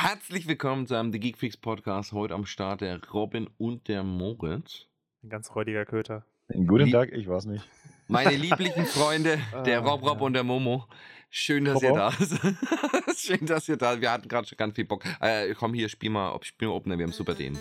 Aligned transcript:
Herzlich 0.00 0.46
willkommen 0.46 0.86
zu 0.86 0.94
einem 0.94 1.12
The 1.12 1.18
Geek 1.18 1.36
Freaks 1.36 1.56
Podcast. 1.56 2.12
Heute 2.12 2.32
am 2.34 2.46
Start 2.46 2.82
der 2.82 3.00
Robin 3.10 3.50
und 3.58 3.88
der 3.88 4.04
Moritz. 4.04 4.86
Ein 5.24 5.28
ganz 5.28 5.52
räudiger 5.56 5.84
Köter. 5.84 6.24
Guten 6.66 6.92
Tag, 6.92 7.10
ich 7.10 7.26
weiß 7.26 7.46
nicht. 7.46 7.68
Meine 8.06 8.36
lieblichen 8.36 8.86
Freunde, 8.86 9.40
der 9.66 9.80
Ah, 9.80 9.82
Rob 9.82 10.02
Rob 10.04 10.20
ja. 10.20 10.26
und 10.26 10.34
der 10.34 10.44
Momo. 10.44 10.86
Schön, 11.30 11.64
dass 11.64 11.74
Rob 11.74 11.82
ihr 11.82 11.92
da 11.94 12.12
seid. 12.12 12.54
Schön, 13.16 13.44
dass 13.46 13.68
ihr 13.68 13.76
da 13.76 13.94
seid. 13.94 14.00
Wir 14.02 14.12
hatten 14.12 14.28
gerade 14.28 14.46
schon 14.46 14.56
ganz 14.56 14.76
viel 14.76 14.84
Bock. 14.84 15.02
Äh, 15.20 15.52
komm 15.54 15.74
hier, 15.74 15.88
spiel 15.88 16.10
mal, 16.10 16.30
ob 16.30 16.44
spiel 16.44 16.68
mal 16.68 16.74
Opener, 16.74 16.96
wir 16.96 17.04
haben 17.04 17.12
super 17.12 17.36
Themen. 17.36 17.58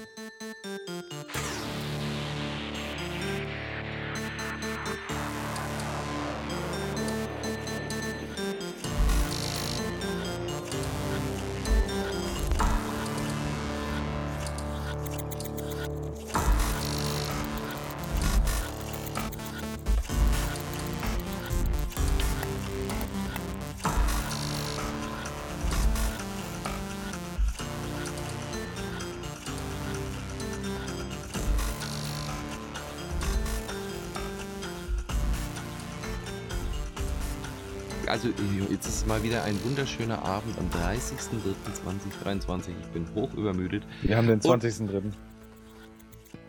Wieder 39.28 39.44
ein 39.44 39.62
wunderschöner 39.66 40.24
Abend 40.24 40.58
am 40.58 40.70
30.03.2023. 40.70 42.70
Ich 42.82 42.88
bin 42.94 43.06
hoch 43.14 43.34
übermüdet. 43.34 43.84
Wir 44.02 44.16
haben 44.16 44.28
den 44.28 44.40
20.3. 44.40 45.12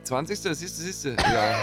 20. 0.04 0.38
Siehst 0.38 0.78
du, 0.78 0.82
siehst 0.84 1.04
du. 1.04 1.08
Ja, 1.08 1.56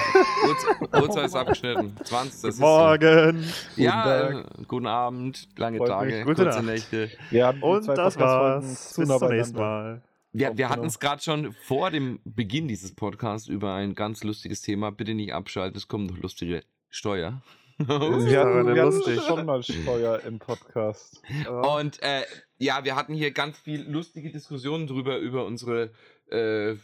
Uhrzeit- 0.91 1.25
ist 1.27 1.36
abgeschnitten. 1.36 1.95
20. 2.03 2.33
siehst 2.33 2.58
du. 2.58 2.61
Morgen! 2.61 3.45
Ja, 3.77 4.27
Guten 4.30 4.39
äh, 4.39 4.63
guten 4.67 4.88
Abend, 4.88 5.47
lange 5.55 5.77
Freut 5.77 5.88
Tage, 5.88 6.16
mich. 6.17 6.25
Gute 6.25 6.43
kurze 6.43 6.58
Nacht. 6.58 6.66
Nächte. 6.66 7.09
Wir 7.30 7.47
haben 7.47 7.63
Und 7.63 7.88
das 7.88 8.19
war's. 8.19 8.93
Bis 8.97 9.08
zum 9.08 9.30
nächsten. 9.30 9.58
Mal. 9.58 10.02
Wir, 10.33 10.58
wir 10.58 10.67
hatten 10.67 10.86
es 10.86 10.99
gerade 10.99 11.21
schon 11.21 11.53
vor 11.63 11.91
dem 11.91 12.19
Beginn 12.25 12.67
dieses 12.67 12.93
Podcasts 12.93 13.47
über 13.47 13.73
ein 13.73 13.95
ganz 13.95 14.21
lustiges 14.25 14.61
Thema. 14.61 14.91
Bitte 14.91 15.13
nicht 15.13 15.33
abschalten, 15.33 15.77
es 15.77 15.88
kommt 15.88 16.11
noch 16.11 16.17
lustige 16.17 16.61
Steuer. 16.89 17.41
Wir 17.77 17.85
daran 17.87 18.13
hatten, 18.13 18.75
wir 18.75 18.81
hatten 18.81 18.95
lustig. 18.95 19.21
schon 19.21 19.45
mal 19.45 19.61
Steuer 19.61 20.21
im 20.21 20.39
Podcast. 20.39 21.21
Und 21.49 22.01
äh, 22.01 22.23
ja, 22.57 22.85
wir 22.85 22.95
hatten 22.95 23.13
hier 23.13 23.31
ganz 23.31 23.57
viel 23.57 23.81
lustige 23.81 24.31
Diskussionen 24.31 24.87
drüber, 24.87 25.17
über 25.17 25.45
unsere 25.45 25.91
äh, 26.27 26.75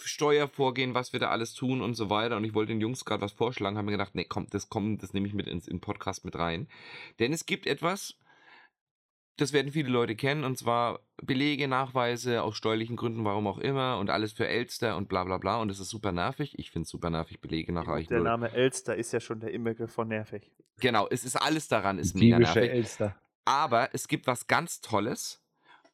Steuervorgehen, 0.00 0.94
was 0.94 1.12
wir 1.12 1.20
da 1.20 1.28
alles 1.28 1.52
tun 1.52 1.82
und 1.82 1.94
so 1.94 2.08
weiter. 2.08 2.36
Und 2.36 2.44
ich 2.44 2.54
wollte 2.54 2.72
den 2.72 2.80
Jungs 2.80 3.04
gerade 3.04 3.20
was 3.20 3.32
vorschlagen, 3.32 3.76
haben 3.76 3.84
mir 3.84 3.92
gedacht, 3.92 4.14
nee, 4.14 4.24
komm, 4.24 4.46
das 4.50 4.70
kommt, 4.70 5.02
das 5.02 5.12
nehme 5.12 5.26
ich 5.26 5.34
mit 5.34 5.46
ins 5.46 5.68
in 5.68 5.76
den 5.76 5.80
Podcast 5.82 6.24
mit 6.24 6.38
rein. 6.38 6.66
Denn 7.18 7.34
es 7.34 7.44
gibt 7.44 7.66
etwas, 7.66 8.14
das 9.38 9.52
werden 9.52 9.70
viele 9.70 9.88
Leute 9.88 10.16
kennen, 10.16 10.44
und 10.44 10.58
zwar 10.58 11.00
Belege, 11.22 11.68
Nachweise 11.68 12.42
aus 12.42 12.56
steuerlichen 12.56 12.96
Gründen, 12.96 13.24
warum 13.24 13.46
auch 13.46 13.58
immer, 13.58 13.98
und 13.98 14.10
alles 14.10 14.32
für 14.32 14.48
Elster 14.48 14.96
und 14.96 15.08
bla 15.08 15.24
bla 15.24 15.38
bla. 15.38 15.60
Und 15.60 15.68
das 15.68 15.78
ist 15.78 15.90
super 15.90 16.10
nervig. 16.12 16.58
Ich 16.58 16.72
finde 16.72 16.84
es 16.84 16.90
super 16.90 17.08
nervig, 17.08 17.40
Belege 17.40 17.72
nachreichen. 17.72 18.12
Der. 18.12 18.20
Name 18.20 18.52
Elster 18.52 18.96
ist 18.96 19.12
ja 19.12 19.20
schon 19.20 19.38
der 19.38 19.52
Inbegriff 19.52 19.92
von 19.92 20.08
nervig. 20.08 20.50
Genau, 20.80 21.06
es 21.08 21.24
ist 21.24 21.36
alles 21.36 21.68
daran, 21.68 21.98
ist 21.98 22.16
mega 22.16 22.38
nervig. 22.38 22.70
Elster. 22.70 23.16
Aber 23.44 23.90
es 23.92 24.08
gibt 24.08 24.26
was 24.26 24.48
ganz 24.48 24.80
Tolles. 24.80 25.42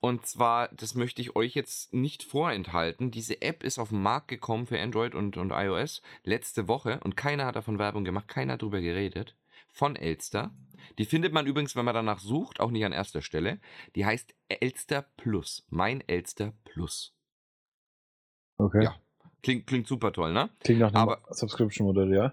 Und 0.01 0.27
zwar, 0.27 0.69
das 0.69 0.95
möchte 0.95 1.23
ich 1.23 1.37
euch 1.37 1.55
jetzt 1.55 1.95
nicht 1.95 2.25
vorenthalten. 2.25 3.11
Diese 3.11 3.41
App 3.41 3.63
ist 3.63 3.79
auf 3.79 3.89
den 3.89 4.03
Markt 4.03 4.29
gekommen 4.29 4.67
für 4.67 4.79
Android 4.79 5.15
und, 5.15 5.37
und 5.37 5.51
iOS 5.51 6.03
letzte 6.25 6.69
Woche 6.69 7.01
und 7.05 7.17
keiner 7.17 7.47
hat 7.47 7.57
davon 7.57 7.79
Werbung 7.79 8.05
gemacht, 8.05 8.29
keiner 8.29 8.55
hat 8.55 8.63
drüber 8.63 8.83
geredet. 8.83 9.35
Von 9.77 9.97
Elster. 9.97 10.55
Die 10.99 11.05
findet 11.05 11.33
man 11.33 11.47
übrigens, 11.47 11.75
wenn 11.75 11.85
man 11.85 11.95
danach 11.97 12.21
sucht, 12.21 12.61
auch 12.61 12.71
nicht 12.71 12.85
an 12.85 12.93
erster 12.93 13.23
Stelle. 13.23 13.61
Die 13.97 14.07
heißt 14.07 14.33
Elster 14.49 15.03
Plus. 15.17 15.67
Mein 15.69 16.01
Elster 16.07 16.53
Plus. 16.63 17.13
Okay. 18.57 18.85
Ja. 18.85 18.95
Klingt, 19.43 19.67
klingt 19.67 19.89
super 19.89 20.13
toll, 20.13 20.33
ne? 20.33 20.49
Klingt 20.61 20.79
nach 20.81 20.95
einem 20.95 21.09
Aber- 21.09 21.23
Subscription-Modell, 21.35 22.15
ja? 22.15 22.33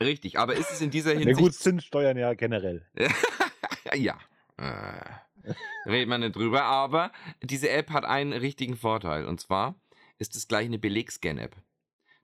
Richtig. 0.00 0.38
Aber 0.38 0.54
ist 0.54 0.70
es 0.70 0.80
in 0.80 0.90
dieser 0.90 1.12
Na 1.14 1.18
Hinsicht. 1.20 1.38
gut, 1.40 1.54
Zinssteuern 1.54 2.16
ja 2.16 2.34
generell. 2.34 2.86
ja. 3.94 4.16
Äh, 4.56 5.50
reden 5.86 6.08
wir 6.10 6.18
nicht 6.18 6.36
drüber, 6.36 6.62
aber 6.62 7.10
diese 7.42 7.68
App 7.70 7.90
hat 7.90 8.04
einen 8.04 8.32
richtigen 8.32 8.76
Vorteil. 8.76 9.24
Und 9.26 9.40
zwar 9.40 9.74
ist 10.18 10.36
es 10.36 10.46
gleich 10.46 10.66
eine 10.66 10.78
Belegscan-App. 10.78 11.56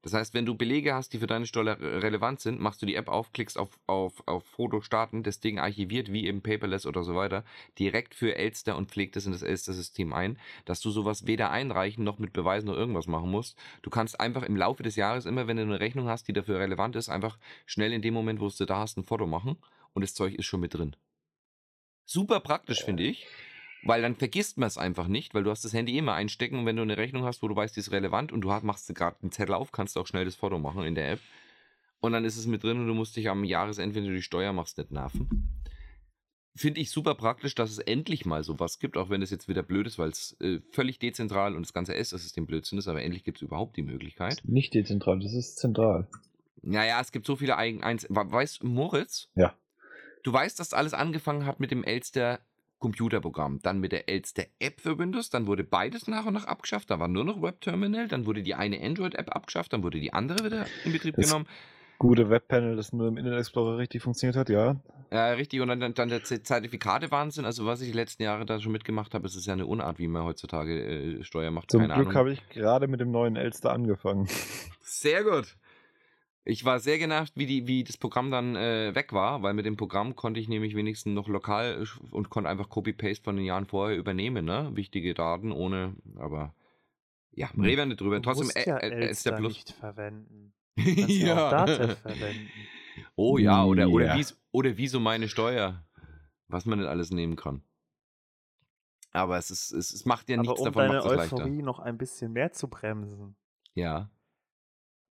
Das 0.02 0.14
heißt, 0.14 0.34
wenn 0.34 0.44
du 0.44 0.56
Belege 0.56 0.94
hast, 0.94 1.12
die 1.12 1.18
für 1.18 1.28
deine 1.28 1.46
Steuer 1.46 1.78
re- 1.78 2.02
relevant 2.02 2.40
sind, 2.40 2.60
machst 2.60 2.82
du 2.82 2.86
die 2.86 2.96
App 2.96 3.08
auf, 3.08 3.32
klickst 3.32 3.56
auf, 3.56 3.78
auf, 3.86 4.22
auf 4.26 4.44
Foto 4.44 4.80
starten, 4.80 5.22
das 5.22 5.40
Ding 5.40 5.58
archiviert, 5.58 6.12
wie 6.12 6.26
eben 6.26 6.42
Paperless 6.42 6.86
oder 6.86 7.04
so 7.04 7.14
weiter, 7.14 7.44
direkt 7.78 8.14
für 8.14 8.34
Elster 8.34 8.76
und 8.76 8.90
pflegt 8.90 9.16
es 9.16 9.26
in 9.26 9.32
das 9.32 9.42
Elster-System 9.42 10.12
ein, 10.12 10.38
dass 10.64 10.80
du 10.80 10.90
sowas 10.90 11.26
weder 11.26 11.50
einreichen 11.50 12.04
noch 12.04 12.18
mit 12.18 12.32
Beweisen 12.32 12.66
noch 12.66 12.76
irgendwas 12.76 13.06
machen 13.06 13.30
musst. 13.30 13.56
Du 13.82 13.90
kannst 13.90 14.18
einfach 14.20 14.42
im 14.42 14.56
Laufe 14.56 14.82
des 14.82 14.96
Jahres, 14.96 15.24
immer 15.24 15.46
wenn 15.46 15.56
du 15.56 15.62
eine 15.62 15.80
Rechnung 15.80 16.08
hast, 16.08 16.26
die 16.26 16.32
dafür 16.32 16.58
relevant 16.58 16.96
ist, 16.96 17.08
einfach 17.08 17.38
schnell 17.64 17.92
in 17.92 18.02
dem 18.02 18.14
Moment, 18.14 18.40
wo 18.40 18.48
du 18.48 18.64
da 18.66 18.78
hast, 18.78 18.98
ein 18.98 19.04
Foto 19.04 19.26
machen 19.26 19.56
und 19.92 20.02
das 20.02 20.14
Zeug 20.14 20.34
ist 20.34 20.46
schon 20.46 20.60
mit 20.60 20.74
drin. 20.74 20.96
Super 22.04 22.40
praktisch, 22.40 22.84
finde 22.84 23.04
ich. 23.04 23.26
Weil 23.84 24.02
dann 24.02 24.14
vergisst 24.14 24.58
man 24.58 24.68
es 24.68 24.78
einfach 24.78 25.08
nicht, 25.08 25.34
weil 25.34 25.42
du 25.42 25.50
hast 25.50 25.64
das 25.64 25.72
Handy 25.72 25.98
immer 25.98 26.14
einstecken 26.14 26.58
und 26.58 26.66
wenn 26.66 26.76
du 26.76 26.82
eine 26.82 26.96
Rechnung 26.96 27.24
hast, 27.24 27.42
wo 27.42 27.48
du 27.48 27.56
weißt, 27.56 27.74
die 27.74 27.80
ist 27.80 27.90
relevant 27.90 28.30
und 28.30 28.42
du 28.42 28.48
machst 28.48 28.94
gerade 28.94 29.16
einen 29.22 29.32
Zettel 29.32 29.54
auf, 29.54 29.72
kannst 29.72 29.96
du 29.96 30.00
auch 30.00 30.06
schnell 30.06 30.24
das 30.24 30.36
Foto 30.36 30.58
machen 30.58 30.84
in 30.84 30.94
der 30.94 31.12
App. 31.12 31.20
Und 32.00 32.12
dann 32.12 32.24
ist 32.24 32.36
es 32.36 32.46
mit 32.46 32.62
drin 32.62 32.78
und 32.78 32.86
du 32.86 32.94
musst 32.94 33.16
dich 33.16 33.28
am 33.28 33.44
Jahresende, 33.44 33.94
wenn 33.94 34.04
du 34.04 34.12
die 34.12 34.22
Steuer 34.22 34.52
machst, 34.52 34.78
nicht 34.78 34.90
nerven. 34.90 35.62
Finde 36.54 36.80
ich 36.80 36.90
super 36.90 37.14
praktisch, 37.14 37.54
dass 37.54 37.70
es 37.70 37.78
endlich 37.78 38.26
mal 38.26 38.44
sowas 38.44 38.78
gibt, 38.78 38.96
auch 38.96 39.08
wenn 39.08 39.22
es 39.22 39.30
jetzt 39.30 39.48
wieder 39.48 39.62
blöd 39.62 39.86
ist, 39.86 39.98
weil 39.98 40.10
es 40.10 40.36
äh, 40.40 40.60
völlig 40.70 40.98
dezentral 40.98 41.56
und 41.56 41.64
das 41.64 41.72
ganze 41.72 41.94
S-System 41.94 42.46
Blödsinn 42.46 42.78
ist, 42.78 42.88
aber 42.88 43.02
endlich 43.02 43.24
gibt 43.24 43.38
es 43.38 43.42
überhaupt 43.42 43.76
die 43.76 43.82
Möglichkeit. 43.82 44.42
Nicht 44.44 44.74
dezentral, 44.74 45.18
das 45.18 45.32
ist 45.32 45.56
zentral. 45.56 46.08
Naja, 46.60 47.00
es 47.00 47.10
gibt 47.10 47.26
so 47.26 47.36
viele 47.36 47.56
eigen 47.56 47.82
eins. 47.82 48.06
Weißt 48.08 48.62
Moritz? 48.62 49.28
Ja. 49.34 49.54
Du 50.22 50.32
weißt, 50.32 50.60
dass 50.60 50.74
alles 50.74 50.94
angefangen 50.94 51.46
hat 51.46 51.58
mit 51.58 51.70
dem 51.70 51.84
Elster 51.84 52.40
Computerprogramm, 52.82 53.60
dann 53.62 53.78
mit 53.78 53.92
der 53.92 54.08
Elster 54.08 54.42
App 54.58 54.80
für 54.80 54.98
Windows, 54.98 55.30
dann 55.30 55.46
wurde 55.46 55.62
beides 55.64 56.08
nach 56.08 56.26
und 56.26 56.34
nach 56.34 56.46
abgeschafft, 56.46 56.90
da 56.90 56.98
war 56.98 57.06
nur 57.08 57.24
noch 57.24 57.40
Webterminal, 57.40 58.08
dann 58.08 58.26
wurde 58.26 58.42
die 58.42 58.54
eine 58.54 58.82
Android-App 58.82 59.34
abgeschafft, 59.34 59.72
dann 59.72 59.82
wurde 59.84 60.00
die 60.00 60.12
andere 60.12 60.44
wieder 60.44 60.66
in 60.84 60.92
Betrieb 60.92 61.14
Das- 61.16 61.26
genommen. 61.26 61.46
Gute 61.98 62.28
Webpanel, 62.30 62.74
das 62.74 62.92
nur 62.92 63.06
im 63.06 63.16
Internet 63.16 63.38
Explorer 63.38 63.78
richtig 63.78 64.02
funktioniert 64.02 64.36
hat, 64.36 64.48
ja. 64.48 64.74
Ja, 65.12 65.28
richtig, 65.34 65.60
und 65.60 65.68
dann, 65.68 65.94
dann 65.94 66.08
der 66.08 66.24
Zertifikate-Wahnsinn, 66.24 67.44
also 67.44 67.64
was 67.64 67.80
ich 67.80 67.92
die 67.92 67.96
letzten 67.96 68.24
Jahre 68.24 68.44
da 68.44 68.58
schon 68.60 68.72
mitgemacht 68.72 69.14
habe, 69.14 69.26
ist 69.26 69.36
es 69.36 69.46
ja 69.46 69.52
eine 69.52 69.66
Unart, 69.66 70.00
wie 70.00 70.08
man 70.08 70.24
heutzutage 70.24 70.80
äh, 70.80 71.22
Steuer 71.22 71.52
macht. 71.52 71.70
Zum 71.70 71.82
keine 71.86 71.94
Glück 72.02 72.16
habe 72.16 72.32
ich 72.32 72.48
gerade 72.48 72.88
mit 72.88 73.00
dem 73.00 73.12
neuen 73.12 73.36
Elster 73.36 73.70
angefangen. 73.72 74.26
Sehr 74.80 75.22
gut. 75.22 75.54
Ich 76.44 76.64
war 76.64 76.80
sehr 76.80 76.98
genervt, 76.98 77.34
wie, 77.36 77.46
die, 77.46 77.68
wie 77.68 77.84
das 77.84 77.96
Programm 77.96 78.30
dann 78.32 78.56
äh, 78.56 78.94
weg 78.96 79.12
war, 79.12 79.42
weil 79.42 79.54
mit 79.54 79.64
dem 79.64 79.76
Programm 79.76 80.16
konnte 80.16 80.40
ich 80.40 80.48
nämlich 80.48 80.74
wenigstens 80.74 81.14
noch 81.14 81.28
lokal 81.28 81.86
und 82.10 82.30
konnte 82.30 82.50
einfach 82.50 82.68
Copy-Paste 82.68 83.22
von 83.22 83.36
den 83.36 83.44
Jahren 83.44 83.66
vorher 83.66 83.96
übernehmen, 83.96 84.44
ne? 84.44 84.70
Wichtige 84.74 85.14
Daten 85.14 85.52
ohne, 85.52 85.94
aber 86.16 86.54
ja, 87.30 87.52
Hm. 87.52 87.62
reden 87.62 87.78
wir 87.78 87.86
nicht 87.86 88.00
drüber. 88.00 88.16
Du 88.16 88.22
Trotzdem, 88.22 88.46
musst 88.46 88.66
ja 88.66 88.76
äh, 88.78 88.88
äh, 89.06 89.10
ist 89.10 89.24
der 89.24 89.32
Plus. 89.32 89.52
nicht 89.52 89.70
verwenden. 89.70 90.52
Du 90.76 90.84
kannst 90.84 91.08
ja. 91.10 91.46
auch 91.46 91.50
Datev 91.50 91.98
verwenden. 92.00 92.50
Oh 93.16 93.38
ja, 93.38 93.64
oder, 93.64 93.88
oder, 93.88 94.06
Ja. 94.06 94.18
wie, 94.18 94.26
oder 94.50 94.76
wie 94.76 94.86
so 94.88 95.00
meine 95.00 95.28
Steuer, 95.28 95.86
was 96.48 96.66
man 96.66 96.78
nicht 96.78 96.88
alles 96.88 97.10
nehmen 97.10 97.36
kann. 97.36 97.62
Aber 99.12 99.38
es, 99.38 99.50
ist, 99.50 99.70
es, 99.72 99.92
es 99.92 100.04
macht 100.04 100.28
ja 100.28 100.36
Aber 100.36 100.42
nichts 100.42 100.60
um 100.60 100.64
davon, 100.66 100.82
deine 100.82 100.94
macht 100.98 101.06
es 101.06 101.12
leichter. 101.16 101.36
Euphorie 101.36 101.62
noch 101.62 101.78
ein 101.78 101.96
bisschen 101.98 102.32
mehr 102.32 102.52
zu 102.52 102.68
bremsen, 102.68 103.36
Ja. 103.74 104.10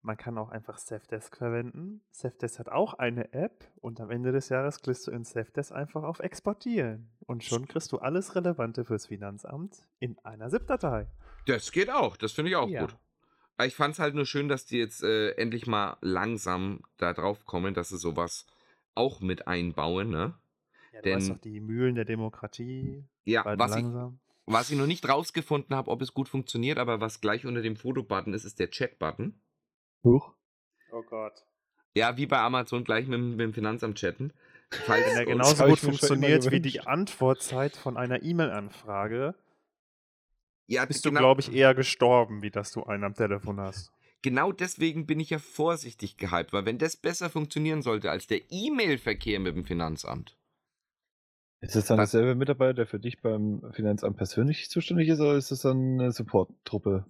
Man 0.02 0.16
kann 0.16 0.36
auch 0.38 0.50
einfach 0.50 0.78
Safdesk 0.78 1.36
verwenden. 1.36 2.02
Safdesk 2.10 2.58
hat 2.58 2.68
auch 2.68 2.94
eine 2.94 3.32
App 3.32 3.64
und 3.80 4.00
am 4.00 4.10
Ende 4.10 4.32
des 4.32 4.48
Jahres 4.48 4.82
klickst 4.82 5.06
du 5.06 5.10
in 5.12 5.24
Safdesk 5.24 5.72
einfach 5.72 6.02
auf 6.02 6.18
Exportieren. 6.20 7.08
Und 7.26 7.44
schon 7.44 7.66
kriegst 7.68 7.92
du 7.92 7.98
alles 7.98 8.34
Relevante 8.34 8.84
fürs 8.84 9.06
Finanzamt 9.06 9.86
in 10.00 10.18
einer 10.24 10.48
ZIP-Datei. 10.50 11.06
Das 11.46 11.70
geht 11.72 11.90
auch, 11.90 12.16
das 12.16 12.32
finde 12.32 12.50
ich 12.50 12.56
auch 12.56 12.68
Ja. 12.68 12.82
gut. 12.82 12.96
Ich 13.64 13.76
fand 13.76 13.94
es 13.94 14.00
halt 14.00 14.14
nur 14.16 14.26
schön, 14.26 14.48
dass 14.48 14.66
die 14.66 14.78
jetzt 14.78 15.02
äh, 15.04 15.30
endlich 15.32 15.66
mal 15.68 15.96
langsam 16.00 16.80
da 16.96 17.12
drauf 17.12 17.44
kommen, 17.44 17.74
dass 17.74 17.90
sie 17.90 17.98
sowas 17.98 18.46
auch 18.94 19.20
mit 19.20 19.46
einbauen, 19.46 20.10
ne? 20.10 20.34
Ja, 20.92 21.00
du 21.02 21.10
weißt 21.14 21.28
Denn- 21.28 21.34
doch, 21.36 21.40
die 21.42 21.60
Mühlen 21.60 21.94
der 21.94 22.04
Demokratie 22.04 23.04
Ja, 23.24 23.44
was 23.56 23.76
ich, 23.76 23.82
langsam. 23.82 24.18
was 24.46 24.70
ich 24.70 24.76
noch 24.78 24.86
nicht 24.86 25.08
rausgefunden 25.08 25.76
habe, 25.76 25.90
ob 25.90 26.02
es 26.02 26.12
gut 26.12 26.28
funktioniert, 26.28 26.78
aber 26.78 27.00
was 27.00 27.20
gleich 27.20 27.46
unter 27.46 27.62
dem 27.62 27.76
Fotobutton 27.76 28.34
ist, 28.34 28.44
ist 28.44 28.58
der 28.58 28.70
Chat-Button. 28.70 29.40
Huch. 30.04 30.32
Oh 30.92 31.02
Gott. 31.02 31.32
Ja, 31.94 32.16
wie 32.16 32.26
bei 32.26 32.38
Amazon 32.38 32.84
gleich 32.84 33.06
mit, 33.06 33.18
dem- 33.18 33.30
mit 33.32 33.40
dem 33.40 33.54
Finanzamt 33.54 33.98
chatten. 33.98 34.32
Falls 34.70 35.06
Wenn 35.06 35.16
er 35.18 35.26
genauso 35.26 35.64
gut 35.66 35.78
funktioniert 35.78 36.50
wie 36.50 36.60
die 36.60 36.80
Antwortzeit 36.80 37.76
von 37.76 37.96
einer 37.96 38.22
E-Mail-Anfrage, 38.22 39.34
Ja, 40.68 40.86
Bist 40.86 41.04
du, 41.04 41.10
genau, 41.10 41.20
glaube 41.20 41.40
ich, 41.42 41.52
eher 41.52 41.74
gestorben, 41.74 42.40
wie 42.42 42.50
dass 42.50 42.72
du 42.72 42.84
einen 42.84 43.04
am 43.04 43.14
Telefon 43.14 43.60
hast. 43.60 43.92
genau 44.22 44.52
deswegen 44.52 45.06
bin 45.06 45.20
ich 45.20 45.28
ja 45.30 45.38
vorsichtig 45.38 46.16
gehypt, 46.16 46.52
weil 46.54 46.64
wenn 46.64 46.78
das 46.78 46.96
besser 46.96 47.28
funktionieren 47.28 47.82
sollte 47.82 48.10
als 48.10 48.26
der 48.28 48.40
E-Mail-Verkehr 48.50 49.40
mit 49.40 49.54
dem 49.56 49.64
Finanzamt, 49.64 50.36
Ist 51.60 51.76
das 51.76 51.86
dann 51.86 51.98
Was- 51.98 52.12
derselbe 52.12 52.34
Mitarbeiter, 52.36 52.72
der 52.74 52.86
für 52.86 52.98
dich 53.00 53.20
beim 53.20 53.62
Finanzamt 53.72 54.16
persönlich 54.16 54.70
zuständig 54.70 55.08
ist, 55.08 55.20
oder 55.20 55.34
ist 55.36 55.50
das 55.50 55.60
dann 55.60 56.00
eine 56.00 56.12
Support-Truppe 56.12 57.04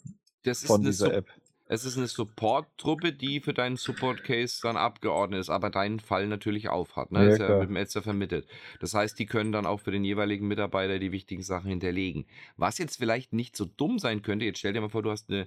von 0.66 0.80
eine 0.80 0.90
dieser 0.90 1.06
Sup- 1.06 1.12
App? 1.14 1.28
Es 1.72 1.86
ist 1.86 1.96
eine 1.96 2.06
Support-Truppe, 2.06 3.14
die 3.14 3.40
für 3.40 3.54
deinen 3.54 3.78
Support-Case 3.78 4.60
dann 4.62 4.76
abgeordnet 4.76 5.40
ist, 5.40 5.48
aber 5.48 5.70
deinen 5.70 6.00
Fall 6.00 6.26
natürlich 6.26 6.68
aufhat. 6.68 7.10
Ne? 7.10 7.24
Ja, 7.24 7.28
ist 7.30 7.38
ja 7.38 7.46
klar. 7.46 7.60
mit 7.60 7.70
dem 7.70 7.76
Elster 7.76 8.02
vermittelt. 8.02 8.46
Das 8.80 8.92
heißt, 8.92 9.18
die 9.18 9.24
können 9.24 9.52
dann 9.52 9.64
auch 9.64 9.80
für 9.80 9.90
den 9.90 10.04
jeweiligen 10.04 10.46
Mitarbeiter 10.46 10.98
die 10.98 11.12
wichtigen 11.12 11.42
Sachen 11.42 11.70
hinterlegen. 11.70 12.26
Was 12.58 12.76
jetzt 12.76 12.96
vielleicht 12.98 13.32
nicht 13.32 13.56
so 13.56 13.64
dumm 13.64 13.98
sein 13.98 14.20
könnte, 14.20 14.44
jetzt 14.44 14.58
stell 14.58 14.74
dir 14.74 14.82
mal 14.82 14.90
vor, 14.90 15.02
du 15.02 15.10
hast 15.10 15.30
eine, 15.30 15.46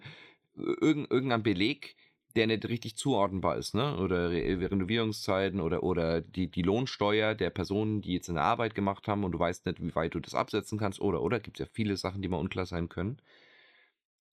irgend, 0.55 1.11
irgendeinen 1.11 1.43
Beleg, 1.43 1.95
der 2.35 2.47
nicht 2.47 2.67
richtig 2.69 2.95
zuordnenbar 2.95 3.57
ist, 3.57 3.75
ne? 3.75 3.95
Oder 3.97 4.31
Re 4.31 4.71
Renovierungszeiten 4.71 5.61
oder, 5.61 5.83
oder 5.83 6.21
die, 6.21 6.49
die 6.49 6.63
Lohnsteuer 6.63 7.35
der 7.35 7.51
Personen, 7.51 8.01
die 8.01 8.13
jetzt 8.13 8.31
eine 8.31 8.41
Arbeit 8.41 8.73
gemacht 8.73 9.07
haben 9.07 9.25
und 9.25 9.31
du 9.31 9.37
weißt 9.37 9.67
nicht, 9.67 9.79
wie 9.79 9.93
weit 9.93 10.15
du 10.15 10.19
das 10.19 10.33
absetzen 10.33 10.79
kannst, 10.79 10.99
oder, 10.99 11.21
oder, 11.21 11.39
gibt 11.39 11.59
es 11.59 11.67
ja 11.67 11.71
viele 11.71 11.97
Sachen, 11.97 12.23
die 12.23 12.29
mal 12.29 12.37
unklar 12.37 12.65
sein 12.65 12.89
können 12.89 13.21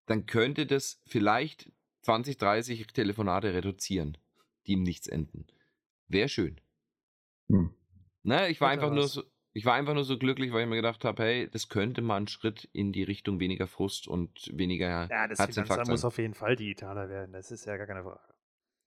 dann 0.08 0.26
könnte 0.26 0.66
das 0.66 1.00
vielleicht 1.06 1.70
20, 2.02 2.36
30 2.36 2.86
Telefonate 2.88 3.54
reduzieren, 3.54 4.18
die 4.66 4.74
im 4.74 4.82
Nichts 4.82 5.06
enden. 5.06 5.46
Wäre 6.08 6.28
schön. 6.28 6.60
Hm. 7.48 7.74
Ne, 8.22 8.48
ich 8.48 8.60
war 8.60 8.70
einfach 8.70 8.90
nur 8.90 9.08
so, 9.08 9.22
ich 9.52 9.64
war 9.64 9.74
einfach 9.74 9.94
nur 9.94 10.04
so 10.04 10.18
glücklich, 10.18 10.52
weil 10.52 10.62
ich 10.62 10.68
mir 10.68 10.76
gedacht 10.76 11.04
habe, 11.04 11.22
hey, 11.22 11.50
das 11.50 11.68
könnte 11.68 12.02
mal 12.02 12.16
ein 12.16 12.28
Schritt 12.28 12.68
in 12.72 12.92
die 12.92 13.02
Richtung 13.02 13.40
weniger 13.40 13.66
Frust 13.66 14.06
und 14.06 14.50
weniger 14.52 15.08
Ja, 15.10 15.26
das 15.28 15.40
Finanzamt 15.40 15.86
sein. 15.86 15.88
muss 15.88 16.04
auf 16.04 16.18
jeden 16.18 16.34
Fall 16.34 16.56
digitaler 16.56 17.08
werden. 17.08 17.32
Das 17.32 17.50
ist 17.50 17.64
ja 17.64 17.76
gar 17.76 17.86
keine 17.86 18.02
Frage. 18.02 18.20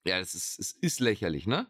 Ja, 0.06 0.20
es 0.20 0.34
ist, 0.34 0.60
es 0.60 0.72
ist 0.72 1.00
lächerlich, 1.00 1.48
ne? 1.48 1.68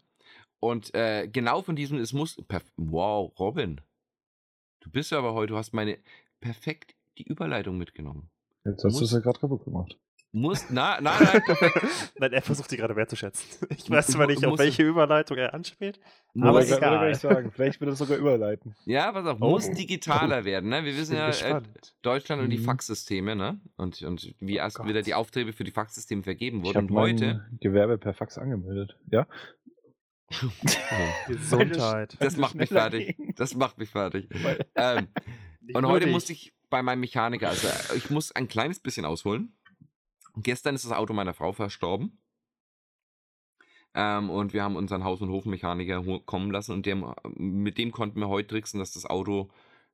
Und 0.60 0.94
äh, 0.94 1.28
genau 1.28 1.62
von 1.62 1.76
diesem, 1.76 1.98
es 1.98 2.14
muss. 2.14 2.38
Wow, 2.78 3.38
Robin. 3.40 3.82
Du 4.82 4.92
bist 4.92 5.12
ja 5.12 5.18
aber 5.18 5.34
heute, 5.34 5.54
du 5.54 5.58
hast 5.58 5.74
meine 5.74 6.00
perfekt 6.40 6.96
die 7.18 7.24
Überleitung 7.24 7.78
mitgenommen. 7.78 8.30
Jetzt 8.66 8.84
hast 8.84 9.00
du 9.00 9.06
es 9.06 9.12
ja 9.12 9.20
gerade 9.20 9.40
kaputt 9.40 9.66
gemacht. 9.66 10.00
Muss, 10.34 10.68
na, 10.70 11.02
nein, 11.02 11.14
nein, 11.20 11.42
perfekt. 11.44 11.86
Nein, 12.18 12.32
er 12.32 12.42
versucht 12.42 12.70
sie 12.70 12.78
gerade 12.78 12.96
wertzuschätzen. 12.96 13.68
Ich 13.70 13.90
weiß 13.90 14.08
zwar 14.08 14.28
nicht, 14.28 14.46
auf 14.46 14.58
welche 14.60 14.82
Überleitung 14.84 15.38
er 15.38 15.54
anspielt. 15.54 16.00
Aber 16.40 16.62
ich 16.64 16.68
egal. 16.72 16.80
gar 16.80 17.06
nicht 17.10 17.20
sagen. 17.20 17.52
Vielleicht 17.52 17.82
wird 17.82 17.90
er 17.92 17.96
sogar 17.98 18.18
überleiten. 18.18 18.74
Ja, 18.86 19.12
pass 19.12 19.26
auf, 19.26 19.40
Oh. 19.42 19.50
muss 19.50 19.70
digitaler 19.72 20.46
werden, 20.46 20.70
ne? 20.70 20.86
Wir 20.86 20.96
wissen 20.96 21.18
ja, 21.18 21.26
äh, 21.26 21.32
gespannt. 21.32 21.70
Deutschland 22.02 22.42
und 22.42 22.50
die 22.50 22.60
Mhm. 22.60 22.64
Faxsysteme, 22.64 23.36
ne? 23.36 23.60
Und, 23.76 24.02
und 24.04 24.34
wie 24.40 24.56
erst 24.56 24.78
Gott. 24.78 24.88
wieder 24.88 25.02
die 25.02 25.14
Aufträge 25.16 25.52
für 25.52 25.66
die 25.66 25.72
Faxsysteme 25.72 26.24
vergeben 26.24 26.60
Ich 26.60 26.64
wurden. 26.64 26.78
habe 26.78 26.94
Und 26.94 26.98
heute, 27.00 27.46
Gewerbe 27.60 27.98
per 27.98 28.14
Fax 28.14 28.38
angemeldet. 28.38 28.98
Ja? 29.12 29.28
Gesundheit. 31.28 32.16
das 32.20 32.38
macht 32.38 32.56
mich 32.56 32.70
fertig. 32.70 33.18
Das 33.36 33.54
macht 33.56 33.78
mich 33.78 33.90
fertig. 33.90 34.30
Ähm, 34.76 35.08
und 35.74 35.86
heute 35.86 36.08
musste 36.08 36.34
ich 36.34 36.54
bei 36.70 36.82
meinem 36.82 37.02
Mechaniker, 37.02 37.50
also 37.50 37.68
äh, 37.68 37.98
ich 37.98 38.10
muss 38.10 38.32
ein 38.32 38.48
kleines 38.48 38.80
bisschen 38.80 39.06
ausholen. 39.06 39.54
Gestern 40.38 40.76
ist 40.76 40.86
das 40.86 40.92
Auto 40.92 41.14
meiner 41.14 41.34
Frau 41.34 41.52
verstorben. 41.52 42.18
Ähm, 43.94 44.30
und 44.30 44.54
wir 44.54 44.64
haben 44.64 44.76
unseren 44.78 45.04
Haus- 45.04 45.22
und 45.22 45.30
Hofmechaniker 45.32 46.06
ho- 46.06 46.20
kommen 46.22 46.50
lassen 46.52 46.72
und 46.72 46.86
dem, 46.86 47.06
mit 47.36 47.78
dem 47.78 47.92
konnten 47.92 48.20
wir 48.22 48.30
heute 48.30 48.48
tricksen, 48.50 48.80
dass 48.80 48.92
das 48.94 49.06
Auto 49.06 49.50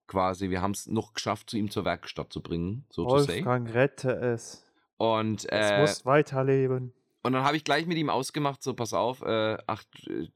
quasi, 0.06 0.50
wir 0.52 0.62
haben 0.62 0.72
es 0.72 0.86
noch 0.88 1.14
geschafft, 1.14 1.50
zu 1.50 1.58
ihm 1.58 1.72
zur 1.72 1.84
Werkstatt 1.84 2.32
zu 2.32 2.42
bringen, 2.42 2.86
so. 2.92 3.06
Wolfgang, 3.06 3.74
rette 3.74 4.12
es. 4.12 4.64
Und 4.98 5.46
Es 5.52 5.72
äh, 5.72 5.82
muss 5.82 6.06
weiterleben. 6.06 6.94
Und 7.24 7.34
dann 7.34 7.44
habe 7.44 7.58
ich 7.58 7.64
gleich 7.64 7.88
mit 7.88 7.98
ihm 7.98 8.10
ausgemacht, 8.10 8.62
so 8.64 8.74
pass 8.74 8.94
auf, 8.94 9.22
äh, 9.24 9.58
ach, 9.68 9.84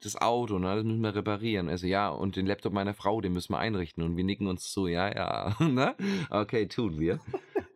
das 0.02 0.18
Auto, 0.18 0.58
ne, 0.60 0.76
das 0.76 0.84
müssen 0.84 1.02
wir 1.02 1.16
reparieren. 1.16 1.70
Also 1.70 1.88
ja, 1.88 2.10
und 2.10 2.36
den 2.36 2.46
Laptop 2.48 2.74
meiner 2.74 2.94
Frau, 2.94 3.22
den 3.22 3.32
müssen 3.32 3.54
wir 3.54 3.60
einrichten. 3.60 4.04
Und 4.04 4.18
wir 4.18 4.24
nicken 4.26 4.48
uns 4.48 4.72
zu, 4.72 4.88
ja, 4.88 5.08
ja, 5.16 5.56
ne? 5.64 5.96
Okay, 6.32 6.68
tun 6.68 7.00
wir. 7.00 7.20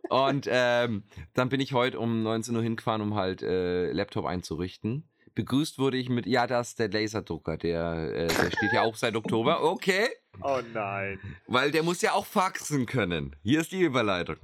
Und 0.10 0.48
ähm, 0.50 1.04
dann 1.34 1.50
bin 1.50 1.60
ich 1.60 1.74
heute 1.74 2.00
um 2.00 2.24
19 2.24 2.56
Uhr 2.56 2.62
hingefahren, 2.64 3.02
um 3.02 3.16
halt 3.16 3.42
äh, 3.42 3.92
Laptop 3.92 4.26
einzurichten. 4.26 5.08
Begrüßt 5.36 5.80
wurde 5.80 5.98
ich 5.98 6.08
mit, 6.10 6.26
ja, 6.28 6.48
das 6.48 6.70
ist 6.70 6.80
der 6.80 6.90
Laserdrucker, 6.90 7.58
der, 7.58 8.12
äh, 8.14 8.28
der 8.28 8.52
steht 8.52 8.72
ja 8.72 8.84
auch 8.84 8.96
seit 8.96 9.16
Oktober. 9.16 9.64
Okay, 9.64 10.08
Oh 10.42 10.62
nein. 10.74 11.20
weil 11.48 11.72
der 11.72 11.84
muss 11.84 12.02
ja 12.02 12.14
auch 12.14 12.26
faxen 12.26 12.86
können. 12.86 13.36
Hier 13.44 13.60
ist 13.62 13.72
die 13.72 13.82
Überleitung. 13.82 14.38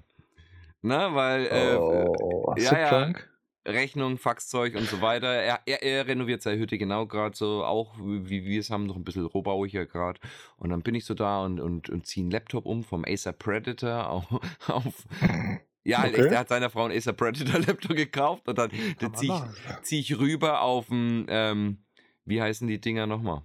Na, 0.82 1.14
weil 1.16 1.46
äh, 1.46 1.76
oh, 1.76 2.54
ja, 2.58 2.64
ja. 2.78 2.90
Subtrunk? 2.90 3.30
Rechnung, 3.68 4.18
Faxzeug 4.18 4.76
und 4.76 4.88
so 4.88 5.02
weiter. 5.02 5.28
Er, 5.28 5.60
er, 5.66 5.84
er 5.84 6.08
renoviert 6.08 6.42
seine 6.42 6.60
Hütte 6.60 6.78
genau 6.78 7.06
gerade 7.06 7.36
so, 7.36 7.64
auch 7.64 7.96
wie 8.00 8.46
wir 8.46 8.60
es 8.60 8.70
haben, 8.70 8.86
noch 8.86 8.96
ein 8.96 9.04
bisschen 9.04 9.26
rohbauiger 9.26 9.86
gerade. 9.86 10.20
Und 10.58 10.70
dann 10.72 10.82
bin 10.82 10.96
ich 10.96 11.06
so 11.06 11.14
da 11.14 11.44
und, 11.44 11.60
und, 11.60 11.90
und 11.90 12.06
ziehe 12.08 12.24
einen 12.24 12.32
Laptop 12.32 12.66
um 12.66 12.84
vom 12.84 13.06
Acer 13.08 13.34
Predator 13.34 14.10
auf. 14.10 14.26
auf 14.68 15.06
ja, 15.84 16.00
halt 16.00 16.14
Okay. 16.14 16.24
echt, 16.24 16.32
er 16.34 16.40
hat 16.40 16.50
seiner 16.50 16.70
Frau 16.70 16.86
einen 16.86 16.96
Acer 16.98 17.14
Predator 17.14 17.60
Laptop 17.68 17.96
gekauft 17.96 18.48
und 18.48 18.58
dann, 18.58 18.72
dann 19.00 19.14
ziehe 19.16 19.34
ich, 19.34 19.84
zieh 19.84 20.00
ich 20.00 20.18
rüber 20.20 20.62
auf 20.62 20.88
den, 20.88 21.26
ähm, 21.30 21.84
wie 22.26 22.42
heißen 22.42 22.68
die 22.68 22.80
Dinger 22.82 23.08
nochmal? 23.08 23.42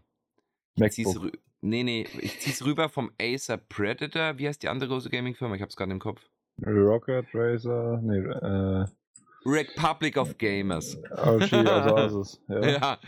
Ich 0.77 0.93
zieh's 0.93 1.07
MacBook. 1.15 1.33
rü- 1.33 1.39
Nee, 1.63 1.83
nee, 1.83 2.07
ich 2.21 2.39
zieh's 2.39 2.65
rüber 2.65 2.89
vom 2.89 3.11
Acer 3.21 3.57
Predator. 3.57 4.39
Wie 4.39 4.47
heißt 4.47 4.63
die 4.63 4.69
andere 4.69 4.89
große 4.91 5.09
Gaming-Firma? 5.11 5.57
Ich 5.57 5.63
hab's 5.63 5.75
gerade 5.77 5.91
im 5.93 5.99
Kopf. 5.99 6.21
Rocket 6.65 7.27
Racer, 7.35 7.99
nee, 8.03 8.19
äh, 8.19 8.85
Republic 9.47 10.17
of 10.17 10.37
Gamers. 10.39 10.97
RG, 11.13 11.53
also 11.55 11.97
Asus. 11.97 12.43
Ja. 12.49 12.99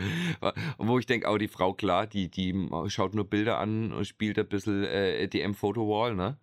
Ja, 0.41 0.53
wo 0.79 0.99
ich 0.99 1.07
denke, 1.07 1.29
oh, 1.29 1.37
die 1.37 1.49
Frau, 1.49 1.75
klar, 1.75 2.07
die, 2.07 2.31
die 2.31 2.69
schaut 2.87 3.15
nur 3.15 3.29
Bilder 3.29 3.59
an 3.59 3.93
und 3.93 4.07
spielt 4.07 4.39
ein 4.39 4.49
bisschen 4.49 4.85
äh, 4.85 5.27
DM 5.29 5.55
Photo 5.55 5.89
Wall, 5.89 6.15
ne? 6.15 6.39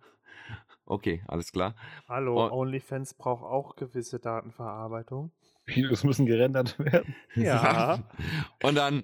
Okay, 0.84 1.22
alles 1.26 1.50
klar. 1.50 1.74
Hallo, 2.08 2.46
Oh. 2.46 2.50
OnlyFans 2.60 3.14
braucht 3.14 3.42
auch 3.44 3.74
gewisse 3.74 4.20
Datenverarbeitung. 4.20 5.32
Videos 5.64 6.04
müssen 6.04 6.26
gerendert 6.26 6.78
werden. 6.78 7.14
Ja. 7.34 8.04
Und 8.62 8.76
dann, 8.76 9.02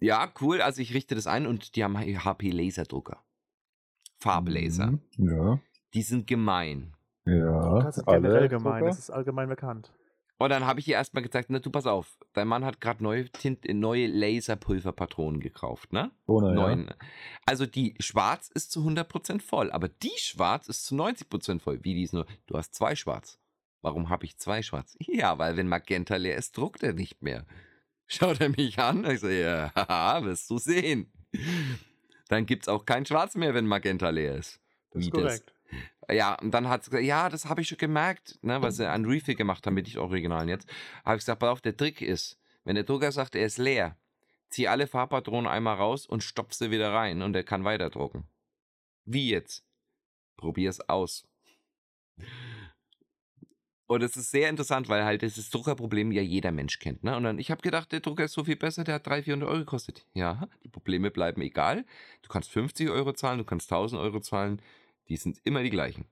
ja, 0.00 0.28
cool, 0.40 0.60
also 0.60 0.80
ich 0.82 0.94
richte 0.94 1.14
das 1.16 1.26
ein 1.26 1.46
und 1.46 1.74
die 1.74 1.82
haben 1.82 1.96
HP 1.98 2.50
Laserdrucker. 2.50 3.22
Farblaser. 4.18 4.92
Mhm. 4.92 5.00
Ja. 5.18 5.60
Die 5.94 6.02
sind 6.02 6.26
gemein. 6.26 6.94
Ja. 7.24 7.80
Das 7.82 7.98
ist 7.98 8.06
generell 8.06 8.48
gemein, 8.48 8.84
das 8.84 8.98
ist 8.98 9.10
allgemein 9.10 9.48
bekannt. 9.48 9.92
Und 10.38 10.50
dann 10.50 10.66
habe 10.66 10.80
ich 10.80 10.88
ihr 10.88 10.94
erstmal 10.94 11.22
gesagt, 11.22 11.48
na 11.48 11.60
du 11.60 11.70
pass 11.70 11.86
auf, 11.86 12.18
dein 12.34 12.48
Mann 12.48 12.64
hat 12.64 12.80
gerade 12.80 13.02
neue, 13.02 13.28
Tint, 13.30 13.64
neue 13.72 14.06
Laserpulverpatronen 14.06 15.40
gekauft, 15.40 15.92
ne? 15.92 16.10
Oh, 16.26 16.40
na 16.40 16.48
ja. 16.48 16.54
Neun. 16.54 16.94
Also 17.46 17.64
die 17.64 17.94
schwarz 18.00 18.50
ist 18.52 18.70
zu 18.70 18.80
100% 18.86 19.40
voll, 19.40 19.70
aber 19.70 19.88
die 19.88 20.12
schwarz 20.18 20.68
ist 20.68 20.84
zu 20.84 20.94
90% 20.94 21.60
voll. 21.60 21.82
Wie 21.84 21.94
die 21.94 22.02
ist 22.02 22.12
nur, 22.12 22.26
du 22.46 22.58
hast 22.58 22.74
zwei 22.74 22.94
schwarz. 22.94 23.38
Warum 23.80 24.10
habe 24.10 24.26
ich 24.26 24.36
zwei 24.36 24.62
schwarz? 24.62 24.96
Ja, 25.06 25.38
weil 25.38 25.56
wenn 25.56 25.68
Magenta 25.68 26.16
leer 26.16 26.36
ist, 26.36 26.56
druckt 26.56 26.82
er 26.82 26.92
nicht 26.92 27.22
mehr. 27.22 27.46
Schaut 28.06 28.40
er 28.40 28.50
mich 28.50 28.78
an, 28.78 29.08
ich 29.10 29.20
so, 29.20 29.28
ja, 29.28 29.72
haha, 29.74 30.22
wirst 30.24 30.50
du 30.50 30.58
sehen. 30.58 31.10
Dann 32.28 32.44
gibt 32.44 32.64
es 32.64 32.68
auch 32.68 32.84
kein 32.84 33.06
Schwarz 33.06 33.34
mehr, 33.36 33.54
wenn 33.54 33.66
Magenta 33.66 34.10
leer 34.10 34.36
ist. 34.36 34.60
Das 34.90 35.00
ist 35.00 35.06
Wie 35.06 35.10
korrekt. 35.10 35.55
Ja, 36.08 36.34
und 36.40 36.52
dann 36.52 36.68
hat 36.68 36.84
sie 36.84 36.90
gesagt, 36.90 37.06
ja, 37.06 37.28
das 37.28 37.46
habe 37.46 37.60
ich 37.60 37.68
schon 37.68 37.78
gemerkt, 37.78 38.38
ne, 38.42 38.62
weil 38.62 38.70
sie 38.70 38.88
einen 38.88 39.06
Refill 39.06 39.34
gemacht 39.34 39.66
haben 39.66 39.74
mit 39.74 39.86
nicht 39.86 39.98
Originalen 39.98 40.48
jetzt. 40.48 40.68
Habe 41.04 41.16
ich 41.16 41.22
gesagt, 41.22 41.40
pass 41.40 41.50
auf, 41.50 41.60
der 41.60 41.76
Trick 41.76 42.00
ist, 42.00 42.38
wenn 42.64 42.76
der 42.76 42.84
Drucker 42.84 43.10
sagt, 43.10 43.34
er 43.34 43.46
ist 43.46 43.58
leer, 43.58 43.96
zieh 44.48 44.68
alle 44.68 44.86
Farbpatronen 44.86 45.50
einmal 45.50 45.76
raus 45.76 46.06
und 46.06 46.22
stopf 46.22 46.52
sie 46.52 46.70
wieder 46.70 46.92
rein 46.92 47.22
und 47.22 47.34
er 47.34 47.44
kann 47.44 47.64
weiter 47.64 47.90
drucken. 47.90 48.28
Wie 49.04 49.30
jetzt? 49.30 49.64
Probier's 50.36 50.80
aus. 50.88 51.26
Und 53.88 54.02
es 54.02 54.16
ist 54.16 54.32
sehr 54.32 54.48
interessant, 54.48 54.88
weil 54.88 55.04
halt 55.04 55.22
dieses 55.22 55.48
Druckerproblem 55.50 56.10
ja 56.10 56.22
jeder 56.22 56.50
Mensch 56.50 56.80
kennt. 56.80 57.04
Ne? 57.04 57.16
Und 57.16 57.22
dann, 57.22 57.38
ich 57.38 57.52
habe 57.52 57.62
gedacht, 57.62 57.92
der 57.92 58.00
Drucker 58.00 58.24
ist 58.24 58.32
so 58.32 58.42
viel 58.42 58.56
besser, 58.56 58.82
der 58.82 58.96
hat 58.96 59.06
300, 59.06 59.24
400 59.24 59.48
Euro 59.48 59.58
gekostet. 59.60 60.06
Ja, 60.12 60.48
die 60.64 60.68
Probleme 60.68 61.12
bleiben 61.12 61.40
egal. 61.40 61.84
Du 62.22 62.28
kannst 62.28 62.50
50 62.50 62.90
Euro 62.90 63.12
zahlen, 63.12 63.38
du 63.38 63.44
kannst 63.44 63.70
1000 63.70 64.00
Euro 64.00 64.20
zahlen. 64.20 64.60
Die 65.08 65.16
sind 65.16 65.38
immer 65.44 65.62
die 65.62 65.70
gleichen. 65.70 66.06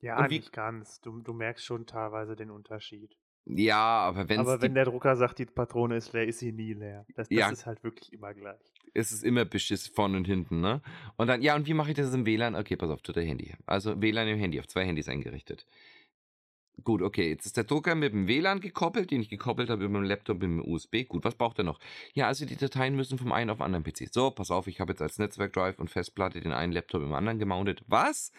Ja, 0.00 0.28
wie- 0.30 0.36
nicht 0.38 0.52
ganz. 0.52 1.00
Du, 1.00 1.20
du 1.20 1.32
merkst 1.32 1.64
schon 1.64 1.86
teilweise 1.86 2.36
den 2.36 2.50
Unterschied. 2.50 3.16
Ja, 3.46 3.76
aber 3.78 4.28
wenn 4.28 4.40
Aber 4.40 4.62
wenn 4.62 4.74
der 4.74 4.86
Drucker 4.86 5.16
sagt, 5.16 5.38
die 5.38 5.44
Patrone 5.46 5.96
ist 5.96 6.12
leer, 6.14 6.26
ist 6.26 6.38
sie 6.38 6.52
nie 6.52 6.72
leer. 6.72 7.04
Das, 7.14 7.28
das 7.28 7.36
Ja. 7.38 7.50
ist 7.50 7.66
halt 7.66 7.82
wirklich 7.84 8.12
immer 8.12 8.32
gleich. 8.32 8.58
ist 8.94 9.10
es 9.12 9.22
immer 9.22 9.44
beschiss 9.44 9.86
vorne 9.88 10.16
und 10.16 10.24
hinten, 10.24 10.60
ne? 10.60 10.80
Und 11.16 11.26
dann, 11.26 11.42
ja, 11.42 11.54
und 11.56 11.66
wie 11.66 11.74
mache 11.74 11.90
ich 11.90 11.96
das 11.96 12.14
im 12.14 12.24
WLAN? 12.26 12.54
Okay, 12.54 12.76
pass 12.76 12.88
auf, 12.90 13.02
tut 13.02 13.16
der 13.16 13.24
Handy. 13.24 13.54
Also 13.66 14.00
WLAN 14.00 14.28
im 14.28 14.38
Handy, 14.38 14.60
auf 14.60 14.68
zwei 14.68 14.84
Handys 14.86 15.08
eingerichtet. 15.08 15.66
Gut, 16.82 17.02
okay, 17.02 17.28
jetzt 17.28 17.46
ist 17.46 17.56
der 17.56 17.64
Drucker 17.64 17.94
mit 17.94 18.12
dem 18.12 18.26
WLAN 18.26 18.60
gekoppelt, 18.60 19.10
den 19.10 19.20
ich 19.20 19.28
gekoppelt 19.28 19.70
habe 19.70 19.84
über 19.84 19.98
den 19.98 20.06
Laptop 20.06 20.40
mit 20.40 20.48
dem 20.48 20.60
USB. 20.60 21.04
Gut, 21.06 21.24
was 21.24 21.36
braucht 21.36 21.58
er 21.58 21.64
noch? 21.64 21.78
Ja, 22.14 22.26
also 22.26 22.44
die 22.46 22.56
Dateien 22.56 22.96
müssen 22.96 23.16
vom 23.18 23.32
einen 23.32 23.50
auf 23.50 23.58
den 23.58 23.64
anderen 23.64 23.84
PC. 23.84 24.12
So, 24.12 24.30
pass 24.30 24.50
auf, 24.50 24.66
ich 24.66 24.80
habe 24.80 24.92
jetzt 24.92 25.00
als 25.00 25.18
Netzwerkdrive 25.18 25.78
und 25.78 25.88
Festplatte 25.88 26.40
den 26.40 26.52
einen 26.52 26.72
Laptop 26.72 27.02
im 27.02 27.14
anderen 27.14 27.38
gemountet. 27.38 27.82
Was? 27.86 28.32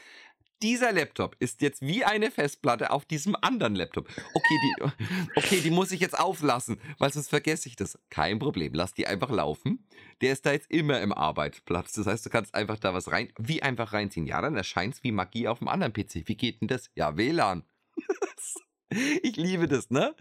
dieser 0.61 0.91
Laptop 0.91 1.35
ist 1.39 1.61
jetzt 1.61 1.81
wie 1.81 2.03
eine 2.03 2.31
Festplatte 2.31 2.91
auf 2.91 3.05
diesem 3.05 3.35
anderen 3.41 3.75
Laptop. 3.75 4.07
Okay, 4.33 4.57
die, 4.63 4.83
okay, 5.35 5.61
die 5.61 5.69
muss 5.69 5.91
ich 5.91 5.99
jetzt 5.99 6.17
auflassen, 6.17 6.79
weil 6.97 7.11
sonst 7.11 7.29
vergesse 7.29 7.69
ich 7.69 7.75
das. 7.75 7.99
Kein 8.09 8.39
Problem, 8.39 8.73
lass 8.73 8.93
die 8.93 9.07
einfach 9.07 9.29
laufen. 9.29 9.87
Der 10.21 10.33
ist 10.33 10.45
da 10.45 10.53
jetzt 10.53 10.71
immer 10.71 11.01
im 11.01 11.11
Arbeitsplatz. 11.13 11.93
Das 11.93 12.07
heißt, 12.07 12.25
du 12.25 12.29
kannst 12.29 12.55
einfach 12.55 12.79
da 12.79 12.93
was 12.93 13.11
rein, 13.11 13.31
wie 13.37 13.61
einfach 13.61 13.93
reinziehen. 13.93 14.25
Ja, 14.25 14.41
dann 14.41 14.55
erscheint 14.55 14.95
es 14.95 15.03
wie 15.03 15.11
Magie 15.11 15.47
auf 15.47 15.59
dem 15.59 15.67
anderen 15.67 15.93
PC. 15.93 16.27
Wie 16.27 16.35
geht 16.37 16.61
denn 16.61 16.67
das? 16.67 16.89
Ja, 16.95 17.17
WLAN. 17.17 17.63
ich 19.21 19.35
liebe 19.35 19.67
das, 19.67 19.89
ne? 19.89 20.15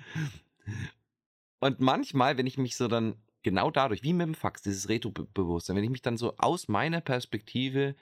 Und 1.60 1.80
manchmal, 1.80 2.36
wenn 2.36 2.46
ich 2.46 2.58
mich 2.58 2.76
so 2.76 2.88
dann 2.88 3.16
genau 3.42 3.70
dadurch, 3.70 4.02
wie 4.02 4.12
mit 4.12 4.26
dem 4.26 4.34
Fax, 4.34 4.62
dieses 4.62 4.88
Retro-Bewusstsein, 4.88 5.76
wenn 5.76 5.84
ich 5.84 5.90
mich 5.90 6.02
dann 6.02 6.16
so 6.16 6.36
aus 6.36 6.68
meiner 6.68 7.00
Perspektive 7.00 7.94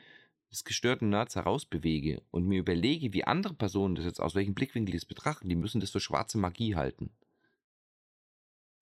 des 0.51 0.65
gestörten 0.65 1.09
Nerds 1.09 1.35
herausbewege 1.35 2.23
und 2.31 2.47
mir 2.47 2.61
überlege, 2.61 3.13
wie 3.13 3.25
andere 3.25 3.55
Personen 3.55 3.95
das 3.95 4.05
jetzt 4.05 4.21
aus 4.21 4.35
welchem 4.35 4.55
Blickwinkel 4.55 4.95
es 4.95 5.05
betrachten, 5.05 5.49
die 5.49 5.57
müssen 5.57 5.81
das 5.81 5.91
für 5.91 6.01
schwarze 6.01 6.39
Magie 6.39 6.77
halten. 6.77 7.11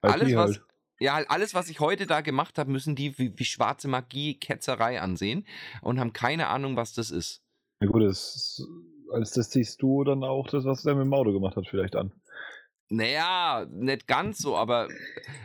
alles, 0.03 0.35
was, 0.35 0.57
halt. 0.57 0.65
ja, 0.99 1.15
alles, 1.29 1.55
was 1.55 1.69
ich 1.69 1.81
heute 1.81 2.07
da 2.07 2.21
gemacht 2.21 2.59
habe, 2.59 2.71
müssen 2.71 2.97
die 2.97 3.17
wie, 3.19 3.39
wie, 3.39 3.45
schwarze 3.45 3.89
Magie, 3.89 4.35
Ketzerei 4.35 5.01
ansehen 5.01 5.47
und 5.81 6.01
haben 6.01 6.13
keine 6.13 6.49
Ahnung, 6.49 6.77
was 6.77 6.93
das 6.93 7.11
ist. 7.11 7.43
Na 7.81 7.89
gut, 7.89 8.03
das, 8.03 8.67
als 9.13 9.33
das 9.33 9.51
siehst 9.51 9.83
du 9.83 10.05
dann 10.05 10.25
auch 10.25 10.49
das, 10.49 10.65
was 10.65 10.83
der 10.83 10.95
mit 10.95 11.05
dem 11.05 11.15
Auto 11.15 11.33
gemacht 11.33 11.57
hat, 11.57 11.67
vielleicht 11.69 11.97
an. 11.97 12.13
Naja, 12.93 13.67
nicht 13.71 14.09
ganz 14.09 14.39
so, 14.39 14.57
aber 14.57 14.89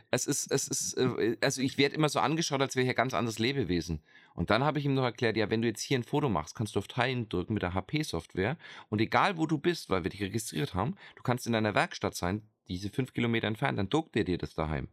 es 0.10 0.26
ist, 0.26 0.52
es 0.52 0.68
ist, 0.68 0.98
äh, 0.98 1.38
also 1.42 1.62
ich 1.62 1.78
werde 1.78 1.94
immer 1.94 2.10
so 2.10 2.20
angeschaut, 2.20 2.60
als 2.60 2.76
wäre 2.76 2.86
ich 2.86 2.90
ein 2.90 2.96
ganz 2.96 3.14
anderes 3.14 3.38
Lebewesen. 3.38 4.02
Und 4.34 4.50
dann 4.50 4.64
habe 4.64 4.80
ich 4.80 4.86
ihm 4.86 4.96
noch 4.96 5.04
erklärt, 5.04 5.38
ja, 5.38 5.52
wenn 5.52 5.62
du 5.62 5.68
jetzt 5.68 5.82
hier 5.82 6.00
ein 6.00 6.04
Foto 6.04 6.28
machst, 6.28 6.56
kannst 6.56 6.76
du 6.76 6.80
auf 6.80 6.88
Teilen 6.88 7.30
drücken 7.30 7.54
mit 7.54 7.62
der 7.62 7.76
HP-Software 7.76 8.58
und 8.90 9.00
egal 9.00 9.38
wo 9.38 9.46
du 9.46 9.60
bist, 9.60 9.92
weil 9.92 10.04
wir 10.04 10.10
dich 10.10 10.24
registriert 10.24 10.74
haben, 10.74 10.96
du 11.16 11.22
kannst 11.22 11.46
in 11.46 11.54
deiner 11.54 11.76
Werkstatt 11.76 12.16
sein, 12.16 12.50
diese 12.68 12.90
fünf 12.90 13.14
Kilometer 13.14 13.48
entfernt, 13.48 13.78
dann 13.78 13.90
druckt 13.90 14.16
er 14.16 14.24
dir 14.24 14.40
das 14.40 14.56
daheim. 14.56 14.88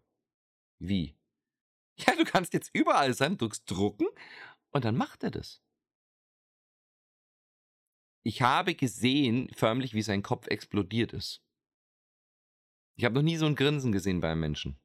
Wie? 0.78 1.16
Ja, 1.96 2.14
du 2.16 2.24
kannst 2.24 2.52
jetzt 2.52 2.70
überall 2.74 3.14
sein, 3.14 3.38
drückst 3.38 3.70
drucken 3.70 4.06
und 4.72 4.84
dann 4.84 4.96
macht 4.96 5.22
er 5.22 5.30
das. 5.30 5.62
Ich 8.22 8.42
habe 8.42 8.74
gesehen, 8.74 9.50
förmlich, 9.54 9.94
wie 9.94 10.02
sein 10.02 10.22
Kopf 10.22 10.46
explodiert 10.46 11.12
ist. 11.12 11.42
Ich 12.94 13.04
habe 13.04 13.14
noch 13.14 13.22
nie 13.22 13.36
so 13.36 13.46
ein 13.46 13.56
Grinsen 13.56 13.90
gesehen 13.90 14.20
bei 14.20 14.30
einem 14.30 14.40
Menschen. 14.40 14.78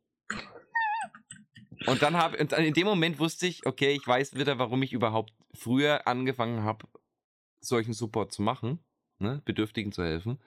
Und 1.86 2.02
dann 2.02 2.18
habe 2.18 2.38
in 2.38 2.74
dem 2.74 2.88
Moment 2.88 3.20
wusste 3.20 3.46
ich, 3.46 3.66
okay, 3.66 3.92
ich 3.92 4.08
weiß 4.08 4.36
wieder, 4.36 4.58
warum 4.58 4.82
ich 4.82 4.94
überhaupt 4.94 5.34
früher 5.54 6.08
angefangen 6.08 6.64
habe, 6.64 6.88
solchen 7.60 7.94
Support 7.94 8.32
zu 8.32 8.42
machen, 8.42 8.80
ne, 9.20 9.42
Bedürftigen 9.46 9.92
zu 9.92 10.04
helfen. 10.04 10.40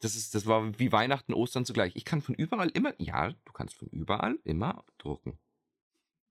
Das 0.00 0.16
ist, 0.16 0.34
das 0.34 0.46
war 0.46 0.78
wie 0.78 0.92
Weihnachten, 0.92 1.32
Ostern 1.32 1.64
zugleich. 1.64 1.94
Ich 1.94 2.04
kann 2.04 2.20
von 2.20 2.34
überall 2.34 2.68
immer, 2.70 2.92
ja, 2.98 3.30
du 3.30 3.52
kannst 3.52 3.76
von 3.76 3.88
überall 3.88 4.38
immer 4.44 4.84
drucken. 4.98 5.38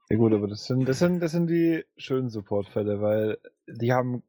Ja 0.09 0.17
gut, 0.17 0.33
aber 0.33 0.47
das 0.47 0.65
sind, 0.65 0.87
das 0.87 0.99
sind, 0.99 1.19
das 1.19 1.31
sind 1.31 1.47
die 1.47 1.83
schönen 1.97 2.29
Supportfälle, 2.29 3.01
weil 3.01 3.39
die 3.65 3.91
haben 3.91 4.21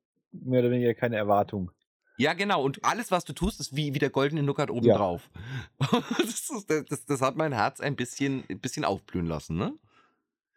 mehr 0.45 0.61
oder 0.61 0.71
weniger 0.71 0.95
keine 0.95 1.17
Erwartung. 1.17 1.71
Ja, 2.19 2.33
genau. 2.33 2.63
Und 2.63 2.85
alles, 2.85 3.11
was 3.11 3.25
du 3.25 3.33
tust, 3.33 3.61
ist 3.61 3.77
wie, 3.77 3.95
wie 3.95 3.99
der 3.99 4.11
goldene 4.11 4.43
Nuckert 4.43 4.71
obendrauf. 4.71 5.31
Ja. 5.81 6.03
das, 6.19 6.67
das, 6.89 7.05
das, 7.05 7.21
hat 7.21 7.37
mein 7.37 7.53
Herz 7.53 7.81
ein 7.81 7.97
bisschen, 7.97 8.45
ein 8.49 8.59
bisschen 8.59 8.85
aufblühen 8.85 9.27
lassen, 9.27 9.57
ne? 9.57 9.75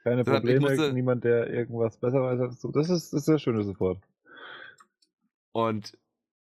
Keine 0.03 0.23
Deshalb, 0.23 0.43
Probleme, 0.43 0.69
musste, 0.69 0.93
niemand, 0.93 1.25
der 1.25 1.49
irgendwas 1.49 1.97
besser 1.97 2.21
weiß 2.21 2.39
als 2.39 2.61
du. 2.61 2.71
Das 2.71 2.89
ist, 2.89 3.11
das 3.11 3.19
ist 3.21 3.27
der 3.27 3.37
schöne 3.37 3.63
Support. 3.63 3.99
Und 5.51 5.97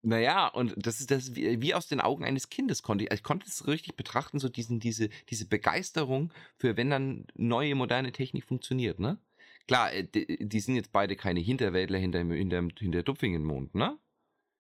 naja, 0.02 0.48
und 0.48 0.74
das 0.78 1.00
ist 1.00 1.12
das 1.12 1.36
wie, 1.36 1.62
wie, 1.62 1.74
aus 1.74 1.88
den 1.88 2.02
Augen 2.02 2.24
eines 2.24 2.50
Kindes 2.50 2.84
konnte 2.84 3.06
ich. 3.06 3.12
Ich 3.12 3.24
konnte 3.24 3.48
es 3.48 3.68
richtig 3.68 3.96
betrachten, 3.96 4.40
so 4.40 4.50
diesen, 4.50 4.80
diese, 4.80 5.10
diese 5.30 5.48
Begeisterung 5.48 6.32
für, 6.58 6.78
wenn 6.78 6.90
dann 6.90 7.26
neue 7.36 7.76
moderne 7.76 8.12
Technik 8.12 8.46
funktioniert, 8.46 9.00
ne? 9.00 9.18
Klar, 9.68 9.94
äh, 9.94 10.04
die, 10.04 10.48
die 10.48 10.60
sind 10.60 10.76
jetzt 10.76 10.92
beide 10.92 11.16
keine 11.16 11.40
Hinterwäldler 11.40 12.00
hinter, 12.00 12.20
hinter, 12.20 12.68
hinter 12.78 13.04
Dupfingenmond, 13.04 13.76
ne? 13.76 13.98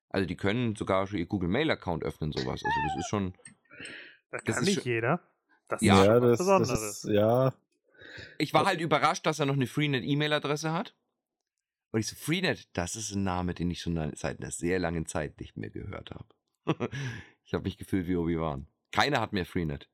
Also 0.09 0.27
die 0.27 0.37
können 0.37 0.75
sogar 0.75 1.07
schon 1.07 1.19
ihr 1.19 1.25
Google 1.25 1.49
Mail 1.49 1.71
Account 1.71 2.03
öffnen, 2.03 2.31
sowas. 2.31 2.61
Also 2.63 2.79
das 2.87 2.99
ist 2.99 3.09
schon. 3.09 3.33
Das, 4.31 4.43
das 4.43 4.55
kann 4.55 4.65
nicht 4.65 4.85
jeder. 4.85 5.21
Das 5.67 5.81
ja, 5.81 6.01
ist 6.01 6.07
ja, 6.07 6.19
das, 6.19 6.37
Besonderes. 6.37 6.69
Das 6.69 7.03
ist, 7.03 7.11
ja. 7.11 7.53
Ich 8.37 8.53
war 8.53 8.65
halt 8.65 8.79
überrascht, 8.79 9.25
dass 9.25 9.39
er 9.39 9.47
noch 9.47 9.55
eine 9.55 9.65
Freenet-E-Mail-Adresse 9.65 10.71
hat. 10.71 10.95
Und 11.91 11.99
ich 11.99 12.07
so, 12.07 12.15
Freenet, 12.15 12.67
das 12.73 12.95
ist 12.95 13.13
ein 13.13 13.23
Name, 13.23 13.53
den 13.53 13.71
ich 13.71 13.81
schon 13.81 14.11
seit 14.15 14.39
einer 14.39 14.51
sehr 14.51 14.77
langen 14.77 15.07
Zeit 15.07 15.39
nicht 15.39 15.57
mehr 15.57 15.71
gehört 15.71 16.11
habe. 16.11 16.27
ich 17.43 17.53
habe 17.53 17.63
mich 17.63 17.77
gefühlt 17.77 18.07
wie 18.07 18.15
Obi-Wan. 18.15 18.67
Keiner 18.91 19.19
hat 19.19 19.33
mehr 19.33 19.45
Freenet. 19.45 19.89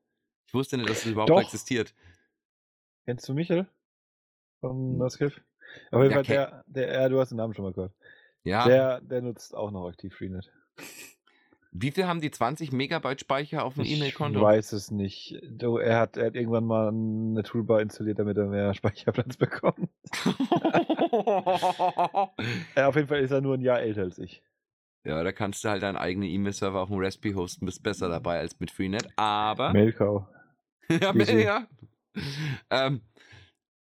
Ich 0.46 0.54
wusste 0.54 0.76
nicht, 0.76 0.90
dass 0.90 1.04
es 1.04 1.12
überhaupt 1.12 1.30
Doch. 1.30 1.40
existiert. 1.40 1.94
Kennst 3.06 3.28
du 3.28 3.34
Michael? 3.34 3.66
Von 4.60 4.98
Naskiff? 4.98 5.36
Hm. 5.36 5.42
Aber 5.90 6.08
der, 6.22 6.64
der, 6.66 6.92
ja, 6.92 7.08
du 7.08 7.20
hast 7.20 7.30
den 7.30 7.36
Namen 7.36 7.54
schon 7.54 7.64
mal 7.64 7.72
gehört. 7.72 7.94
Ja. 8.42 8.66
Der, 8.66 9.00
der 9.00 9.22
nutzt 9.22 9.54
auch 9.54 9.70
noch 9.70 9.88
aktiv 9.88 10.14
Freenet. 10.14 10.50
Wie 11.72 11.92
viel 11.92 12.06
haben 12.06 12.20
die 12.20 12.32
20 12.32 12.72
Megabyte 12.72 13.20
Speicher 13.20 13.64
auf 13.64 13.74
dem 13.74 13.84
E-Mail-Konto? 13.84 14.40
Ich 14.40 14.44
weiß 14.44 14.72
es 14.72 14.90
nicht. 14.90 15.40
Du, 15.48 15.76
er, 15.76 16.00
hat, 16.00 16.16
er 16.16 16.26
hat 16.26 16.34
irgendwann 16.34 16.64
mal 16.64 16.88
eine 16.88 17.44
Toolbar 17.44 17.80
installiert, 17.80 18.18
damit 18.18 18.36
er 18.36 18.46
mehr 18.46 18.74
Speicherplatz 18.80 19.36
bekommt. 19.36 19.88
ja, 22.76 22.88
auf 22.88 22.96
jeden 22.96 23.06
Fall 23.06 23.20
ist 23.20 23.30
er 23.30 23.40
nur 23.40 23.54
ein 23.54 23.60
Jahr 23.60 23.80
älter 23.80 24.02
als 24.02 24.18
ich. 24.18 24.42
Ja, 25.04 25.22
da 25.22 25.30
kannst 25.32 25.64
du 25.64 25.68
halt 25.68 25.82
deinen 25.82 25.96
eigenen 25.96 26.28
E-Mail-Server 26.28 26.80
auf 26.80 26.88
dem 26.88 26.98
Raspberry 26.98 27.34
hosten, 27.34 27.66
bist 27.66 27.82
besser 27.82 28.08
dabei 28.08 28.40
als 28.40 28.58
mit 28.58 28.72
Freenet, 28.72 29.06
aber. 29.16 29.72
Mailcow. 29.72 30.26
ja, 30.90 31.14
ja. 31.14 31.66
ähm, 32.70 33.00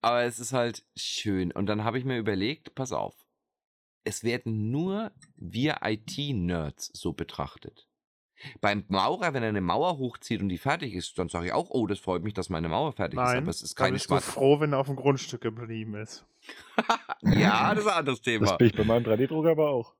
aber 0.02 0.24
es 0.24 0.38
ist 0.38 0.52
halt 0.52 0.84
schön. 0.96 1.52
Und 1.52 1.66
dann 1.66 1.84
habe 1.84 1.98
ich 1.98 2.04
mir 2.04 2.18
überlegt, 2.18 2.74
pass 2.74 2.92
auf, 2.92 3.14
es 4.04 4.24
werden 4.24 4.70
nur 4.70 5.12
wir 5.36 5.78
IT-Nerds 5.82 6.90
so 6.92 7.12
betrachtet. 7.12 7.88
Beim 8.60 8.84
Maurer, 8.88 9.34
wenn 9.34 9.44
er 9.44 9.50
eine 9.50 9.60
Mauer 9.60 9.98
hochzieht 9.98 10.40
und 10.40 10.48
die 10.48 10.58
fertig 10.58 10.94
ist, 10.94 11.16
dann 11.16 11.28
sage 11.28 11.46
ich 11.46 11.52
auch, 11.52 11.70
oh, 11.70 11.86
das 11.86 12.00
freut 12.00 12.24
mich, 12.24 12.34
dass 12.34 12.48
meine 12.48 12.68
Mauer 12.68 12.92
fertig 12.92 13.16
Nein, 13.16 13.36
ist. 13.36 13.42
Aber 13.42 13.50
es 13.50 13.62
ist 13.62 13.76
keine 13.76 13.90
dann 13.90 13.94
bist 13.94 14.10
du 14.10 14.20
froh, 14.20 14.58
wenn 14.58 14.72
er 14.72 14.80
auf 14.80 14.88
dem 14.88 14.96
Grundstück 14.96 15.40
geblieben 15.40 15.94
ist. 15.94 16.26
ja, 17.22 17.72
das 17.72 17.84
ist 17.84 17.90
ein 17.90 17.98
anderes 17.98 18.20
Thema. 18.20 18.46
Das 18.46 18.58
bin 18.58 18.66
ich 18.66 18.74
bei 18.74 18.84
meinem 18.84 19.04
3D-Drucker 19.04 19.52
aber 19.52 19.70
auch. 19.70 19.94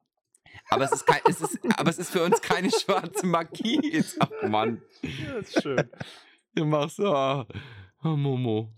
Aber 0.70 0.84
es, 0.84 0.92
ist 0.92 1.06
kein, 1.06 1.20
es 1.28 1.40
ist, 1.40 1.58
aber 1.76 1.90
es 1.90 1.98
ist 1.98 2.10
für 2.10 2.24
uns 2.24 2.40
keine 2.40 2.70
schwarze 2.70 3.26
Magie. 3.26 4.02
Ach 4.18 4.30
Mann. 4.48 4.82
Ja, 5.02 5.34
das 5.34 5.48
ist 5.48 5.62
schön. 5.62 5.88
Du 6.54 6.64
machst 6.64 6.96
so, 6.96 7.46
oh, 8.02 8.16
Momo. 8.16 8.72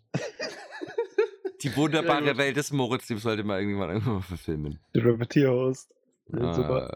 Die 1.64 1.74
wunderbare 1.76 2.36
Welt 2.36 2.56
des 2.56 2.72
Moritz, 2.72 3.06
die 3.06 3.16
sollte 3.16 3.42
man 3.42 3.58
irgendwie 3.58 3.78
mal 3.78 3.88
irgendwann 3.88 4.14
mal 4.14 4.22
verfilmen. 4.22 4.78
Der 4.94 5.04
Repetierhost. 5.04 5.90
Ah. 6.32 6.90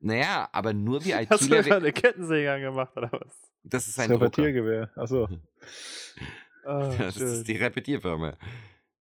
Naja, 0.00 0.48
aber 0.52 0.72
nur 0.72 1.04
wie 1.04 1.12
ITler. 1.12 1.28
Hast 1.30 1.50
du 1.50 1.56
einfach 1.56 1.76
eine 1.76 1.92
Kettensäge 1.92 2.50
angemacht, 2.52 2.96
oder 2.96 3.12
was? 3.12 3.52
Das 3.62 3.86
ist 3.88 3.98
ein 3.98 4.08
das 4.08 4.20
Repetiergewehr. 4.20 4.90
Achso. 4.96 5.28
oh, 6.64 6.94
das 6.98 7.16
schön. 7.16 7.26
ist 7.26 7.48
die 7.48 7.56
Repetierfirma. 7.56 8.38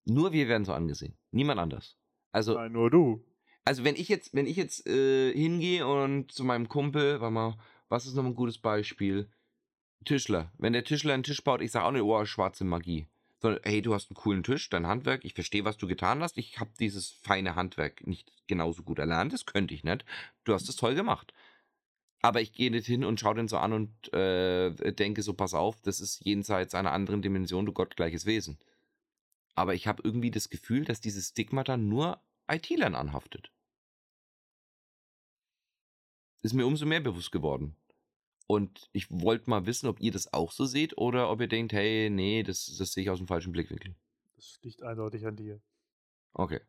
Nur 0.05 0.33
wir 0.33 0.47
werden 0.49 0.65
so 0.65 0.73
angesehen. 0.73 1.17
Niemand 1.31 1.59
anders. 1.59 1.97
Also, 2.31 2.55
Nein, 2.55 2.73
nur 2.73 2.89
du. 2.89 3.25
Also 3.63 3.83
wenn 3.83 3.95
ich 3.95 4.09
jetzt, 4.09 4.33
wenn 4.33 4.47
ich 4.47 4.57
jetzt 4.57 4.87
äh, 4.87 5.31
hingehe 5.31 5.87
und 5.87 6.31
zu 6.31 6.43
meinem 6.43 6.67
Kumpel, 6.67 7.21
warte 7.21 7.33
mal, 7.33 7.57
was 7.87 8.05
ist 8.05 8.15
noch 8.15 8.25
ein 8.25 8.35
gutes 8.35 8.57
Beispiel? 8.57 9.29
Tischler. 10.05 10.51
Wenn 10.57 10.73
der 10.73 10.83
Tischler 10.83 11.13
einen 11.13 11.23
Tisch 11.23 11.43
baut, 11.43 11.61
ich 11.61 11.71
sage 11.71 11.85
auch 11.85 11.91
nicht, 11.91 12.01
oh, 12.01 12.25
schwarze 12.25 12.63
Magie. 12.63 13.07
Sondern, 13.41 13.61
hey, 13.63 13.81
du 13.81 13.93
hast 13.93 14.09
einen 14.09 14.15
coolen 14.15 14.43
Tisch, 14.43 14.69
dein 14.69 14.87
Handwerk, 14.87 15.23
ich 15.23 15.33
verstehe, 15.33 15.65
was 15.65 15.77
du 15.77 15.87
getan 15.87 16.21
hast. 16.21 16.37
Ich 16.37 16.59
habe 16.59 16.71
dieses 16.79 17.09
feine 17.09 17.55
Handwerk 17.55 18.05
nicht 18.05 18.31
genauso 18.47 18.83
gut 18.83 18.99
erlernt, 18.99 19.33
das 19.33 19.45
könnte 19.45 19.73
ich 19.73 19.83
nicht. 19.83 20.03
Du 20.43 20.53
hast 20.53 20.67
es 20.67 20.75
toll 20.75 20.95
gemacht. 20.95 21.33
Aber 22.21 22.41
ich 22.41 22.51
gehe 22.51 22.71
nicht 22.71 22.85
hin 22.85 23.05
und 23.05 23.19
schaue 23.19 23.35
den 23.35 23.47
so 23.47 23.57
an 23.57 23.71
und 23.71 24.13
äh, 24.13 24.93
denke 24.93 25.21
so, 25.21 25.33
pass 25.33 25.53
auf, 25.53 25.79
das 25.81 26.01
ist 26.01 26.25
jenseits 26.25 26.75
einer 26.75 26.91
anderen 26.91 27.21
Dimension, 27.21 27.65
du 27.65 27.71
gottgleiches 27.71 28.25
Wesen. 28.25 28.57
Aber 29.55 29.73
ich 29.73 29.87
habe 29.87 30.01
irgendwie 30.03 30.31
das 30.31 30.49
Gefühl, 30.49 30.83
dass 30.83 30.99
dieses 30.99 31.29
Stigma 31.29 31.63
dann 31.63 31.87
nur 31.87 32.21
IT-Lern 32.49 32.95
anhaftet. 32.95 33.51
Ist 36.41 36.53
mir 36.53 36.65
umso 36.65 36.85
mehr 36.85 37.01
bewusst 37.01 37.31
geworden. 37.31 37.75
Und 38.51 38.89
ich 38.93 39.11
wollte 39.11 39.47
mal 39.47 39.67
wissen, 39.67 39.87
ob 39.87 39.99
ihr 40.01 40.11
das 40.11 40.33
auch 40.33 40.51
so 40.51 40.65
seht 40.65 40.97
oder 40.97 41.29
ob 41.29 41.39
ihr 41.39 41.47
denkt, 41.47 41.71
hey, 41.71 42.09
nee, 42.09 42.41
das, 42.41 42.75
das 42.79 42.93
sehe 42.93 43.03
ich 43.03 43.11
aus 43.11 43.19
dem 43.19 43.27
falschen 43.27 43.51
Blickwinkel. 43.51 43.93
Das 44.37 44.57
liegt 44.63 44.81
eindeutig 44.81 45.27
an 45.27 45.35
dir. 45.35 45.61
Okay. 46.33 46.59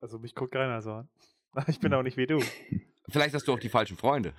Also 0.00 0.20
mich 0.20 0.36
guckt 0.36 0.52
keiner 0.52 0.80
so 0.80 0.92
an. 0.92 1.08
Ich 1.66 1.80
bin 1.80 1.90
hm. 1.90 1.98
auch 1.98 2.02
nicht 2.04 2.16
wie 2.16 2.28
du. 2.28 2.38
Vielleicht 3.08 3.34
hast 3.34 3.48
du 3.48 3.52
auch 3.52 3.58
die 3.58 3.68
falschen 3.68 3.96
Freunde. 3.96 4.32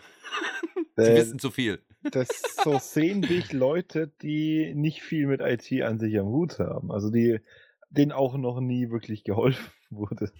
Sie 0.95 1.03
äh, 1.03 1.17
wissen 1.17 1.37
zu 1.37 1.51
viel. 1.51 1.83
Das 2.03 2.29
so 2.63 2.79
sehen 2.79 3.21
dich 3.21 3.51
Leute, 3.51 4.13
die 4.21 4.73
nicht 4.73 5.01
viel 5.01 5.27
mit 5.27 5.41
IT 5.41 5.69
an 5.81 5.99
sich 5.99 6.17
am 6.17 6.27
Hut 6.27 6.59
haben. 6.59 6.93
Also 6.93 7.09
die 7.09 7.41
denen 7.89 8.13
auch 8.13 8.37
noch 8.37 8.61
nie 8.61 8.89
wirklich 8.89 9.25
geholfen 9.25 9.69
wurde. 9.89 10.31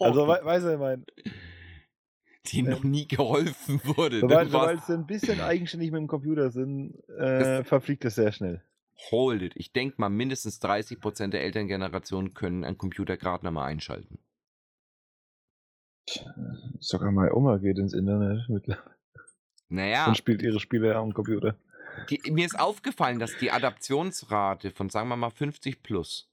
also, 0.00 0.26
we 0.26 0.40
weißt 0.42 0.66
du, 0.66 0.72
ich 0.72 0.78
meine. 0.78 1.04
Die 2.46 2.60
äh, 2.60 2.62
noch 2.62 2.82
nie 2.82 3.06
geholfen 3.06 3.80
wurde. 3.84 4.20
Sobald, 4.20 4.50
sobald 4.50 4.84
sie 4.84 4.94
ein 4.94 5.06
bisschen 5.06 5.40
eigenständig 5.40 5.90
mit 5.92 6.00
dem 6.00 6.08
Computer 6.08 6.50
sind, 6.50 6.96
äh, 7.08 7.64
verfliegt 7.64 8.04
es 8.04 8.16
sehr 8.16 8.32
schnell. 8.32 8.62
Hold 9.10 9.42
it. 9.42 9.52
Ich 9.56 9.72
denke 9.72 9.96
mal, 9.98 10.10
mindestens 10.10 10.60
30% 10.60 11.28
der 11.28 11.42
Elterngeneration 11.42 12.34
können 12.34 12.64
einen 12.64 12.78
Computer 12.78 13.16
gerade 13.16 13.44
nochmal 13.44 13.70
einschalten. 13.70 14.18
Sogar 16.78 17.12
meine 17.12 17.34
Oma 17.34 17.58
geht 17.58 17.78
ins 17.78 17.94
Internet 17.94 18.48
mittlerweile. 18.48 18.96
Naja. 19.68 20.06
Und 20.06 20.16
spielt 20.16 20.42
ihre 20.42 20.60
Spiele 20.60 20.94
am 20.96 21.14
Computer. 21.14 21.56
Die, 22.10 22.20
mir 22.30 22.46
ist 22.46 22.58
aufgefallen, 22.58 23.18
dass 23.18 23.36
die 23.38 23.50
Adaptionsrate 23.50 24.70
von, 24.70 24.90
sagen 24.90 25.08
wir 25.08 25.16
mal, 25.16 25.30
50 25.30 25.82
plus 25.82 26.31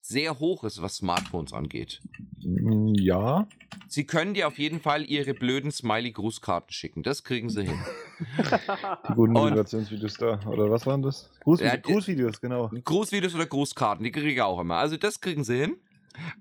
sehr 0.00 0.38
hoch 0.38 0.64
ist, 0.64 0.82
was 0.82 0.96
Smartphones 0.96 1.52
angeht. 1.52 2.00
Mm, 2.42 2.94
ja. 2.94 3.46
Sie 3.88 4.06
können 4.06 4.34
dir 4.34 4.46
auf 4.46 4.58
jeden 4.58 4.80
Fall 4.80 5.04
ihre 5.04 5.34
blöden 5.34 5.70
Smiley-Grußkarten 5.70 6.72
schicken. 6.72 7.02
Das 7.02 7.24
kriegen 7.24 7.50
sie 7.50 7.64
hin. 7.64 7.78
Die 9.08 9.14
guten 9.14 9.32
Motivationsvideos 9.32 10.14
da. 10.14 10.40
Oder 10.46 10.70
was 10.70 10.86
waren 10.86 11.02
das? 11.02 11.30
Grußvideos, 11.40 11.74
ja, 11.74 11.80
Grußvideos, 11.80 12.40
genau. 12.40 12.70
Grußvideos 12.84 13.34
oder 13.34 13.46
Grußkarten, 13.46 14.04
die 14.04 14.12
kriege 14.12 14.30
ich 14.30 14.42
auch 14.42 14.60
immer. 14.60 14.76
Also 14.76 14.96
das 14.96 15.20
kriegen 15.20 15.44
sie 15.44 15.58
hin. 15.58 15.76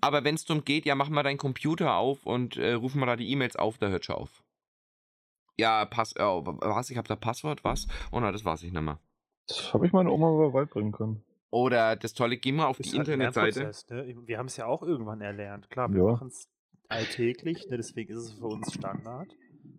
Aber 0.01 0.23
wenn 0.23 0.35
es 0.35 0.45
darum 0.45 0.65
geht, 0.65 0.85
ja, 0.85 0.95
mach 0.95 1.09
mal 1.09 1.23
deinen 1.23 1.37
Computer 1.37 1.95
auf 1.95 2.25
und 2.25 2.57
äh, 2.57 2.73
ruf 2.73 2.95
mal 2.95 3.05
da 3.05 3.15
die 3.15 3.29
E-Mails 3.29 3.55
auf, 3.55 3.77
da 3.77 3.87
hört 3.87 4.05
schon 4.05 4.15
auf. 4.15 4.43
Ja, 5.57 5.85
Pass, 5.85 6.15
oh, 6.17 6.43
was? 6.45 6.89
Ich 6.89 6.97
habe 6.97 7.07
da 7.07 7.15
Passwort, 7.15 7.63
was? 7.63 7.87
Oh 8.11 8.19
nein, 8.19 8.31
das 8.33 8.45
weiß 8.45 8.63
ich 8.63 8.71
nicht 8.71 8.81
mehr. 8.81 8.99
Das 9.47 9.73
habe 9.73 9.85
ich 9.85 9.91
meine 9.91 10.11
Oma 10.11 10.31
mal 10.31 10.51
beibringen 10.51 10.91
können. 10.91 11.23
Oder 11.51 11.95
das 11.95 12.13
tolle, 12.13 12.37
geh 12.37 12.51
mal 12.51 12.67
auf 12.67 12.77
die 12.77 12.89
halt 12.89 13.07
Internetseite. 13.07 13.71
Ne? 13.89 14.15
Wir 14.27 14.37
haben 14.37 14.45
es 14.45 14.57
ja 14.57 14.65
auch 14.67 14.83
irgendwann 14.83 15.21
erlernt. 15.21 15.69
Klar, 15.69 15.91
wir 15.91 16.03
ja. 16.03 16.11
machen 16.11 16.27
es 16.27 16.47
alltäglich, 16.87 17.67
ne? 17.69 17.77
deswegen 17.77 18.13
ist 18.13 18.19
es 18.19 18.33
für 18.33 18.47
uns 18.47 18.73
Standard. 18.73 19.35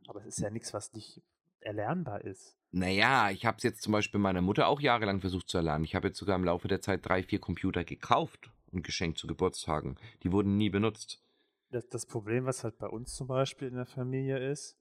Aber 0.09 0.21
es 0.21 0.27
ist 0.27 0.41
ja 0.41 0.51
nichts, 0.51 0.75
was 0.75 0.93
nicht 0.93 1.23
erlernbar 1.61 2.23
ist. 2.25 2.57
Naja, 2.73 3.31
ich 3.31 3.47
habe 3.47 3.57
es 3.57 3.63
jetzt 3.63 3.83
zum 3.83 3.93
Beispiel 3.93 4.21
meiner 4.21 4.43
Mutter 4.43 4.69
auch 4.69 4.81
jahrelang 4.81 5.21
versucht 5.21 5.49
zu 5.49 5.59
erlernen. 5.59 5.85
Ich 5.85 5.95
habe 5.95 6.09
jetzt 6.09 6.19
sogar 6.19 6.37
im 6.37 6.45
Laufe 6.45 6.69
der 6.69 6.81
Zeit 6.81 7.07
drei, 7.07 7.23
vier 7.23 7.41
Computer 7.41 7.85
gekauft 7.85 8.51
und 8.73 8.85
geschenkt 8.85 9.19
zu 9.19 9.27
Geburtstagen. 9.27 9.99
Die 10.23 10.33
wurden 10.33 10.57
nie 10.57 10.71
benutzt. 10.71 11.23
Das, 11.71 11.89
das 11.89 12.07
Problem, 12.07 12.47
was 12.47 12.65
halt 12.65 12.79
bei 12.79 12.87
uns 12.87 13.15
zum 13.15 13.27
Beispiel 13.27 13.69
in 13.69 13.75
der 13.75 13.87
Familie 13.87 14.39
ist, 14.51 14.77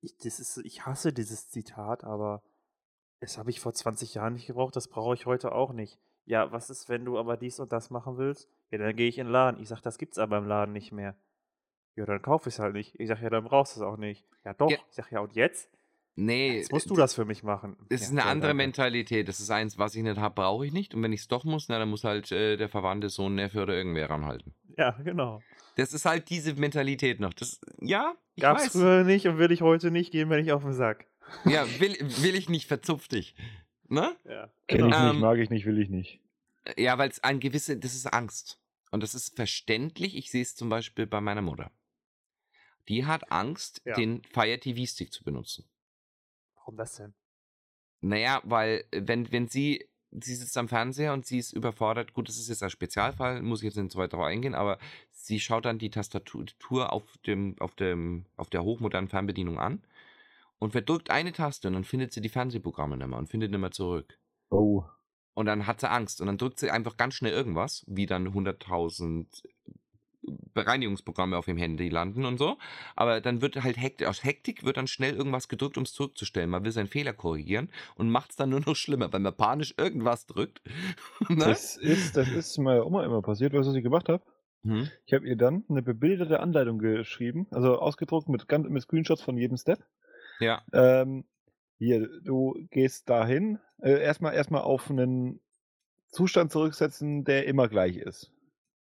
ich, 0.00 0.16
das 0.18 0.38
ist, 0.38 0.58
ich 0.58 0.86
hasse 0.86 1.12
dieses 1.12 1.48
Zitat, 1.48 2.04
aber 2.04 2.42
das 3.20 3.38
habe 3.38 3.50
ich 3.50 3.60
vor 3.60 3.72
20 3.72 4.14
Jahren 4.14 4.34
nicht 4.34 4.46
gebraucht, 4.46 4.76
das 4.76 4.88
brauche 4.88 5.14
ich 5.14 5.26
heute 5.26 5.52
auch 5.52 5.72
nicht. 5.72 5.98
Ja, 6.24 6.50
was 6.52 6.70
ist, 6.70 6.88
wenn 6.88 7.04
du 7.04 7.18
aber 7.18 7.36
dies 7.36 7.60
und 7.60 7.72
das 7.72 7.90
machen 7.90 8.18
willst? 8.18 8.48
Ja, 8.70 8.78
dann 8.78 8.96
gehe 8.96 9.08
ich 9.08 9.18
in 9.18 9.26
den 9.26 9.32
Laden. 9.32 9.60
Ich 9.60 9.68
sage, 9.68 9.82
das 9.82 9.96
gibt's 9.96 10.18
aber 10.18 10.38
im 10.38 10.46
Laden 10.46 10.72
nicht 10.72 10.92
mehr. 10.92 11.14
Ja, 11.94 12.04
dann 12.04 12.20
kaufe 12.20 12.48
ich 12.48 12.56
es 12.56 12.58
halt 12.58 12.74
nicht. 12.74 12.98
Ich 12.98 13.08
sage, 13.08 13.22
ja, 13.22 13.30
dann 13.30 13.44
brauchst 13.44 13.76
du 13.76 13.80
es 13.80 13.86
auch 13.86 13.96
nicht. 13.96 14.26
Ja, 14.44 14.52
doch. 14.52 14.70
Ja. 14.70 14.78
Ich 14.90 14.96
sage, 14.96 15.08
ja, 15.12 15.20
und 15.20 15.34
jetzt? 15.34 15.70
Nee. 16.16 16.56
Jetzt 16.56 16.72
musst 16.72 16.90
du 16.90 16.94
das 16.94 17.14
für 17.14 17.24
mich 17.24 17.42
machen. 17.42 17.76
Das 17.88 18.00
ja, 18.00 18.06
ist 18.06 18.12
eine 18.12 18.24
andere 18.24 18.50
danke. 18.50 18.64
Mentalität. 18.64 19.28
Das 19.28 19.38
ist 19.38 19.50
eins, 19.50 19.78
was 19.78 19.94
ich 19.94 20.02
nicht 20.02 20.18
habe, 20.18 20.34
brauche 20.34 20.66
ich 20.66 20.72
nicht. 20.72 20.94
Und 20.94 21.02
wenn 21.02 21.12
ich 21.12 21.20
es 21.20 21.28
doch 21.28 21.44
muss, 21.44 21.68
na, 21.68 21.78
dann 21.78 21.90
muss 21.90 22.04
halt 22.04 22.32
äh, 22.32 22.56
der 22.56 22.68
verwandte 22.68 23.08
Sohn, 23.08 23.34
Neffe 23.34 23.62
oder 23.62 23.74
irgendwer 23.74 24.10
ranhalten. 24.10 24.54
Ja, 24.76 24.90
genau. 24.90 25.40
Das 25.76 25.92
ist 25.92 26.06
halt 26.06 26.28
diese 26.30 26.54
Mentalität 26.54 27.20
noch. 27.20 27.34
Das, 27.34 27.60
ja, 27.80 28.14
ich 28.34 28.42
Gab's 28.42 28.64
weiß. 28.64 28.72
früher 28.72 29.04
nicht 29.04 29.26
und 29.28 29.38
will 29.38 29.52
ich 29.52 29.62
heute 29.62 29.90
nicht, 29.90 30.10
gehen 30.10 30.28
wenn 30.30 30.42
ich 30.44 30.52
auf 30.52 30.62
den 30.62 30.72
Sack. 30.72 31.06
Ja, 31.44 31.66
will, 31.80 31.96
will 32.22 32.34
ich 32.34 32.48
nicht, 32.48 32.66
verzupf 32.66 33.08
dich. 33.08 33.34
Ne? 33.88 34.16
Ja. 34.24 34.50
Kenn 34.66 34.88
ich 34.88 34.94
ähm, 34.94 35.10
nicht, 35.10 35.20
mag 35.20 35.38
ich 35.38 35.50
nicht, 35.50 35.66
will 35.66 35.78
ich 35.80 35.88
nicht. 35.88 36.20
Ja, 36.76 36.98
weil 36.98 37.08
es 37.08 37.22
ein 37.22 37.40
gewisse, 37.40 37.76
das 37.76 37.94
ist 37.94 38.06
Angst. 38.06 38.58
Und 38.90 39.02
das 39.02 39.14
ist 39.14 39.36
verständlich. 39.36 40.16
Ich 40.16 40.30
sehe 40.30 40.42
es 40.42 40.54
zum 40.56 40.68
Beispiel 40.68 41.06
bei 41.06 41.20
meiner 41.20 41.42
Mutter. 41.42 41.70
Die 42.88 43.04
hat 43.04 43.30
Angst, 43.30 43.82
ja. 43.84 43.94
den 43.94 44.22
Fire 44.24 44.58
TV 44.58 44.86
Stick 44.86 45.12
zu 45.12 45.24
benutzen. 45.24 45.64
Warum 46.56 46.76
das 46.76 46.94
denn? 46.94 47.14
Naja, 48.00 48.40
weil 48.44 48.84
wenn, 48.92 49.30
wenn 49.32 49.48
sie 49.48 49.88
sie 50.10 50.34
sitzt 50.34 50.56
am 50.56 50.68
Fernseher 50.68 51.12
und 51.12 51.26
sie 51.26 51.38
ist 51.38 51.52
überfordert. 51.52 52.12
Gut, 52.12 52.28
das 52.28 52.38
ist 52.38 52.48
jetzt 52.48 52.62
ein 52.62 52.70
Spezialfall, 52.70 53.42
muss 53.42 53.60
ich 53.60 53.66
jetzt 53.66 53.76
nicht 53.76 53.92
so 53.92 53.98
weit 53.98 54.12
darauf 54.12 54.26
eingehen, 54.26 54.54
aber 54.54 54.78
sie 55.10 55.40
schaut 55.40 55.64
dann 55.64 55.78
die 55.78 55.90
Tastatur 55.90 56.92
auf, 56.92 57.04
dem, 57.26 57.56
auf, 57.58 57.74
dem, 57.74 58.24
auf 58.36 58.48
der 58.48 58.64
hochmodernen 58.64 59.08
Fernbedienung 59.08 59.58
an 59.58 59.82
und 60.58 60.72
verdrückt 60.72 61.10
eine 61.10 61.32
Taste 61.32 61.68
und 61.68 61.74
dann 61.74 61.84
findet 61.84 62.12
sie 62.12 62.20
die 62.20 62.28
Fernsehprogramme 62.28 62.96
nicht 62.96 63.08
mehr 63.08 63.18
und 63.18 63.28
findet 63.28 63.50
nicht 63.50 63.60
mehr 63.60 63.70
zurück. 63.70 64.18
Oh. 64.50 64.84
Und 65.34 65.46
dann 65.46 65.66
hat 65.66 65.80
sie 65.80 65.90
Angst 65.90 66.20
und 66.20 66.28
dann 66.28 66.38
drückt 66.38 66.58
sie 66.58 66.70
einfach 66.70 66.96
ganz 66.96 67.14
schnell 67.14 67.32
irgendwas, 67.32 67.84
wie 67.86 68.06
dann 68.06 68.28
100.000 68.28 69.26
Bereinigungsprogramme 70.54 71.36
auf 71.36 71.44
dem 71.46 71.56
Handy 71.56 71.88
landen 71.88 72.24
und 72.24 72.38
so. 72.38 72.56
Aber 72.94 73.20
dann 73.20 73.42
wird 73.42 73.62
halt 73.62 73.76
Hektik, 73.76 74.06
aus 74.06 74.24
Hektik 74.24 74.64
wird 74.64 74.76
dann 74.76 74.86
schnell 74.86 75.14
irgendwas 75.14 75.48
gedrückt, 75.48 75.76
um 75.76 75.84
es 75.84 75.92
zurückzustellen. 75.92 76.50
Man 76.50 76.64
will 76.64 76.72
seinen 76.72 76.88
Fehler 76.88 77.12
korrigieren 77.12 77.70
und 77.96 78.10
macht 78.10 78.30
es 78.30 78.36
dann 78.36 78.50
nur 78.50 78.60
noch 78.60 78.76
schlimmer, 78.76 79.12
weil 79.12 79.20
man 79.20 79.36
panisch 79.36 79.74
irgendwas 79.76 80.26
drückt. 80.26 80.62
ne? 81.28 81.36
Das 81.36 81.76
ist, 81.76 82.16
das 82.16 82.28
ist 82.28 82.58
meiner 82.58 82.86
Oma 82.86 83.04
immer 83.04 83.22
passiert, 83.22 83.52
was 83.52 83.72
ich 83.74 83.82
gemacht 83.82 84.08
habe. 84.08 84.22
Hm? 84.64 84.88
Ich 85.04 85.12
habe 85.12 85.26
ihr 85.28 85.36
dann 85.36 85.64
eine 85.68 85.82
bebilderte 85.82 86.40
Anleitung 86.40 86.78
geschrieben, 86.78 87.46
also 87.50 87.78
ausgedruckt 87.78 88.28
mit, 88.28 88.50
mit 88.68 88.82
Screenshots 88.82 89.22
von 89.22 89.36
jedem 89.36 89.56
Step. 89.56 89.84
Ja. 90.40 90.62
Ähm, 90.72 91.24
hier, 91.78 92.08
du 92.22 92.54
gehst 92.70 93.08
dahin, 93.08 93.58
äh, 93.82 94.00
erstmal 94.00 94.34
erstmal 94.34 94.62
auf 94.62 94.90
einen 94.90 95.40
Zustand 96.08 96.50
zurücksetzen, 96.50 97.24
der 97.24 97.46
immer 97.46 97.68
gleich 97.68 97.96
ist. 97.96 98.32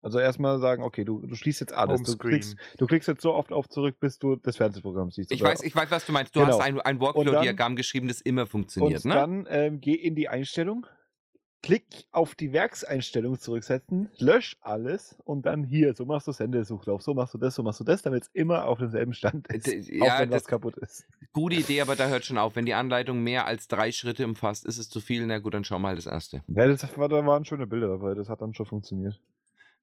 Also 0.01 0.19
erstmal 0.19 0.59
sagen, 0.59 0.83
okay, 0.83 1.03
du, 1.03 1.25
du 1.25 1.33
schließt 1.33 1.61
jetzt 1.61 1.73
alles. 1.73 2.03
Du 2.03 2.15
klickst, 2.15 2.55
du 2.77 2.85
klickst, 2.85 3.07
jetzt 3.07 3.23
so 3.23 3.33
oft 3.33 3.51
auf 3.51 3.67
zurück, 3.67 3.99
bis 3.99 4.19
du 4.19 4.35
das 4.35 4.55
Fernsehprogramm 4.57 5.09
siehst. 5.09 5.31
Ich 5.31 5.41
weiß, 5.41 5.63
ich 5.63 5.75
weiß, 5.75 5.89
was 5.89 6.05
du 6.05 6.11
meinst. 6.11 6.35
Du 6.35 6.41
genau. 6.41 6.53
hast 6.53 6.61
ein, 6.61 6.79
ein 6.79 6.99
Workflow-Diagramm 6.99 7.75
geschrieben, 7.75 8.07
das 8.07 8.21
immer 8.21 8.45
funktioniert. 8.45 9.03
Und 9.03 9.09
ne? 9.09 9.15
dann 9.15 9.47
ähm, 9.49 9.81
geh 9.81 9.95
in 9.95 10.13
die 10.13 10.29
Einstellung, 10.29 10.85
klick 11.65 12.05
auf 12.11 12.35
die 12.35 12.53
Werkseinstellung 12.53 13.39
zurücksetzen, 13.39 14.11
lösch 14.19 14.55
alles 14.61 15.15
und 15.25 15.47
dann 15.47 15.63
hier, 15.63 15.95
so 15.95 16.05
machst 16.05 16.27
du 16.27 16.31
Sendesuchlauf, 16.31 17.01
so 17.01 17.15
machst 17.15 17.33
du 17.33 17.39
das, 17.39 17.55
so 17.55 17.63
machst 17.63 17.79
du 17.79 17.83
das, 17.83 18.03
damit 18.03 18.21
es 18.21 18.29
immer 18.33 18.65
auf 18.65 18.77
demselben 18.77 19.15
Stand 19.15 19.47
ist, 19.47 19.89
ja, 19.89 20.03
auch 20.03 20.19
wenn 20.19 20.29
das 20.29 20.45
kaputt 20.45 20.77
ist. 20.77 21.07
Gute 21.33 21.55
Idee, 21.55 21.81
aber 21.81 21.95
da 21.95 22.07
hört 22.07 22.23
schon 22.23 22.37
auf. 22.37 22.55
Wenn 22.55 22.67
die 22.67 22.75
Anleitung 22.75 23.23
mehr 23.23 23.47
als 23.47 23.67
drei 23.67 23.91
Schritte 23.91 24.25
umfasst, 24.25 24.63
ist 24.65 24.77
es 24.77 24.91
zu 24.91 25.01
viel. 25.01 25.25
Na 25.25 25.39
gut, 25.39 25.55
dann 25.55 25.63
schau 25.63 25.79
mal 25.79 25.95
das 25.95 26.05
erste. 26.05 26.43
Ja, 26.47 26.67
das 26.67 26.95
war, 26.99 27.09
da 27.09 27.25
waren 27.25 27.45
schöne 27.45 27.65
Bilder 27.65 27.87
dabei, 27.87 28.13
das 28.13 28.29
hat 28.29 28.41
dann 28.41 28.53
schon 28.53 28.67
funktioniert. 28.67 29.19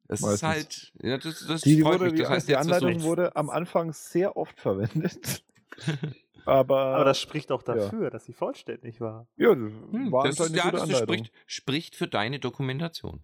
Das 0.06 0.20
Meistens. 0.20 0.34
ist 0.34 0.42
halt. 0.44 0.92
Ja, 1.02 1.18
das, 1.18 1.46
das 1.48 1.62
die, 1.62 1.84
wurde, 1.84 2.10
mich. 2.10 2.20
Das 2.20 2.30
heißt, 2.30 2.48
die 2.48 2.56
Anleitung 2.56 3.02
wurde 3.02 3.34
am 3.34 3.50
Anfang 3.50 3.92
sehr 3.92 4.36
oft 4.36 4.60
verwendet. 4.60 5.42
Aber, 6.44 6.78
Aber 6.78 7.04
das 7.04 7.20
spricht 7.20 7.52
auch 7.52 7.62
dafür, 7.62 8.04
ja. 8.04 8.10
dass 8.10 8.24
sie 8.24 8.32
vollständig 8.32 9.00
war. 9.00 9.26
Ja, 9.36 9.50
hm, 9.50 10.10
war 10.10 10.24
das, 10.24 10.40
eine 10.40 10.56
ja, 10.56 10.70
das 10.70 10.98
spricht, 10.98 11.32
spricht 11.46 11.96
für 11.96 12.08
deine 12.08 12.38
Dokumentation. 12.38 13.22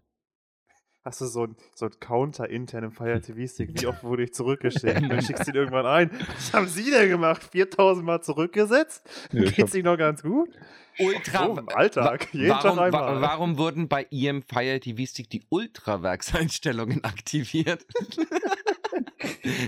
Hast 1.04 1.22
du 1.22 1.26
so 1.26 1.44
ein, 1.44 1.56
so 1.74 1.86
ein 1.86 2.00
Counter 2.00 2.50
intern 2.50 2.84
im 2.84 2.92
Fire 2.92 3.20
TV-Stick? 3.22 3.80
Wie 3.80 3.86
oft 3.86 4.04
wurde 4.04 4.24
ich 4.24 4.34
zurückgeschickt? 4.34 4.84
Dann 5.10 5.22
schickst 5.22 5.46
du 5.46 5.52
ihn 5.52 5.56
irgendwann 5.56 5.86
ein. 5.86 6.10
Was 6.34 6.52
haben 6.52 6.68
Sie 6.68 6.90
denn 6.90 7.08
gemacht? 7.08 7.42
4000 7.50 8.04
Mal 8.04 8.20
zurückgesetzt? 8.20 9.08
Ja, 9.32 9.50
Geht's 9.50 9.74
Ihnen 9.74 9.86
noch 9.86 9.96
ganz 9.96 10.22
gut? 10.22 10.50
Ultra. 10.98 11.46
Oh, 11.48 11.56
im 11.56 11.68
Alltag. 11.68 12.28
Jeden 12.32 12.50
warum, 12.50 12.76
Tag 12.76 12.94
einmal. 12.94 13.20
warum 13.22 13.56
wurden 13.56 13.88
bei 13.88 14.06
Ihrem 14.10 14.42
Fire 14.42 14.80
TV 14.80 15.06
Stick 15.06 15.30
die 15.30 15.44
Ultrawerkseinstellungen 15.48 17.02
aktiviert? 17.04 17.86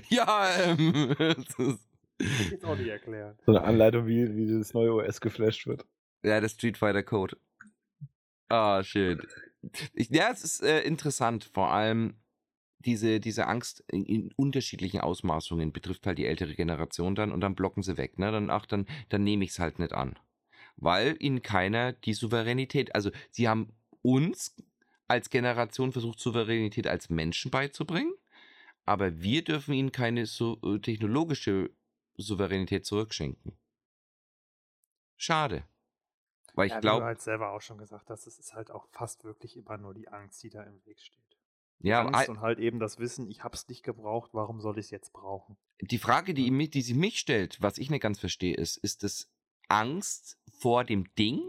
ja, 0.09 0.49
ähm. 0.59 1.15
Jetzt 2.51 2.65
auch 2.65 2.77
nicht 2.77 2.89
erklären. 2.89 3.39
So 3.47 3.53
eine 3.53 3.63
Anleitung, 3.63 4.07
wie, 4.07 4.37
wie 4.37 4.59
das 4.59 4.75
neue 4.75 4.95
OS 4.95 5.21
geflasht 5.21 5.67
wird. 5.67 5.85
Ja, 6.23 6.41
der 6.41 6.49
Street 6.49 6.77
Fighter 6.77 7.03
Code. 7.03 7.37
Ah, 8.49 8.83
schön. 8.83 9.21
Ich, 9.95 10.11
ja, 10.11 10.31
es 10.31 10.45
ist 10.45 10.63
äh, 10.63 10.81
interessant. 10.83 11.45
Vor 11.45 11.71
allem 11.71 12.15
diese, 12.81 13.21
diese 13.21 13.47
Angst 13.47 13.85
in, 13.89 14.05
in, 14.05 14.33
unterschiedlichen 14.37 15.01
Ausmaßungen 15.01 15.73
betrifft 15.73 16.07
halt 16.07 16.19
die 16.19 16.27
ältere 16.27 16.55
Generation 16.55 17.15
dann 17.15 17.33
und 17.33 17.41
dann 17.41 17.55
blocken 17.55 17.83
sie 17.83 17.97
weg. 17.97 18.19
Ne? 18.19 18.33
Dann, 18.33 18.51
ach, 18.51 18.67
dann, 18.67 18.87
dann 19.09 19.25
nehme 19.25 19.45
ich 19.45 19.51
es 19.51 19.59
halt 19.59 19.79
nicht 19.79 19.93
an 19.93 20.17
weil 20.81 21.17
ihnen 21.21 21.43
keiner 21.43 21.93
die 21.93 22.15
Souveränität, 22.15 22.95
also 22.95 23.11
sie 23.31 23.49
haben 23.49 23.73
uns 24.03 24.57
als 25.09 25.31
Generation 25.31 25.93
versucht, 25.93 26.21
Souveränität 26.21 26.87
als 26.87 27.11
Menschen 27.11 27.51
beizubringen, 27.51 28.15
aber 28.87 29.21
wir 29.21 29.45
dürfen 29.45 29.75
ihnen 29.75 29.93
keine 29.93 30.27
so, 30.27 30.59
äh, 30.65 30.79
technologische 30.79 31.71
Souveränität 32.21 32.87
zurückschenken. 32.87 33.57
Schade. 35.17 35.65
Weil 36.55 36.67
ich 36.67 36.73
ja, 36.73 36.81
glaube. 36.81 37.01
Du 37.01 37.07
halt 37.07 37.21
selber 37.21 37.53
auch 37.53 37.61
schon 37.61 37.79
gesagt 37.79 38.11
hast, 38.11 38.27
es 38.27 38.39
ist 38.39 38.55
halt 38.55 38.71
auch 38.71 38.87
fast 38.91 39.25
wirklich 39.25 39.57
immer 39.57 39.77
nur 39.77 39.95
die 39.95 40.09
Angst, 40.09 40.43
die 40.43 40.51
da 40.51 40.63
im 40.63 40.85
Weg 40.87 41.01
steht. 41.01 41.21
Ja, 41.83 42.05
Angst 42.07 42.29
und 42.29 42.41
halt 42.41 42.59
eben 42.59 42.79
das 42.79 42.99
Wissen, 42.99 43.31
ich 43.31 43.43
habe 43.43 43.55
es 43.55 43.67
nicht 43.69 43.83
gebraucht, 43.83 44.31
warum 44.35 44.61
soll 44.61 44.79
ich 44.79 44.87
es 44.87 44.91
jetzt 44.91 45.13
brauchen? 45.13 45.57
Die 45.81 45.99
Frage, 45.99 46.35
die, 46.35 46.69
die 46.69 46.83
sie 46.83 46.95
mich 46.95 47.19
stellt, 47.19 47.63
was 47.63 47.79
ich 47.79 47.89
nicht 47.89 48.03
ganz 48.03 48.21
verstehe, 48.21 48.55
ist, 48.55 48.77
ist 48.77 49.03
es 49.03 49.31
Angst 49.69 50.39
vor 50.59 50.85
dem 50.85 51.15
Ding 51.15 51.41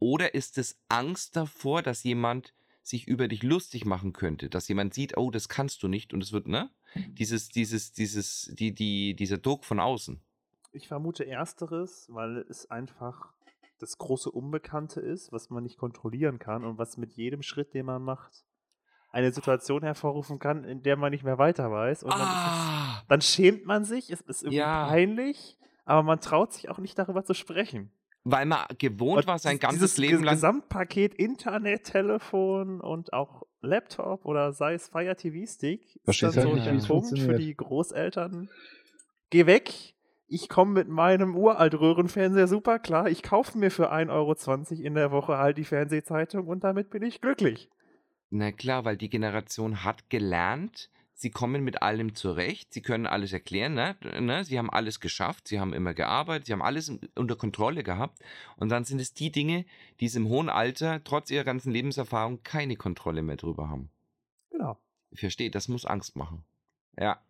oder 0.00 0.34
ist 0.34 0.58
es 0.58 0.80
Angst 0.88 1.36
davor, 1.36 1.82
dass 1.82 2.02
jemand 2.02 2.54
sich 2.88 3.06
über 3.06 3.28
dich 3.28 3.42
lustig 3.42 3.84
machen 3.84 4.12
könnte, 4.12 4.48
dass 4.48 4.68
jemand 4.68 4.94
sieht, 4.94 5.16
oh, 5.16 5.30
das 5.30 5.48
kannst 5.48 5.82
du 5.82 5.88
nicht 5.88 6.12
und 6.14 6.22
es 6.22 6.32
wird, 6.32 6.48
ne? 6.48 6.70
Dieses, 7.12 7.48
dieses, 7.48 7.92
dieses, 7.92 8.50
die, 8.58 8.74
die, 8.74 9.14
dieser 9.14 9.38
Druck 9.38 9.64
von 9.64 9.78
außen. 9.80 10.20
Ich 10.72 10.88
vermute 10.88 11.26
ersteres, 11.26 12.06
weil 12.10 12.38
es 12.48 12.70
einfach 12.70 13.32
das 13.78 13.96
große 13.98 14.30
Unbekannte 14.30 15.00
ist, 15.00 15.30
was 15.32 15.50
man 15.50 15.62
nicht 15.62 15.78
kontrollieren 15.78 16.38
kann 16.38 16.64
und 16.64 16.78
was 16.78 16.96
mit 16.96 17.12
jedem 17.14 17.42
Schritt, 17.42 17.74
den 17.74 17.86
man 17.86 18.02
macht, 18.02 18.44
eine 19.10 19.32
Situation 19.32 19.82
hervorrufen 19.82 20.38
kann, 20.38 20.64
in 20.64 20.82
der 20.82 20.96
man 20.96 21.12
nicht 21.12 21.24
mehr 21.24 21.38
weiter 21.38 21.70
weiß. 21.70 22.02
Und 22.02 22.10
dann, 22.10 22.20
Ah, 22.20 22.98
es, 23.00 23.06
dann 23.08 23.20
schämt 23.22 23.64
man 23.64 23.84
sich, 23.84 24.10
es 24.10 24.20
ist 24.22 24.42
irgendwie 24.42 24.58
Ja. 24.58 24.88
peinlich, 24.88 25.56
aber 25.84 26.02
man 26.02 26.20
traut 26.20 26.52
sich 26.52 26.68
auch 26.68 26.78
nicht 26.78 26.98
darüber 26.98 27.24
zu 27.24 27.34
sprechen. 27.34 27.90
Weil 28.30 28.46
man 28.46 28.66
gewohnt 28.78 29.18
Und 29.18 29.26
war, 29.26 29.38
sein 29.38 29.58
ganzes 29.58 29.96
Leben 29.96 30.22
lang. 30.22 30.34
Gesamtpaket 30.34 31.14
Internet, 31.14 31.84
Telefon 31.84 32.80
und 32.80 33.12
auch 33.12 33.44
Laptop 33.60 34.24
oder 34.24 34.52
sei 34.52 34.74
es 34.74 34.88
Fire 34.88 35.16
TV 35.16 35.50
Stick 35.50 35.96
ist 35.96 36.04
Verstehst 36.04 36.36
dann 36.36 36.60
halt 36.60 36.64
so 36.64 36.70
es 36.70 36.86
Punkt 36.86 37.18
für 37.18 37.34
die 37.34 37.54
Großeltern. 37.54 38.48
Geh 39.30 39.46
weg. 39.46 39.94
Ich 40.30 40.50
komme 40.50 40.72
mit 40.72 40.88
meinem 40.88 41.34
Uraltröhrenfernseher 41.34 42.48
super 42.48 42.78
klar. 42.78 43.08
Ich 43.08 43.22
kaufe 43.22 43.56
mir 43.56 43.70
für 43.70 43.90
1,20 43.90 44.10
Euro 44.10 44.86
in 44.86 44.94
der 44.94 45.10
Woche 45.10 45.38
halt 45.38 45.56
die 45.56 45.64
Fernsehzeitung 45.64 46.46
und 46.46 46.64
damit 46.64 46.90
bin 46.90 47.02
ich 47.02 47.22
glücklich. 47.22 47.70
Na 48.30 48.52
klar, 48.52 48.84
weil 48.84 48.98
die 48.98 49.08
Generation 49.08 49.84
hat 49.84 50.10
gelernt, 50.10 50.90
sie 51.20 51.30
kommen 51.30 51.64
mit 51.64 51.82
allem 51.82 52.14
zurecht, 52.14 52.72
sie 52.72 52.80
können 52.80 53.04
alles 53.06 53.32
erklären, 53.32 53.74
ne? 53.74 53.96
ne? 54.20 54.44
Sie 54.44 54.56
haben 54.56 54.70
alles 54.70 55.00
geschafft, 55.00 55.48
sie 55.48 55.58
haben 55.58 55.72
immer 55.74 55.92
gearbeitet, 55.92 56.46
sie 56.46 56.52
haben 56.52 56.62
alles 56.62 56.92
unter 57.16 57.34
Kontrolle 57.34 57.82
gehabt. 57.82 58.20
Und 58.56 58.68
dann 58.68 58.84
sind 58.84 59.00
es 59.00 59.14
die 59.14 59.32
Dinge, 59.32 59.64
die 59.98 60.06
es 60.06 60.14
im 60.14 60.28
hohen 60.28 60.48
Alter, 60.48 61.02
trotz 61.02 61.30
ihrer 61.32 61.42
ganzen 61.42 61.72
Lebenserfahrung, 61.72 62.44
keine 62.44 62.76
Kontrolle 62.76 63.22
mehr 63.22 63.36
drüber 63.36 63.68
haben. 63.68 63.90
Genau. 64.50 64.78
Ich 65.10 65.18
verstehe, 65.20 65.50
das 65.50 65.66
muss 65.66 65.84
Angst 65.84 66.14
machen. 66.14 66.44
Ja. 66.96 67.20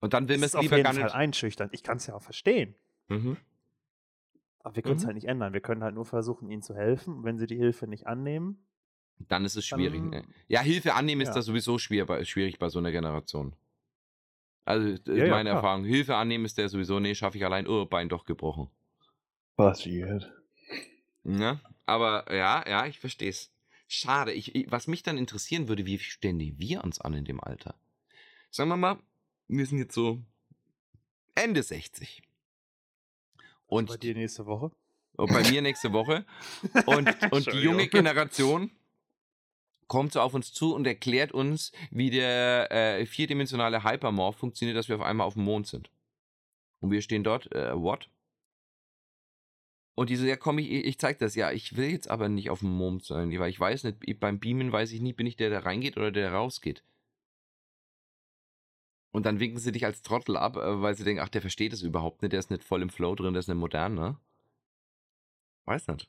Und 0.00 0.14
dann 0.14 0.28
will 0.28 0.38
man 0.38 0.46
es 0.46 0.54
lieber 0.54 0.76
jeden 0.76 0.84
gar 0.84 0.94
Fall 0.94 1.04
nicht. 1.04 1.14
einschüchternd. 1.14 1.74
Ich 1.74 1.82
kann 1.82 1.98
es 1.98 2.06
ja 2.06 2.14
auch 2.14 2.22
verstehen. 2.22 2.74
Mhm. 3.08 3.36
Aber 4.60 4.74
wir 4.76 4.82
können 4.82 4.96
es 4.96 5.02
Mhm. 5.02 5.06
halt 5.08 5.14
nicht 5.16 5.26
ändern. 5.28 5.52
Wir 5.52 5.60
können 5.60 5.82
halt 5.82 5.94
nur 5.94 6.06
versuchen, 6.06 6.50
ihnen 6.50 6.62
zu 6.62 6.74
helfen. 6.74 7.24
Wenn 7.24 7.36
sie 7.38 7.46
die 7.46 7.56
Hilfe 7.58 7.86
nicht 7.86 8.06
annehmen, 8.06 8.64
Dann 9.28 9.44
ist 9.44 9.56
es 9.56 9.66
schwierig. 9.66 10.00
Dann- 10.00 10.10
ne? 10.10 10.24
Ja, 10.48 10.60
Hilfe 10.60 10.94
annehmen 10.94 11.20
ist 11.20 11.28
Ja. 11.28 11.34
da 11.34 11.42
sowieso 11.42 11.78
schwer, 11.78 12.06
bei- 12.06 12.24
schwierig 12.24 12.58
bei 12.58 12.68
so 12.68 12.78
einer 12.78 12.90
Generation. 12.92 13.54
Also, 14.64 14.88
Ja, 14.88 14.94
ist 14.94 15.06
ja, 15.06 15.26
meine 15.28 15.50
klar. 15.50 15.56
Erfahrung. 15.56 15.84
Hilfe 15.84 16.16
annehmen 16.16 16.44
ist 16.44 16.58
der 16.58 16.68
sowieso, 16.68 17.00
nee, 17.00 17.14
schaffe 17.14 17.38
ich 17.38 17.44
allein, 17.44 17.66
oh, 17.66 17.86
Bein 17.86 18.08
doch 18.08 18.24
gebrochen. 18.24 18.68
Passiert. 19.56 20.32
Ja, 21.24 21.60
aber 21.86 22.32
ja, 22.34 22.64
ja, 22.68 22.86
ich 22.86 22.98
verstehe 22.98 23.28
es. 23.30 23.50
Schade. 23.88 24.32
Ich, 24.32 24.54
ich, 24.54 24.70
was 24.70 24.86
mich 24.86 25.02
dann 25.02 25.18
interessieren 25.18 25.68
würde, 25.68 25.84
wie 25.86 25.98
stellen 25.98 26.38
die 26.38 26.58
wir 26.58 26.82
uns 26.84 27.00
an 27.00 27.12
in 27.14 27.24
dem 27.24 27.40
Alter? 27.42 27.74
Sagen 28.50 28.70
wir 28.70 28.76
mal, 28.76 28.98
wir 29.48 29.66
sind 29.66 29.78
jetzt 29.78 29.94
so 29.94 30.22
Ende 31.34 31.62
60. 31.62 32.22
Und 33.66 33.88
bei 33.88 33.96
dir 33.96 34.14
nächste 34.14 34.46
Woche. 34.46 34.70
und 35.14 35.32
bei 35.32 35.48
mir 35.50 35.60
nächste 35.62 35.92
Woche. 35.92 36.24
Und, 36.86 37.08
und 37.32 37.52
die 37.52 37.58
junge. 37.58 37.88
Generation 37.88 38.70
kommt 39.90 40.12
so 40.12 40.20
auf 40.20 40.34
uns 40.34 40.52
zu 40.52 40.72
und 40.72 40.86
erklärt 40.86 41.32
uns, 41.32 41.72
wie 41.90 42.10
der 42.10 42.70
äh, 42.70 43.04
vierdimensionale 43.06 43.82
Hypermorph 43.82 44.36
funktioniert, 44.36 44.78
dass 44.78 44.88
wir 44.88 44.94
auf 44.94 45.02
einmal 45.02 45.26
auf 45.26 45.34
dem 45.34 45.42
Mond 45.42 45.66
sind. 45.66 45.90
Und 46.80 46.92
wir 46.92 47.02
stehen 47.02 47.24
dort, 47.24 47.50
äh, 47.52 47.74
what? 47.74 48.08
Und 49.96 50.08
die 50.08 50.14
so, 50.14 50.24
ja 50.26 50.36
komm, 50.36 50.58
ich, 50.60 50.70
ich 50.70 50.98
zeig 51.00 51.18
das. 51.18 51.34
Ja, 51.34 51.50
ich 51.50 51.76
will 51.76 51.90
jetzt 51.90 52.08
aber 52.08 52.28
nicht 52.28 52.50
auf 52.50 52.60
dem 52.60 52.70
Mond 52.70 53.04
sein, 53.04 53.36
weil 53.36 53.50
ich 53.50 53.58
weiß 53.58 53.82
nicht, 53.82 53.98
ich- 54.06 54.20
beim 54.20 54.38
Beamen 54.38 54.70
weiß 54.70 54.92
ich 54.92 55.00
nie, 55.00 55.12
bin 55.12 55.26
ich 55.26 55.34
der, 55.34 55.50
der 55.50 55.66
reingeht 55.66 55.96
oder 55.96 56.12
der, 56.12 56.30
der 56.30 56.38
rausgeht. 56.38 56.84
Und 59.12 59.26
dann 59.26 59.40
winken 59.40 59.58
sie 59.58 59.72
dich 59.72 59.84
als 59.86 60.02
Trottel 60.02 60.36
ab, 60.36 60.56
äh, 60.56 60.80
weil 60.80 60.94
sie 60.94 61.02
denken, 61.02 61.20
ach, 61.20 61.28
der 61.30 61.40
versteht 61.40 61.72
es 61.72 61.82
überhaupt 61.82 62.22
nicht, 62.22 62.30
der 62.32 62.38
ist 62.38 62.50
nicht 62.52 62.62
voll 62.62 62.80
im 62.80 62.90
Flow 62.90 63.16
drin, 63.16 63.34
der 63.34 63.40
ist 63.40 63.48
nicht 63.48 63.56
modern, 63.56 63.94
ne? 63.96 64.16
Weiß 65.64 65.88
nicht. 65.88 66.08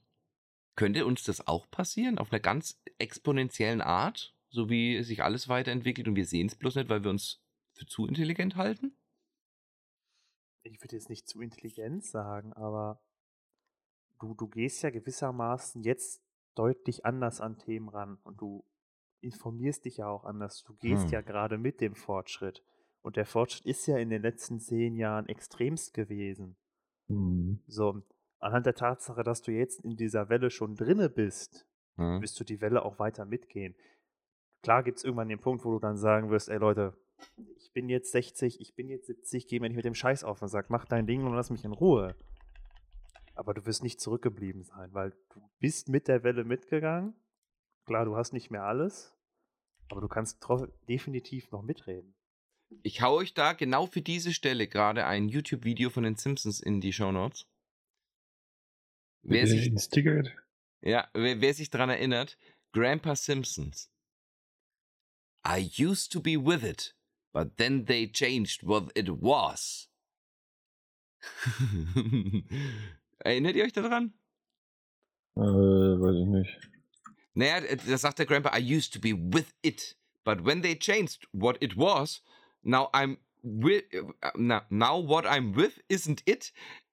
Könnte 0.76 1.06
uns 1.06 1.24
das 1.24 1.48
auch 1.48 1.70
passieren? 1.70 2.18
Auf 2.18 2.32
einer 2.32 2.40
ganz 2.40 2.82
exponentiellen 2.98 3.82
Art? 3.82 4.36
So 4.50 4.70
wie 4.70 5.04
sich 5.04 5.24
alles 5.24 5.48
weiterentwickelt 5.48 6.08
und 6.08 6.16
wir 6.16 6.26
sehen 6.26 6.48
es 6.48 6.56
bloß 6.56 6.76
nicht, 6.76 6.90
weil 6.90 7.04
wir 7.04 7.10
uns 7.12 7.42
für 7.74 7.86
zu 7.86 8.06
intelligent 8.08 8.56
halten? 8.56 8.96
ich 10.64 10.82
würde 10.82 10.96
jetzt 10.96 11.10
nicht 11.10 11.28
zu 11.28 11.42
intelligent 11.42 12.04
sagen, 12.06 12.54
aber 12.54 13.02
du, 14.20 14.34
du 14.36 14.48
gehst 14.48 14.84
ja 14.84 14.90
gewissermaßen 14.90 15.84
jetzt 15.84 16.22
deutlich 16.56 17.06
anders 17.06 17.42
an 17.42 17.58
Themen 17.58 17.90
ran 17.90 18.18
und 18.24 18.42
du 18.42 18.66
informierst 19.22 19.86
dich 19.86 19.98
ja 19.98 20.08
auch 20.08 20.24
anders. 20.24 20.64
Du 20.64 20.74
gehst 20.76 21.06
Hm. 21.06 21.12
ja 21.12 21.22
gerade 21.22 21.58
mit 21.58 21.82
dem 21.82 21.96
Fortschritt. 21.96 22.64
Und 23.02 23.16
der 23.16 23.26
Fortschritt 23.26 23.66
ist 23.66 23.88
ja 23.88 23.98
in 23.98 24.10
den 24.10 24.22
letzten 24.22 24.60
zehn 24.60 24.96
Jahren 24.96 25.28
extremst 25.28 25.94
gewesen. 25.94 26.58
Hm. 27.08 27.64
So, 27.68 28.04
anhand 28.41 28.65
der 28.65 28.75
Tatsache, 28.75 29.23
dass 29.23 29.41
du 29.41 29.51
jetzt 29.51 29.82
in 29.82 29.95
dieser 29.95 30.30
Welle 30.30 30.49
schon 30.51 30.75
drinne 30.75 31.10
bist, 31.10 31.65
Hm? 31.97 32.21
wirst 32.21 32.39
du 32.39 32.43
die 32.43 32.62
Welle 32.62 32.84
auch 32.84 32.99
weiter 32.99 33.25
mitgehen. 33.25 33.75
Klar 34.63 34.84
gibt 34.84 34.97
es 34.99 35.04
irgendwann 35.04 35.30
den 35.30 35.39
Punkt, 35.39 35.65
wo 35.65 35.71
du 35.71 35.80
dann 35.80 35.97
sagen 35.97 36.30
wirst, 36.30 36.49
ey 36.49 36.58
Leute, 36.58 36.93
ich 37.58 37.71
bin 37.73 37.89
jetzt 37.89 38.12
60, 38.12 38.62
ich 38.62 38.75
bin 38.75 38.89
jetzt 38.89 39.08
70, 39.08 39.47
geh 39.47 39.60
mir 39.60 39.67
nicht 39.69 39.75
mit 39.75 39.86
dem 39.86 39.95
Scheiß 39.95 40.23
auf 40.23 40.41
und 40.41 40.47
sag, 40.47 40.69
mach 40.69 40.86
dein 40.86 41.06
Ding 41.08 41.23
und 41.25 41.34
lass 41.34 41.49
mich 41.49 41.63
in 41.65 41.71
Ruhe. 41.73 42.15
Aber 43.36 43.54
du 43.54 43.65
wirst 43.65 43.84
nicht 43.84 43.99
zurückgeblieben 43.99 44.63
sein, 44.63 44.93
weil 44.93 45.12
du 45.34 45.41
bist 45.60 45.89
mit 45.89 46.08
der 46.08 46.23
Welle 46.23 46.43
mitgegangen. 46.43 47.13
Klar, 47.86 48.06
du 48.06 48.15
hast 48.15 48.34
nicht 48.34 48.51
mehr 48.51 48.63
alles, 48.63 49.15
aber 49.89 50.01
du 50.01 50.08
kannst 50.08 50.45
definitiv 50.88 51.51
noch 51.51 51.62
mitreden. 51.63 52.13
Ich 52.84 53.01
hau 53.01 53.15
euch 53.15 53.34
da 53.34 53.54
genau 53.54 53.86
für 53.86 54.01
diese 54.01 54.34
Stelle 54.34 54.67
gerade 54.67 55.06
ein 55.06 55.27
YouTube-Video 55.27 55.89
von 55.89 56.04
den 56.04 56.15
Simpsons 56.15 56.62
in 56.62 56.80
die 56.82 56.93
Shownotes. 56.93 57.45
Wer 59.24 59.48
sich, 59.48 59.72
ja, 60.82 61.08
wer, 61.14 61.42
wer 61.42 61.54
sich 61.54 61.70
dran 61.70 61.90
erinnert, 61.90 62.38
Grandpa 62.74 63.16
Simpsons. 63.16 63.90
I 65.44 65.70
used 65.78 66.12
to 66.12 66.20
be 66.20 66.38
with 66.38 66.64
it, 66.64 66.94
but 67.34 67.58
then 67.58 67.86
they 67.86 68.08
changed 68.08 68.64
what 68.64 68.92
it 68.96 69.10
was. 69.10 69.90
Erinnert 73.24 73.56
ihr 73.56 73.66
euch 73.66 73.74
daran? 73.74 74.14
Äh, 75.36 75.42
weiß 75.42 76.16
ich 76.16 76.28
nicht. 76.28 76.72
Naja, 77.34 77.58
äh, 77.60 77.78
da 77.78 77.98
sagt 77.98 78.20
der 78.20 78.26
Grandpa, 78.26 78.58
I 78.58 78.60
used 78.60 78.94
to 78.94 79.00
be 79.00 79.14
with 79.14 79.54
it, 79.62 79.96
but 80.24 80.44
when 80.46 80.62
they 80.62 80.76
changed 80.76 81.28
what 81.32 81.58
it 81.62 81.78
was, 81.78 82.22
now 82.64 82.90
I'm 82.94 83.18
with, 83.44 83.84
now, 84.36 84.62
now 84.70 84.98
what 84.98 85.26
I'm 85.26 85.54
with 85.56 85.82
isn't 85.90 86.24
it, 86.26 86.52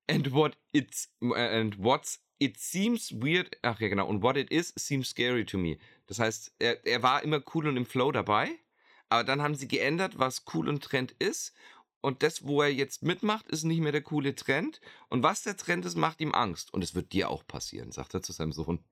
and 0.08 0.32
what 0.32 0.56
it's, 0.72 1.08
and 1.20 1.76
what's 1.78 2.20
it 2.38 2.56
seems 2.58 3.12
weird, 3.12 3.56
ach 3.62 3.80
ja 3.80 3.88
genau, 3.88 4.06
und 4.06 4.22
what 4.22 4.36
it 4.36 4.50
is 4.50 4.72
seems 4.76 5.08
scary 5.10 5.44
to 5.44 5.58
me. 5.58 5.78
Das 6.06 6.18
heißt, 6.18 6.54
er, 6.58 6.84
er 6.86 7.02
war 7.02 7.22
immer 7.22 7.42
cool 7.54 7.66
und 7.68 7.76
im 7.76 7.86
Flow 7.86 8.12
dabei, 8.12 8.50
aber 9.08 9.24
dann 9.24 9.42
haben 9.42 9.54
sie 9.54 9.68
geändert, 9.68 10.18
was 10.18 10.44
cool 10.54 10.68
und 10.68 10.82
Trend 10.84 11.12
ist. 11.18 11.54
Und 12.00 12.22
das, 12.22 12.46
wo 12.46 12.62
er 12.62 12.72
jetzt 12.72 13.02
mitmacht, 13.02 13.48
ist 13.48 13.64
nicht 13.64 13.80
mehr 13.80 13.90
der 13.90 14.02
coole 14.02 14.34
Trend. 14.36 14.80
Und 15.08 15.24
was 15.24 15.42
der 15.42 15.56
Trend 15.56 15.84
ist, 15.84 15.96
macht 15.96 16.20
ihm 16.20 16.32
Angst. 16.32 16.72
Und 16.72 16.84
es 16.84 16.94
wird 16.94 17.12
dir 17.12 17.28
auch 17.28 17.44
passieren, 17.44 17.90
sagt 17.90 18.14
er 18.14 18.22
zu 18.22 18.32
seinem 18.32 18.52
Sohn. 18.52 18.84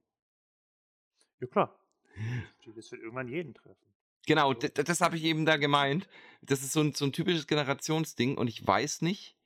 Ja 1.40 1.46
klar. 1.46 1.78
Das 2.74 2.90
wird 2.90 3.02
irgendwann 3.02 3.28
jeden 3.28 3.54
treffen. 3.54 3.86
Genau, 4.26 4.52
d- 4.52 4.68
d- 4.68 4.82
das 4.82 5.00
habe 5.00 5.16
ich 5.16 5.22
eben 5.22 5.46
da 5.46 5.56
gemeint. 5.56 6.08
Das 6.42 6.62
ist 6.62 6.72
so 6.72 6.80
ein, 6.80 6.92
so 6.94 7.04
ein 7.04 7.12
typisches 7.12 7.46
Generationsding 7.46 8.36
und 8.36 8.48
ich 8.48 8.66
weiß 8.66 9.02
nicht, 9.02 9.36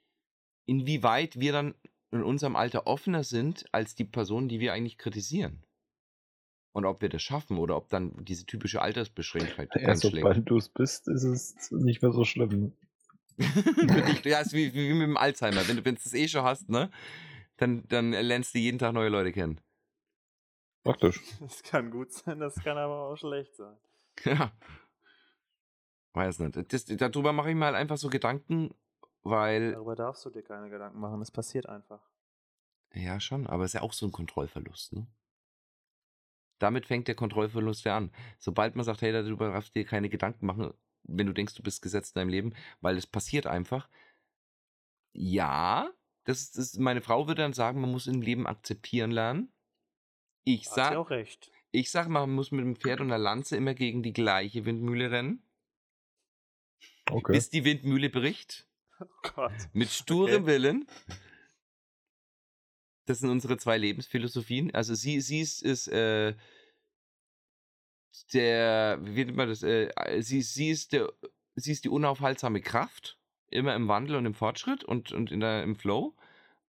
inwieweit 0.71 1.41
wir 1.41 1.51
dann 1.53 1.75
in 2.13 2.23
unserem 2.23 2.55
Alter 2.55 2.87
offener 2.87 3.25
sind 3.25 3.65
als 3.73 3.97
die 3.97 4.05
Personen, 4.05 4.49
die 4.49 4.61
wir 4.61 4.73
eigentlich 4.73 4.99
kritisieren. 4.99 5.65
Und 6.73 6.85
ob 6.85 7.03
wir 7.03 7.09
das 7.09 7.23
schaffen 7.23 7.59
oder 7.59 7.77
ob 7.77 7.89
dann 7.89 8.25
diese 8.25 8.47
typische 8.47 8.81
Altersbeschränktheit 8.81 9.71
Ja, 9.75 9.89
einschlägt. 9.89 10.19
sobald 10.19 10.49
du 10.49 10.57
es 10.57 10.69
bist, 10.69 11.09
ist 11.09 11.25
es 11.25 11.71
nicht 11.73 12.03
mehr 12.03 12.13
so 12.13 12.25
schlimm. 12.25 12.73
Ja, 14.25 14.41
ist 14.41 14.53
wie, 14.53 14.73
wie 14.75 14.93
mit 14.93 15.03
dem 15.03 15.17
Alzheimer. 15.17 15.67
Wenn 15.67 15.83
du 15.83 15.91
es 15.91 16.15
eh 16.15 16.29
schon 16.29 16.45
hast, 16.45 16.69
ne, 16.69 16.91
dann, 17.57 17.89
dann 17.89 18.13
lernst 18.13 18.55
du 18.55 18.59
jeden 18.59 18.79
Tag 18.79 18.93
neue 18.93 19.09
Leute 19.09 19.33
kennen. 19.33 19.61
Praktisch. 20.85 21.21
Das 21.41 21.63
kann 21.65 21.91
gut 21.91 22.13
sein, 22.13 22.39
das 22.39 22.55
kann 22.63 22.79
aber 22.79 23.09
auch 23.09 23.17
schlecht 23.17 23.57
sein. 23.57 23.77
Ja. 24.25 24.53
Weiß 26.13 26.39
nicht. 26.41 26.73
Das, 26.73 26.85
darüber 26.85 27.33
mache 27.33 27.51
ich 27.51 27.57
mir 27.57 27.65
halt 27.67 27.77
einfach 27.77 27.97
so 27.97 28.09
Gedanken, 28.09 28.75
weil 29.23 29.73
Darüber 29.73 29.97
darfst 29.97 30.25
du 30.25 30.31
dir 30.31 30.43
keine 30.43 30.71
Gedanken 30.71 31.01
machen, 31.01 31.21
es 31.21 31.31
passiert 31.31 31.69
einfach. 31.69 32.01
Ja, 32.93 33.21
schon, 33.21 33.47
aber 33.47 33.65
es 33.65 33.71
ist 33.71 33.75
ja 33.75 33.83
auch 33.83 33.93
so 33.93 34.07
ein 34.07 34.13
Kontrollverlust, 34.13 34.95
ne? 34.95 35.07
Damit 36.59 36.87
fängt 36.87 37.09
der 37.09 37.15
Kontrollverlust 37.15 37.85
ja 37.85 37.97
an. 37.97 38.13
Sobald 38.39 38.77
man 38.77 38.85
sagt, 38.85 39.01
hey, 39.01 39.13
darüber 39.13 39.51
darfst 39.51 39.75
du 39.75 39.81
dir 39.81 39.87
keine 39.87 40.11
Gedanken 40.11 40.45
machen, 40.45 40.75
wenn 41.05 41.27
du 41.27 41.33
denkst, 41.33 41.55
du 41.55 41.63
bist 41.63 41.81
gesetzt 41.81 42.15
in 42.15 42.21
deinem 42.21 42.29
Leben, 42.29 42.55
weil 42.81 42.97
es 42.99 43.07
passiert 43.07 43.47
einfach. 43.47 43.89
Ja, 45.13 45.91
das 46.25 46.55
ist, 46.55 46.79
meine 46.79 47.01
Frau 47.01 47.27
würde 47.27 47.43
dann 47.43 47.55
sagen, 47.55 47.81
man 47.81 47.91
muss 47.91 48.07
im 48.07 48.21
Leben 48.21 48.47
akzeptieren 48.47 49.11
lernen. 49.11 49.53
Ich 50.45 50.67
Hat 50.67 50.75
sag, 50.75 50.97
auch 50.97 51.11
recht. 51.11 51.51
Ich 51.71 51.91
sag 51.91 52.09
mal, 52.09 52.21
man 52.21 52.35
muss 52.35 52.51
mit 52.51 52.65
dem 52.65 52.77
Pferd 52.77 53.01
und 53.01 53.09
der 53.09 53.19
Lanze 53.19 53.57
immer 53.57 53.75
gegen 53.75 54.03
die 54.03 54.13
gleiche 54.13 54.65
Windmühle 54.65 55.11
rennen. 55.11 55.43
Okay. 57.11 57.33
Bis 57.33 57.51
die 57.51 57.65
Windmühle 57.65 58.11
bricht. 58.11 58.70
Oh. 59.37 59.49
Mit 59.73 59.89
sturem 59.91 60.43
Okay. 60.43 60.47
Willen. 60.47 60.87
Das 63.07 63.19
sind 63.21 63.31
unsere 63.31 63.57
zwei 63.57 63.79
Lebensphilosophien. 63.79 64.73
Also 64.75 64.95
sie, 64.95 65.21
sie 65.21 65.41
ist, 65.41 65.63
ist 65.63 65.89
äh, 65.89 66.35
der, 68.33 68.99
wie 69.03 69.25
nennt 69.25 69.37
man 69.37 69.49
das? 69.49 69.63
Äh, 69.63 69.91
sie, 70.21 70.43
sie, 70.43 70.71
ist 70.71 70.93
der, 70.93 71.13
sie 71.55 71.73
ist 71.73 71.85
die 71.85 71.89
unaufhaltsame 71.89 72.61
Kraft, 72.61 73.19
immer 73.51 73.75
im 73.75 73.89
Wandel 73.89 74.17
und 74.17 74.27
im 74.27 74.35
Fortschritt 74.35 74.85
und, 74.85 75.13
und 75.13 75.33
in 75.33 75.41
der, 75.41 75.63
im 75.63 75.77
Flow. 75.77 76.15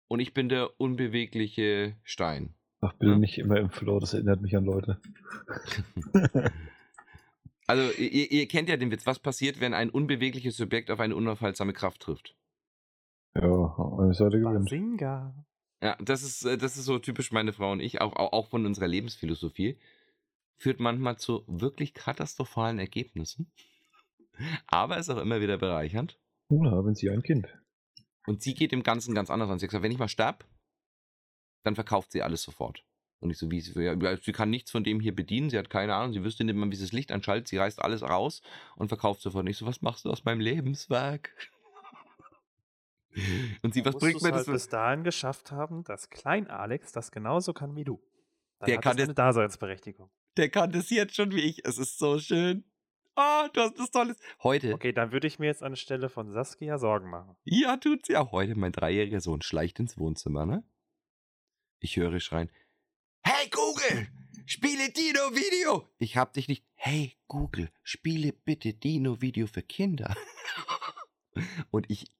Und 0.07 0.19
ich 0.19 0.33
bin 0.33 0.49
der 0.49 0.79
unbewegliche 0.79 1.95
Stein. 2.03 2.55
Ach, 2.81 2.93
bitte 2.93 3.11
Ja. 3.11 3.17
nicht 3.17 3.37
immer 3.37 3.57
im 3.57 3.69
Flow, 3.69 3.99
das 3.99 4.13
erinnert 4.13 4.41
mich 4.41 4.55
an 4.55 4.65
Leute. 4.65 4.99
Also 7.71 7.89
ihr, 7.97 8.29
ihr 8.29 8.47
kennt 8.49 8.67
ja 8.67 8.75
den 8.75 8.91
Witz, 8.91 9.05
was 9.05 9.17
passiert, 9.17 9.61
wenn 9.61 9.73
ein 9.73 9.89
unbewegliches 9.89 10.57
Subjekt 10.57 10.91
auf 10.91 10.99
eine 10.99 11.15
unaufhaltsame 11.15 11.71
Kraft 11.71 12.01
trifft? 12.01 12.35
Ja, 13.33 13.95
eine 13.97 14.13
Seite 14.13 14.41
gewinnt. 14.41 14.65
Basinga. 14.65 15.33
Ja, 15.81 15.95
das 16.01 16.21
ist, 16.21 16.43
äh, 16.43 16.57
das 16.57 16.75
ist 16.75 16.83
so 16.83 16.99
typisch 16.99 17.31
meine 17.31 17.53
Frau 17.53 17.71
und 17.71 17.79
ich, 17.79 18.01
auch, 18.01 18.13
auch, 18.17 18.49
von 18.49 18.65
unserer 18.65 18.89
Lebensphilosophie. 18.89 19.79
Führt 20.57 20.81
manchmal 20.81 21.15
zu 21.15 21.45
wirklich 21.47 21.93
katastrophalen 21.93 22.77
Ergebnissen. 22.77 23.49
Aber 24.67 24.97
ist 24.97 25.09
auch 25.09 25.21
immer 25.21 25.39
wieder 25.39 25.57
bereichernd. 25.57 26.19
Nun 26.49 26.69
haben 26.69 26.93
Sie 26.93 27.09
ein 27.09 27.23
Kind. 27.23 27.47
Und 28.27 28.41
sie 28.41 28.53
geht 28.53 28.73
dem 28.73 28.83
Ganzen 28.83 29.15
ganz 29.15 29.29
anders 29.29 29.49
an. 29.49 29.59
Sie 29.59 29.65
hat 29.65 29.69
gesagt, 29.69 29.83
wenn 29.83 29.93
ich 29.93 29.97
mal 29.97 30.09
sterb, 30.09 30.45
dann 31.63 31.75
verkauft 31.75 32.11
sie 32.11 32.21
alles 32.21 32.43
sofort. 32.43 32.83
Und 33.21 33.29
ich 33.29 33.37
so, 33.37 33.49
wie 33.51 33.61
sie, 33.61 33.79
ja, 33.81 34.17
sie 34.17 34.31
kann 34.33 34.49
nichts 34.49 34.71
von 34.71 34.83
dem 34.83 34.99
hier 34.99 35.15
bedienen, 35.15 35.49
sie 35.49 35.57
hat 35.57 35.69
keine 35.69 35.95
Ahnung, 35.95 36.11
sie 36.11 36.23
wüsste 36.23 36.43
nicht 36.43 36.55
mal, 36.55 36.69
wie 36.71 36.75
sie 36.75 36.83
das 36.85 36.91
Licht 36.91 37.11
anschaltet, 37.11 37.47
sie 37.47 37.57
reißt 37.57 37.81
alles 37.81 38.01
raus 38.01 38.41
und 38.75 38.87
verkauft 38.89 39.21
sofort. 39.21 39.43
Und 39.45 39.49
ich 39.51 39.57
so, 39.57 39.65
was 39.67 39.81
machst 39.81 40.05
du 40.05 40.09
aus 40.09 40.25
meinem 40.25 40.39
Lebenswerk? 40.41 41.31
Und 43.61 43.73
sie, 43.73 43.83
was 43.83 43.95
bringt 43.97 44.21
mir 44.21 44.29
halt 44.29 44.39
das? 44.39 44.45
für- 44.45 44.51
bis 44.53 44.69
dahin 44.69 45.03
geschafft 45.03 45.51
haben, 45.51 45.83
dass 45.83 46.09
Klein 46.09 46.49
Alex 46.49 46.91
das 46.93 47.11
genauso 47.11 47.53
kann 47.53 47.75
wie 47.75 47.83
du. 47.83 48.01
Dann 48.59 48.67
Der 48.67 48.77
hat 48.77 48.83
kann 48.83 48.97
das 48.97 49.05
eine 49.05 49.13
Daseinsberechtigung. 49.15 50.09
Der 50.37 50.49
kann 50.49 50.71
das 50.71 50.89
jetzt 50.89 51.15
schon 51.15 51.31
wie 51.31 51.41
ich. 51.41 51.65
Es 51.65 51.77
ist 51.77 51.99
so 51.99 52.19
schön. 52.19 52.63
Oh, 53.17 53.47
du 53.51 53.59
hast 53.61 53.77
das 53.77 53.91
Tolles. 53.91 54.17
Heute, 54.43 54.73
Okay, 54.73 54.93
dann 54.93 55.11
würde 55.11 55.27
ich 55.27 55.39
mir 55.39 55.47
jetzt 55.47 55.61
anstelle 55.61 56.07
von 56.07 56.31
Saskia 56.31 56.77
Sorgen 56.77 57.09
machen. 57.09 57.35
ja, 57.43 57.75
tut's 57.75 58.07
ja. 58.07 58.31
Heute, 58.31 58.55
mein 58.55 58.71
dreijähriger 58.71 59.19
Sohn 59.19 59.41
schleicht 59.41 59.79
ins 59.79 59.97
Wohnzimmer, 59.97 60.45
ne? 60.45 60.63
Ich 61.79 61.97
höre 61.97 62.19
schreien. 62.21 62.49
Hey 63.23 63.49
Google, 63.49 64.07
spiele 64.45 64.89
Dino-Video. 64.89 65.87
Ich 65.99 66.17
hab 66.17 66.33
dich 66.33 66.47
nicht. 66.47 66.65
Hey 66.73 67.15
Google, 67.27 67.71
spiele 67.83 68.33
bitte 68.33 68.73
Dino-Video 68.73 69.45
für 69.47 69.61
Kinder. 69.61 70.15
Und 71.71 71.89
ich 71.89 72.11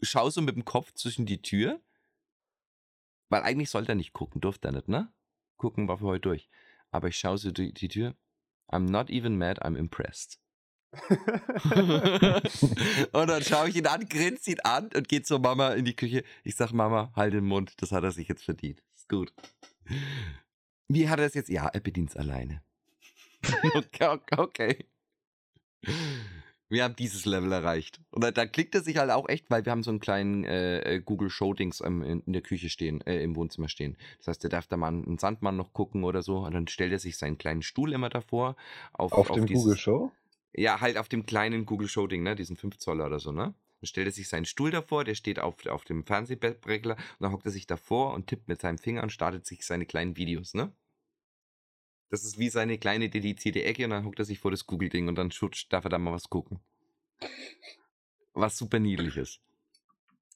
schaue 0.00 0.30
so 0.30 0.40
mit 0.40 0.56
dem 0.56 0.64
Kopf 0.64 0.92
zwischen 0.94 1.26
die 1.26 1.42
Tür. 1.42 1.80
Weil 3.28 3.42
eigentlich 3.42 3.68
sollte 3.68 3.92
er 3.92 3.94
nicht 3.94 4.14
gucken, 4.14 4.40
durfte 4.40 4.68
er 4.68 4.72
nicht, 4.72 4.88
ne? 4.88 5.12
Gucken 5.58 5.86
war 5.86 5.98
für 5.98 6.06
heute 6.06 6.28
durch. 6.28 6.48
Aber 6.90 7.08
ich 7.08 7.18
schaue 7.18 7.36
so 7.36 7.50
die, 7.50 7.74
die 7.74 7.88
Tür. 7.88 8.14
I'm 8.68 8.90
not 8.90 9.10
even 9.10 9.36
mad, 9.36 9.62
I'm 9.62 9.76
impressed. 9.76 10.40
und 13.12 13.26
dann 13.28 13.42
schaue 13.42 13.68
ich 13.68 13.76
ihn 13.76 13.86
an, 13.86 14.08
grinse 14.08 14.52
ihn 14.52 14.60
an 14.60 14.88
und 14.94 15.08
gehe 15.08 15.20
zur 15.22 15.38
Mama 15.38 15.74
in 15.74 15.84
die 15.84 15.94
Küche. 15.94 16.24
Ich 16.44 16.56
sag, 16.56 16.72
Mama, 16.72 17.12
halt 17.14 17.34
den 17.34 17.44
Mund, 17.44 17.74
das 17.82 17.92
hat 17.92 18.04
er 18.04 18.12
sich 18.12 18.28
jetzt 18.28 18.44
verdient. 18.44 18.82
Ist 18.94 19.10
gut. 19.10 19.34
Wie 20.88 21.08
hat 21.08 21.18
er 21.18 21.26
es 21.26 21.34
jetzt? 21.34 21.48
Ja, 21.50 21.66
er 21.68 21.80
bedient 21.80 22.10
es 22.10 22.16
alleine. 22.16 22.62
okay, 23.74 24.18
okay. 24.36 24.84
Wir 26.70 26.84
haben 26.84 26.96
dieses 26.96 27.24
Level 27.24 27.50
erreicht. 27.52 28.00
Und 28.10 28.22
da, 28.22 28.30
da 28.30 28.44
klickt 28.46 28.74
er 28.74 28.82
sich 28.82 28.98
halt 28.98 29.10
auch 29.10 29.28
echt, 29.28 29.50
weil 29.50 29.64
wir 29.64 29.72
haben 29.72 29.82
so 29.82 29.90
einen 29.90 30.00
kleinen 30.00 30.44
äh, 30.44 30.80
äh, 30.96 31.00
Google 31.00 31.30
Show-Dings 31.30 31.80
ähm, 31.80 32.02
in, 32.02 32.32
der 32.32 32.42
Küche 32.42 32.68
stehen, 32.68 33.00
äh, 33.06 33.22
im 33.22 33.36
Wohnzimmer 33.36 33.68
stehen. 33.70 33.96
Das 34.18 34.26
heißt, 34.28 34.42
der 34.42 34.50
darf 34.50 34.66
da 34.66 34.76
mal 34.76 34.88
einen 34.88 35.18
Sandmann 35.18 35.56
noch 35.56 35.72
gucken 35.72 36.04
oder 36.04 36.22
so. 36.22 36.38
Und 36.38 36.52
dann 36.52 36.68
stellt 36.68 36.92
er 36.92 36.98
sich 36.98 37.16
seinen 37.16 37.38
kleinen 37.38 37.62
Stuhl 37.62 37.92
immer 37.94 38.10
davor. 38.10 38.56
Auf, 38.92 39.12
Auf 39.12 39.30
dem 39.30 39.46
dieses- 39.46 39.62
Google 39.62 39.78
Show? 39.78 40.12
ja, 40.52 40.80
halt 40.80 40.98
auf 40.98 41.08
dem 41.08 41.24
kleinen 41.24 41.64
Google 41.64 41.88
Show 41.88 42.06
Ding, 42.06 42.22
ne, 42.22 42.34
diesen 42.34 42.56
5 42.56 42.76
Zoller 42.78 43.06
oder 43.06 43.18
so, 43.20 43.32
ne? 43.32 43.54
Dann 43.80 43.86
stellt 43.86 44.08
er 44.08 44.12
sich 44.12 44.28
seinen 44.28 44.44
Stuhl 44.44 44.70
davor, 44.70 45.04
der 45.04 45.14
steht 45.14 45.38
auf, 45.38 45.64
auf 45.66 45.84
dem 45.84 46.04
Fernsehbrettler 46.04 46.96
und 46.96 47.20
dann 47.20 47.32
hockt 47.32 47.46
er 47.46 47.52
sich 47.52 47.66
davor 47.66 48.14
und 48.14 48.26
tippt 48.26 48.48
mit 48.48 48.60
seinem 48.60 48.78
Finger 48.78 49.02
und 49.02 49.10
startet 49.10 49.46
sich 49.46 49.64
seine 49.64 49.86
kleinen 49.86 50.16
Videos, 50.16 50.54
ne? 50.54 50.72
Das 52.10 52.24
ist 52.24 52.38
wie 52.38 52.48
seine 52.48 52.78
kleine 52.78 53.10
dedizierte 53.10 53.62
Ecke 53.64 53.84
und 53.84 53.90
dann 53.90 54.04
hockt 54.04 54.18
er 54.18 54.24
sich 54.24 54.38
vor 54.38 54.50
das 54.50 54.66
Google-Ding 54.66 55.08
und 55.08 55.16
dann 55.16 55.30
darf 55.68 55.84
er 55.84 55.90
da 55.90 55.98
mal 55.98 56.12
was 56.12 56.30
gucken. 56.30 56.60
Was 58.32 58.56
super 58.56 58.78
niedlich 58.78 59.16
ist. 59.16 59.40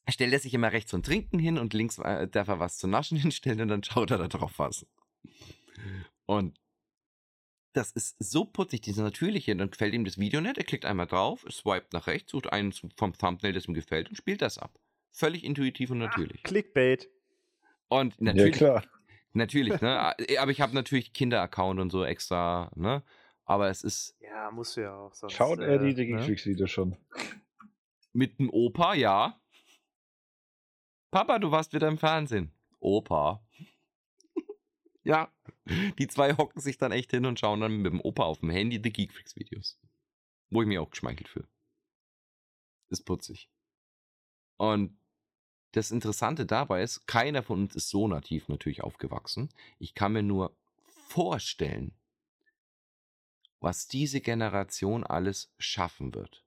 Stellt 0.09 0.33
er 0.33 0.41
sich 0.41 0.53
immer 0.53 0.73
rechts 0.73 0.93
und 0.93 1.07
trinken 1.07 1.39
hin 1.39 1.59
und 1.59 1.73
links 1.73 1.99
äh, 1.99 2.29
darf 2.29 2.49
er 2.49 2.59
was 2.59 2.77
zu 2.77 2.89
naschen 2.89 3.17
hinstellen 3.17 3.63
und 3.63 3.69
dann 3.69 3.85
schaut 3.85 4.11
er 4.11 4.19
da 4.19 4.29
drauf 4.29 4.59
was. 4.59 4.87
Und 6.27 6.59
das 7.73 7.91
ist 7.93 8.17
so 8.19 8.45
putzig, 8.45 8.83
diese 8.83 9.03
natürliche. 9.03 9.55
Dann 9.57 9.71
gefällt 9.71 9.95
ihm 9.95 10.05
das 10.05 10.19
Video 10.19 10.41
nicht. 10.41 10.59
Er 10.59 10.65
klickt 10.65 10.85
einmal 10.85 11.07
drauf, 11.07 11.45
swiped 11.51 11.93
nach 11.93 12.07
rechts, 12.07 12.33
sucht 12.33 12.53
einen 12.53 12.73
vom 12.73 13.13
Thumbnail, 13.17 13.53
das 13.53 13.67
ihm 13.67 13.75
gefällt 13.75 14.09
und 14.09 14.17
spielt 14.17 14.43
das 14.43 14.59
ab. 14.59 14.79
Völlig 15.11 15.45
intuitiv 15.45 15.91
und 15.91 15.99
natürlich. 15.99 16.43
Clickbait. 16.43 17.09
Und 17.89 18.15
Ja, 18.19 18.25
natürlich, 18.25 18.57
klar. 18.57 18.85
natürlich, 19.33 19.81
ne? 19.81 20.15
Aber 20.39 20.51
ich 20.51 20.61
habe 20.61 20.75
natürlich 20.75 21.13
Kinder-Account 21.13 21.81
und 21.81 21.91
so 21.91 22.05
extra, 22.05 22.71
ne? 22.75 23.03
Aber 23.45 23.69
es 23.69 23.83
ist 23.83 24.17
Ja, 24.21 24.51
musst 24.51 24.77
du 24.77 24.83
ja 24.83 24.95
auch. 24.97 25.13
Sonst, 25.15 25.35
Schaut 25.35 25.59
er 25.61 25.79
die 25.79 25.87
äh, 25.87 25.89
ne? 25.89 25.95
Digitrix-Videos 25.95 26.71
schon? 26.71 26.97
mit 28.15 28.39
dem 28.39 28.51
Opa, 28.51 28.95
ja. 28.95 29.39
Papa, 31.11 31.39
du 31.39 31.51
warst 31.51 31.73
wieder 31.75 31.89
im 31.89 31.99
Fernsehen. 31.99 32.53
Opa. 32.81 33.43
Ja. 35.05 35.33
Die 35.99 36.09
zwei 36.09 36.37
hocken 36.37 36.61
sich 36.61 36.79
dann 36.79 36.93
echt 36.93 37.11
hin 37.11 37.27
und 37.27 37.39
schauen 37.39 37.61
dann 37.61 37.79
mit 37.79 37.93
dem 37.93 38.01
Opa 38.01 38.25
auf 38.25 38.41
dem 38.41 38.51
Handy 38.51 38.81
die 38.81 38.93
Geekfreaks-Videos. 38.93 39.79
Wo 40.51 40.63
ich 40.63 40.69
mir 40.69 40.83
auch 40.83 40.91
geschmeichelt 40.91 41.29
fühle. 41.29 41.49
Ist 42.89 43.05
putzig. 43.05 43.49
Und 44.57 44.99
das 45.73 45.91
Interessante 45.91 46.45
dabei 46.45 46.83
ist, 46.83 47.07
keiner 47.07 47.43
von 47.43 47.63
uns 47.63 47.75
ist 47.75 47.89
so 47.89 48.07
nativ 48.07 48.49
natürlich 48.49 48.83
aufgewachsen. 48.83 49.49
Ich 49.79 49.95
kann 49.95 50.13
mir 50.13 50.23
nur 50.23 50.55
vorstellen, 51.09 51.95
was 53.61 53.89
diese 53.89 54.21
Generation 54.21 55.05
alles 55.05 55.53
schaffen 55.59 56.15
wird. 56.15 56.45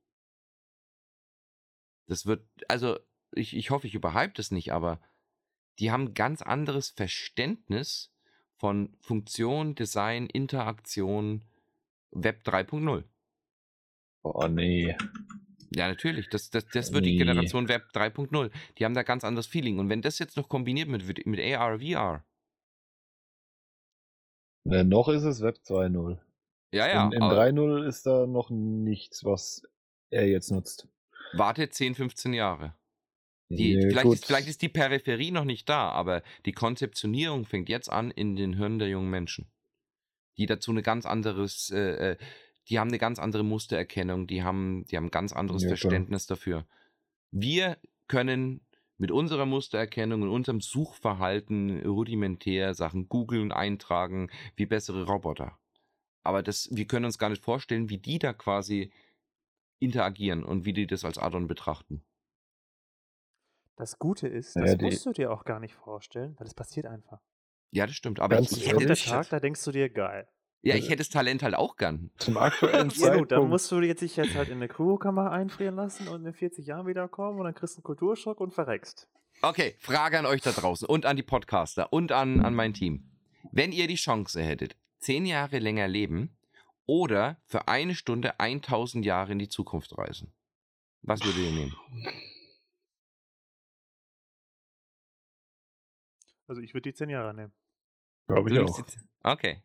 Das 2.07 2.25
wird, 2.25 2.47
also 2.67 2.99
ich, 3.31 3.55
ich 3.55 3.71
hoffe, 3.71 3.87
ich 3.87 3.95
überhype 3.95 4.33
das 4.35 4.51
nicht, 4.51 4.71
aber 4.71 5.01
die 5.79 5.91
haben 5.91 6.13
ganz 6.13 6.41
anderes 6.41 6.89
Verständnis 6.89 8.14
von 8.57 8.95
Funktion, 8.99 9.75
Design, 9.75 10.27
Interaktion, 10.27 11.43
Web 12.11 12.43
3.0. 12.45 13.03
Oh 14.23 14.47
nee. 14.47 14.95
Ja, 15.75 15.87
natürlich. 15.87 16.29
Das, 16.29 16.49
das, 16.49 16.65
das 16.67 16.93
wird 16.93 17.05
die 17.05 17.11
Nee. 17.11 17.17
Generation 17.17 17.67
Web 17.67 17.89
3.0. 17.93 18.51
Die 18.77 18.85
haben 18.85 18.93
da 18.93 19.03
ganz 19.03 19.23
anderes 19.23 19.47
Feeling. 19.47 19.79
Und 19.79 19.89
wenn 19.89 20.01
das 20.01 20.19
jetzt 20.19 20.37
noch 20.37 20.47
kombiniert 20.49 20.87
mit, 20.87 21.25
mit 21.25 21.39
AR, 21.39 21.79
VR, 21.79 22.23
Äh, 24.65 24.83
noch 24.83 25.09
ist 25.09 25.23
es 25.23 25.41
Web 25.41 25.57
2.0. 25.65 26.17
ja, 26.73 26.87
ja, 26.87 27.05
in 27.07 27.11
in 27.13 27.21
aber 27.21 27.41
3.0 27.43 27.85
ist 27.87 28.05
da 28.05 28.25
noch 28.25 28.49
nichts, 28.49 29.23
was 29.23 29.63
er 30.09 30.27
jetzt 30.27 30.51
nutzt. 30.51 30.87
warte 31.33 31.69
10, 31.69 31.95
15 31.95 32.33
Jahre. 32.33 32.75
Die, 33.49 33.73
Ja, 33.73 33.89
vielleicht, 33.89 34.07
ist, 34.07 34.25
vielleicht 34.25 34.47
ist 34.47 34.61
die 34.61 34.69
Peripherie 34.69 35.31
noch 35.31 35.45
nicht 35.45 35.69
da, 35.69 35.89
aber 35.89 36.23
die 36.45 36.51
Konzeptionierung 36.51 37.45
fängt 37.45 37.69
jetzt 37.69 37.91
an 37.91 38.11
in 38.11 38.35
den 38.35 38.53
Hirnen 38.53 38.79
der 38.79 38.89
jungen 38.89 39.09
Menschen. 39.09 39.47
Die 40.37 40.47
dazu 40.47 40.71
eine 40.71 40.81
ganz 40.81 41.05
anderes, 41.05 41.69
äh, 41.69 42.11
äh, 42.11 42.17
die 42.69 42.79
haben 42.79 42.89
eine 42.89 42.97
ganz 42.97 43.19
andere 43.19 43.43
Mustererkennung, 43.43 44.27
die 44.27 44.43
haben, 44.43 44.85
die 44.85 44.97
haben 44.97 45.05
ein 45.05 45.11
ganz 45.11 45.31
anderes 45.33 45.61
Ja, 45.63 45.69
klar. 45.69 45.77
Verständnis 45.77 46.25
dafür. 46.25 46.65
Wir 47.31 47.77
können 48.07 48.61
mit 48.97 49.11
unserer 49.11 49.45
Mustererkennung 49.45 50.23
und 50.23 50.29
unserem 50.29 50.61
Suchverhalten 50.61 51.85
rudimentär 51.85 52.73
Sachen 52.73 53.09
googeln, 53.09 53.51
eintragen, 53.51 54.29
wie 54.55 54.65
bessere 54.65 55.05
Roboter. 55.05 55.59
Aber 56.23 56.41
das, 56.41 56.69
wir 56.71 56.85
können 56.87 57.05
uns 57.05 57.19
gar 57.19 57.29
nicht 57.29 57.43
vorstellen, 57.43 57.89
wie 57.89 57.99
die 57.99 58.19
da 58.19 58.33
quasi 58.33 58.91
interagieren 59.79 60.43
und 60.43 60.65
wie 60.65 60.73
die 60.73 60.87
das 60.87 61.05
als 61.05 61.17
Addon 61.17 61.47
betrachten. 61.47 62.03
Das 63.77 63.99
Gute 63.99 64.27
ist, 64.27 64.55
Ja, 64.55 64.61
das 64.63 64.77
die- 64.77 64.85
musst 64.85 65.05
du 65.05 65.11
dir 65.11 65.31
auch 65.31 65.43
gar 65.43 65.59
nicht 65.59 65.73
vorstellen, 65.75 66.35
weil 66.39 66.47
es 66.47 66.53
passiert 66.53 66.85
einfach. 66.85 67.19
Ja, 67.71 67.85
das 67.85 67.95
stimmt. 67.95 68.19
Aber 68.19 68.35
Ganz 68.35 68.51
ich, 68.53 68.67
hätte, 68.69 68.81
ehrlich? 68.83 69.05
Tag, 69.05 69.29
da 69.29 69.39
denkst 69.39 69.63
du 69.65 69.71
dir, 69.71 69.89
geil. 69.89 70.27
ja, 70.61 70.75
ich 70.75 70.85
hätte 70.87 70.97
das 70.99 71.09
Talent 71.09 71.43
halt 71.43 71.55
auch 71.55 71.75
gern. 71.75 72.09
Zum 72.17 72.37
aktuellen 72.37 72.89
Ja 72.95 73.09
gut, 73.09 73.31
dann 73.31 73.37
Zeitpunkt. 73.37 73.49
musst 73.49 73.71
du 73.71 73.81
jetzt 73.81 74.01
dich 74.01 74.15
jetzt 74.15 74.33
halt 74.35 74.47
in 74.47 74.55
eine 74.55 74.67
Kryokammer 74.69 75.31
einfrieren 75.31 75.75
lassen 75.75 76.07
und 76.07 76.25
in 76.25 76.33
40 76.33 76.65
Jahren 76.65 76.87
wiederkommen 76.87 77.37
und 77.39 77.43
dann 77.45 77.53
kriegst 77.53 77.75
du 77.75 77.79
einen 77.79 77.83
Kulturschock 77.83 78.39
und 78.39 78.53
verreckst. 78.53 79.09
Okay, 79.41 79.75
Frage 79.79 80.17
an 80.17 80.25
euch 80.25 80.41
da 80.41 80.51
draußen 80.53 80.87
und 80.87 81.05
an 81.05 81.17
die 81.17 81.23
Podcaster 81.23 81.91
und 81.91 82.13
an, 82.13 82.39
an 82.45 82.55
mein 82.55 82.73
Team. 82.73 83.11
Wenn 83.51 83.73
ihr 83.73 83.87
die 83.87 83.95
Chance 83.95 84.41
hättet, 84.41 84.77
zehn 84.99 85.25
Jahre 85.25 85.59
länger 85.59 85.89
leben 85.89 86.37
oder 86.85 87.37
für 87.45 87.67
eine 87.67 87.93
Stunde 87.93 88.39
1000 88.39 89.05
Jahre 89.05 89.33
in 89.33 89.39
die 89.39 89.49
Zukunft 89.49 89.97
reisen? 89.97 90.31
Was 91.01 91.21
würdet 91.25 91.41
ihr 91.43 91.51
nehmen? 91.51 91.75
Also 96.47 96.61
ich 96.61 96.73
würde 96.73 96.89
die 96.89 96.93
zehn 96.93 97.09
Jahre 97.09 97.33
nehmen. 97.33 97.53
Glaube 98.27 98.51
ich 98.51 98.59
auch. 98.59 98.83
Okay. 99.23 99.61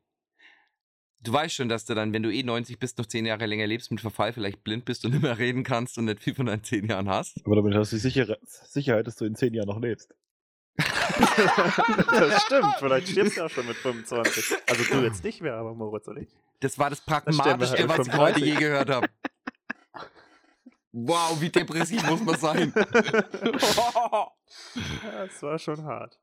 Du 1.23 1.33
weißt 1.33 1.55
schon, 1.55 1.69
dass 1.69 1.85
du 1.85 1.95
dann, 1.95 2.15
wenn 2.15 2.23
du 2.23 2.33
eh 2.33 2.43
90 2.43 2.79
bist, 2.79 2.97
noch 2.97 3.05
10 3.05 3.27
Jahre 3.27 3.45
länger 3.45 3.67
lebst, 3.67 3.91
mit 3.91 4.01
Verfall 4.01 4.33
vielleicht 4.33 4.65
blind 4.65 4.87
bist 4.87 5.05
und 5.05 5.11
nicht 5.13 5.23
mehr 5.23 5.37
reden 5.39 5.65
kannst 5.65 5.99
und 5.99 6.07
nicht 6.07 6.21
viel 6.21 6.35
von 6.35 6.47
deinen 6.47 6.65
10 6.65 6.87
Jahren 6.87 7.09
hast. 7.09 7.45
Aber 7.45 7.57
damit 7.57 7.75
hast 7.75 7.93
du 7.93 7.97
die 7.97 8.01
sichere 8.01 8.39
Sicherheit, 8.43 9.07
dass 9.07 9.17
du 9.17 9.27
in 9.27 9.35
zehn 9.35 9.53
Jahren 9.53 9.69
noch 9.69 9.81
lebst. 9.81 10.15
das 10.77 12.43
stimmt, 12.43 12.75
vielleicht 12.79 13.09
stirbst 13.09 13.37
du 13.37 13.45
auch 13.45 13.51
schon 13.51 13.67
mit 13.67 13.77
25. 13.77 14.57
Also 14.67 14.85
du 14.85 15.03
jetzt 15.03 15.23
nicht 15.25 15.43
mehr, 15.43 15.57
aber 15.57 15.75
Moritz 15.75 16.09
und 16.09 16.17
ich. 16.17 16.29
Das 16.61 16.79
war 16.79 16.89
das 16.89 17.03
Pragmatischste, 17.03 17.51
halt 17.51 17.61
was 17.61 18.07
ich 18.07 18.15
heute 18.15 18.41
35. 18.41 18.45
je 18.45 18.55
gehört 18.55 18.89
habe. 18.89 19.09
Wow, 20.93 21.41
wie 21.41 21.51
depressiv 21.51 22.03
muss 22.09 22.21
man 22.23 22.39
sein. 22.39 22.73
Das 25.03 25.43
war 25.43 25.59
schon 25.59 25.85
hart. 25.85 26.19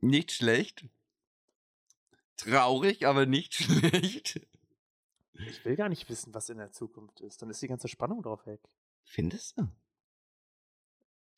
nicht 0.00 0.32
schlecht. 0.32 0.84
Traurig, 2.36 3.06
aber 3.06 3.24
nicht 3.26 3.54
schlecht. 3.62 4.40
Ich 5.48 5.64
will 5.64 5.76
gar 5.76 5.88
nicht 5.88 6.08
wissen, 6.10 6.34
was 6.34 6.50
in 6.50 6.58
der 6.58 6.72
Zukunft 6.72 7.20
ist. 7.20 7.40
Dann 7.40 7.48
ist 7.50 7.62
die 7.62 7.68
ganze 7.68 7.88
Spannung 7.88 8.22
drauf 8.22 8.46
weg. 8.46 8.60
Findest 9.04 9.58
du? 9.58 9.68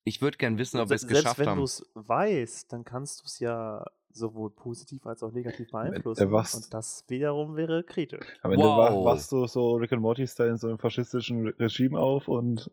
Ich 0.03 0.20
würde 0.20 0.37
gern 0.37 0.59
wissen, 0.59 0.81
ob 0.81 0.88
wir 0.90 0.97
es 0.97 1.03
Se- 1.03 1.07
Selbst 1.09 1.23
geschafft 1.23 1.38
wenn 1.40 1.49
haben. 1.49 1.59
du 1.59 1.64
es 1.64 1.87
weißt, 1.94 2.73
dann 2.73 2.85
kannst 2.85 3.20
du 3.20 3.27
es 3.27 3.38
ja 3.38 3.85
sowohl 4.14 4.50
positiv 4.50 5.07
als 5.07 5.22
auch 5.22 5.33
negativ 5.33 5.70
beeinflussen. 5.70 6.33
Und 6.33 6.72
das 6.72 7.05
wiederum 7.09 7.57
wäre 7.57 7.83
kritisch. 7.85 8.24
Am 8.42 8.53
Ende 8.53 8.64
Wow. 8.64 9.05
wachst 9.05 9.33
du 9.33 9.46
so 9.46 9.74
Rick 9.74 9.92
and 9.92 10.03
Morty-Style 10.03 10.50
in 10.50 10.57
so 10.57 10.68
einem 10.68 10.79
faschistischen 10.79 11.48
Regime 11.48 11.98
auf 11.98 12.29
und 12.29 12.70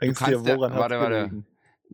denkst 0.00 0.18
dir, 0.18 0.24
kannst 0.24 0.46
ja- 0.46 0.56
woran 0.56 0.72
warte, 0.74 0.98
warte. 1.00 1.44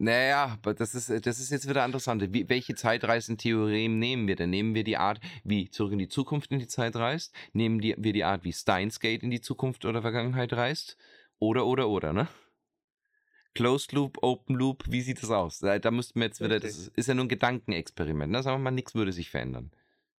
Naja, 0.00 0.58
aber 0.62 0.74
das 0.74 0.94
ist, 0.94 1.11
das 1.26 1.40
ist 1.40 1.50
jetzt 1.50 1.68
wieder 1.68 1.84
interessant. 1.84 2.32
Wie, 2.32 2.48
welche 2.48 2.76
Zeitreisentheorien 2.76 3.98
nehmen 3.98 4.28
wir 4.28 4.37
denn? 4.37 4.50
Nehmen 4.50 4.74
wir 4.76 4.84
die 4.84 4.96
Art, 4.96 5.18
wie 5.42 5.70
zurück 5.70 5.92
in 5.92 5.98
die 5.98 6.08
Zukunft 6.08 6.52
in 6.52 6.61
die 6.61 6.68
Zeit 6.68 6.94
reist? 6.94 7.34
Nehmen 7.52 7.80
die, 7.80 7.96
wir 7.98 8.12
die 8.12 8.22
Art, 8.22 8.44
wie 8.44 8.52
Steins 8.52 9.00
Gate 9.00 9.24
in 9.24 9.30
die 9.30 9.40
Zukunft 9.40 9.84
oder 9.84 10.02
Vergangenheit 10.02 10.52
reist? 10.52 10.96
Oder, 11.40 11.66
oder, 11.66 11.88
oder, 11.88 12.12
ne? 12.12 12.28
Closed 13.59 13.90
Loop, 13.90 14.18
Open 14.23 14.55
Loop, 14.55 14.85
wie 14.87 15.01
sieht 15.01 15.21
das 15.21 15.33
aus? 15.33 15.59
Da, 15.59 15.81
da 15.81 15.90
müssten 15.90 16.21
wir 16.21 16.29
jetzt 16.29 16.40
wieder, 16.40 16.61
das 16.61 16.92
ist 16.94 17.09
ja 17.09 17.14
nur 17.14 17.25
ein 17.25 17.29
Gedankenexperiment. 17.29 18.31
Ne? 18.31 18.40
Sagen 18.40 18.61
wir 18.61 18.62
mal, 18.62 18.71
nichts 18.71 18.94
würde 18.94 19.11
sich 19.11 19.31
verändern. 19.31 19.73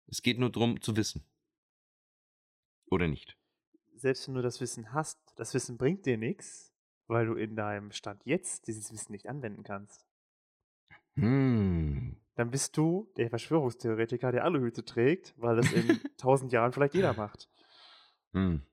Es 0.07 0.21
geht 0.21 0.39
nur 0.39 0.51
darum, 0.51 0.81
zu 0.81 0.97
wissen. 0.97 1.23
Oder 2.91 3.07
nicht? 3.07 3.37
Selbst 3.95 4.27
wenn 4.27 4.35
du 4.35 4.41
das 4.41 4.59
Wissen 4.59 4.91
hast, 4.91 5.21
das 5.37 5.53
Wissen 5.53 5.77
bringt 5.77 6.05
dir 6.05 6.17
nichts, 6.17 6.73
weil 7.07 7.27
du 7.27 7.35
in 7.35 7.55
deinem 7.55 7.93
Stand 7.93 8.25
jetzt 8.25 8.67
dieses 8.67 8.91
Wissen 8.91 9.13
nicht 9.13 9.29
anwenden 9.29 9.63
kannst. 9.63 10.05
Hm. 11.15 12.17
Dann 12.35 12.51
bist 12.51 12.75
du 12.75 13.09
der 13.15 13.29
Verschwörungstheoretiker, 13.29 14.33
der 14.33 14.43
Aluhüte 14.43 14.83
trägt, 14.83 15.33
weil 15.37 15.55
das 15.55 15.71
in 15.71 16.01
tausend 16.17 16.51
Jahren 16.51 16.73
vielleicht 16.73 16.93
jeder 16.93 17.13
macht. 17.13 17.47
Hm. 18.33 18.63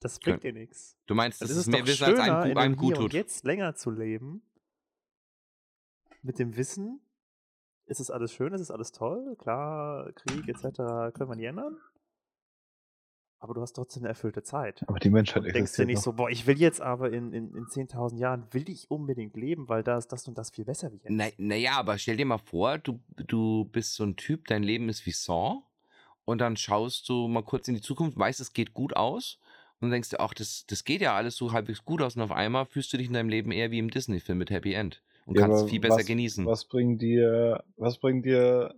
Das 0.00 0.18
bringt 0.18 0.42
dir 0.42 0.52
nichts. 0.52 0.96
Du 1.06 1.14
meinst, 1.14 1.40
Dann 1.40 1.48
das 1.48 1.56
ist 1.56 1.62
ist 1.62 1.66
es 1.68 1.72
mehr 1.72 1.86
Wissen, 1.86 2.04
als 2.04 2.18
einem, 2.18 2.56
einem 2.56 2.76
gut 2.76 2.96
tut. 2.96 3.12
jetzt 3.12 3.44
länger 3.44 3.74
zu 3.74 3.90
leben. 3.90 4.42
Mit 6.22 6.38
dem 6.38 6.56
Wissen, 6.56 7.00
ist 7.86 8.00
es 8.00 8.10
alles 8.10 8.32
schön, 8.32 8.52
ist 8.52 8.60
es 8.60 8.70
alles 8.70 8.92
toll, 8.92 9.36
klar, 9.36 10.12
Krieg 10.12 10.48
etc. 10.48 10.62
können 11.14 11.30
wir 11.30 11.36
nie 11.36 11.44
ändern. 11.46 11.78
Aber 13.42 13.54
du 13.54 13.62
hast 13.62 13.72
trotzdem 13.72 14.02
eine 14.02 14.10
erfüllte 14.10 14.42
Zeit. 14.42 14.84
Aber 14.86 14.98
die 14.98 15.08
Menschheit 15.08 15.44
Und 15.44 15.54
denkst 15.54 15.72
dir 15.76 15.86
nicht 15.86 15.96
noch. 15.96 16.02
so, 16.02 16.12
boah, 16.12 16.28
ich 16.30 16.46
will 16.46 16.58
jetzt 16.58 16.82
aber 16.82 17.10
in, 17.10 17.32
in, 17.32 17.54
in 17.54 17.64
10.000 17.66 18.18
Jahren, 18.18 18.46
will 18.52 18.68
ich 18.68 18.90
unbedingt 18.90 19.34
leben, 19.34 19.68
weil 19.70 19.82
da 19.82 19.96
ist 19.96 20.08
das 20.08 20.28
und 20.28 20.36
das 20.36 20.50
viel 20.50 20.66
besser 20.66 20.92
wie 20.92 20.96
jetzt. 20.96 21.08
Na, 21.08 21.26
naja, 21.38 21.72
aber 21.78 21.96
stell 21.96 22.18
dir 22.18 22.26
mal 22.26 22.36
vor, 22.36 22.76
du, 22.76 23.00
du 23.16 23.64
bist 23.64 23.94
so 23.94 24.04
ein 24.04 24.16
Typ, 24.16 24.46
dein 24.48 24.62
Leben 24.62 24.90
ist 24.90 25.06
wie 25.06 25.12
Saw 25.12 25.62
und 26.26 26.38
dann 26.38 26.56
schaust 26.58 27.08
du 27.08 27.28
mal 27.28 27.42
kurz 27.42 27.66
in 27.66 27.74
die 27.74 27.80
Zukunft, 27.80 28.18
weißt, 28.18 28.40
es 28.40 28.52
geht 28.52 28.74
gut 28.74 28.94
aus 28.94 29.38
und 29.80 29.86
dann 29.88 29.92
denkst 29.92 30.10
du, 30.10 30.20
ach, 30.20 30.34
das, 30.34 30.66
das 30.66 30.84
geht 30.84 31.00
ja 31.00 31.14
alles 31.14 31.36
so 31.36 31.52
halbwegs 31.52 31.84
gut 31.84 32.02
aus 32.02 32.16
und 32.16 32.22
auf 32.22 32.32
einmal 32.32 32.66
fühlst 32.66 32.92
du 32.92 32.98
dich 32.98 33.06
in 33.06 33.14
deinem 33.14 33.30
Leben 33.30 33.50
eher 33.50 33.70
wie 33.70 33.78
im 33.78 33.90
Disney-Film 33.90 34.38
mit 34.38 34.50
Happy 34.50 34.74
End 34.74 35.02
und 35.24 35.36
Ja, 35.36 35.42
kannst 35.42 35.64
es 35.64 35.70
viel 35.70 35.80
besser 35.80 35.98
was, 35.98 36.06
genießen. 36.06 36.46
Was 36.46 36.64
bringt 36.66 37.00
dir, 37.00 37.64
was 37.76 37.98
bringt 37.98 38.26
dir 38.26 38.74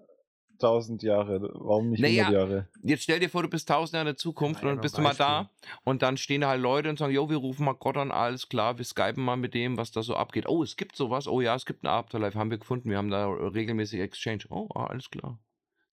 1000 0.62 1.02
Jahre? 1.02 1.40
Warum 1.54 1.90
nicht 1.90 2.00
Naja, 2.00 2.26
100 2.26 2.40
Jahre? 2.40 2.68
Jetzt 2.82 3.02
stell 3.02 3.18
dir 3.18 3.28
vor, 3.28 3.42
du 3.42 3.48
bist 3.48 3.68
tausend 3.68 3.94
Jahre 3.94 4.02
in 4.10 4.14
der 4.14 4.16
Zukunft 4.16 4.62
Ja, 4.62 4.68
und 4.68 4.76
dann 4.76 4.80
bist 4.80 4.96
du 4.96 5.02
mal 5.02 5.14
da 5.14 5.50
und 5.84 6.02
dann 6.02 6.16
stehen 6.16 6.42
da 6.42 6.48
halt 6.48 6.60
Leute 6.60 6.88
und 6.88 6.98
sagen, 6.98 7.12
jo, 7.12 7.28
wir 7.28 7.38
rufen 7.38 7.64
mal 7.64 7.72
Gott 7.74 7.96
an, 7.96 8.12
alles 8.12 8.48
klar, 8.48 8.78
wir 8.78 8.84
skypen 8.84 9.24
mal 9.24 9.36
mit 9.36 9.54
dem, 9.54 9.76
was 9.76 9.90
da 9.90 10.02
so 10.02 10.14
abgeht. 10.14 10.48
Oh, 10.48 10.62
es 10.62 10.76
gibt 10.76 10.94
sowas, 10.94 11.26
oh 11.26 11.40
ja, 11.40 11.56
es 11.56 11.66
gibt 11.66 11.82
ein 11.82 11.88
Afterlife, 11.88 12.38
haben 12.38 12.50
wir 12.50 12.58
gefunden, 12.58 12.90
wir 12.90 12.98
haben 12.98 13.10
da 13.10 13.26
regelmäßig 13.28 14.00
Exchange. 14.00 14.44
Oh, 14.50 14.68
ah, 14.74 14.86
alles 14.86 15.10
klar. 15.10 15.38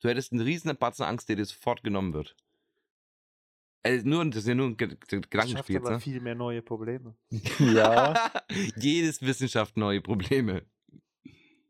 Du 0.02 0.08
hättest 0.08 0.32
einen 0.32 0.41
riesen 0.41 0.76
Batzen 0.78 1.06
Angst, 1.06 1.30
der 1.30 1.36
dir 1.36 1.45
sofort 1.45 1.84
genommen 1.84 2.13
wird. 2.13 2.36
Also 3.81 4.07
nur, 4.07 4.25
das 4.25 4.37
ist 4.37 4.47
ja 4.47 4.55
nur 4.55 4.67
ein 4.67 4.77
Ge 4.77 4.87
Ge 4.87 4.97
Das 4.99 5.09
schafft 5.11 5.31
Gedankenspiel, 5.31 5.77
aber 5.77 5.91
ne? 5.91 5.99
viel 5.99 6.19
mehr 6.19 6.35
neue 6.35 6.61
Probleme. 6.61 7.15
Ja, 7.59 8.31
Jedes 8.75 9.21
Wissenschaft 9.21 9.77
neue 9.77 10.01
Probleme. 10.01 10.63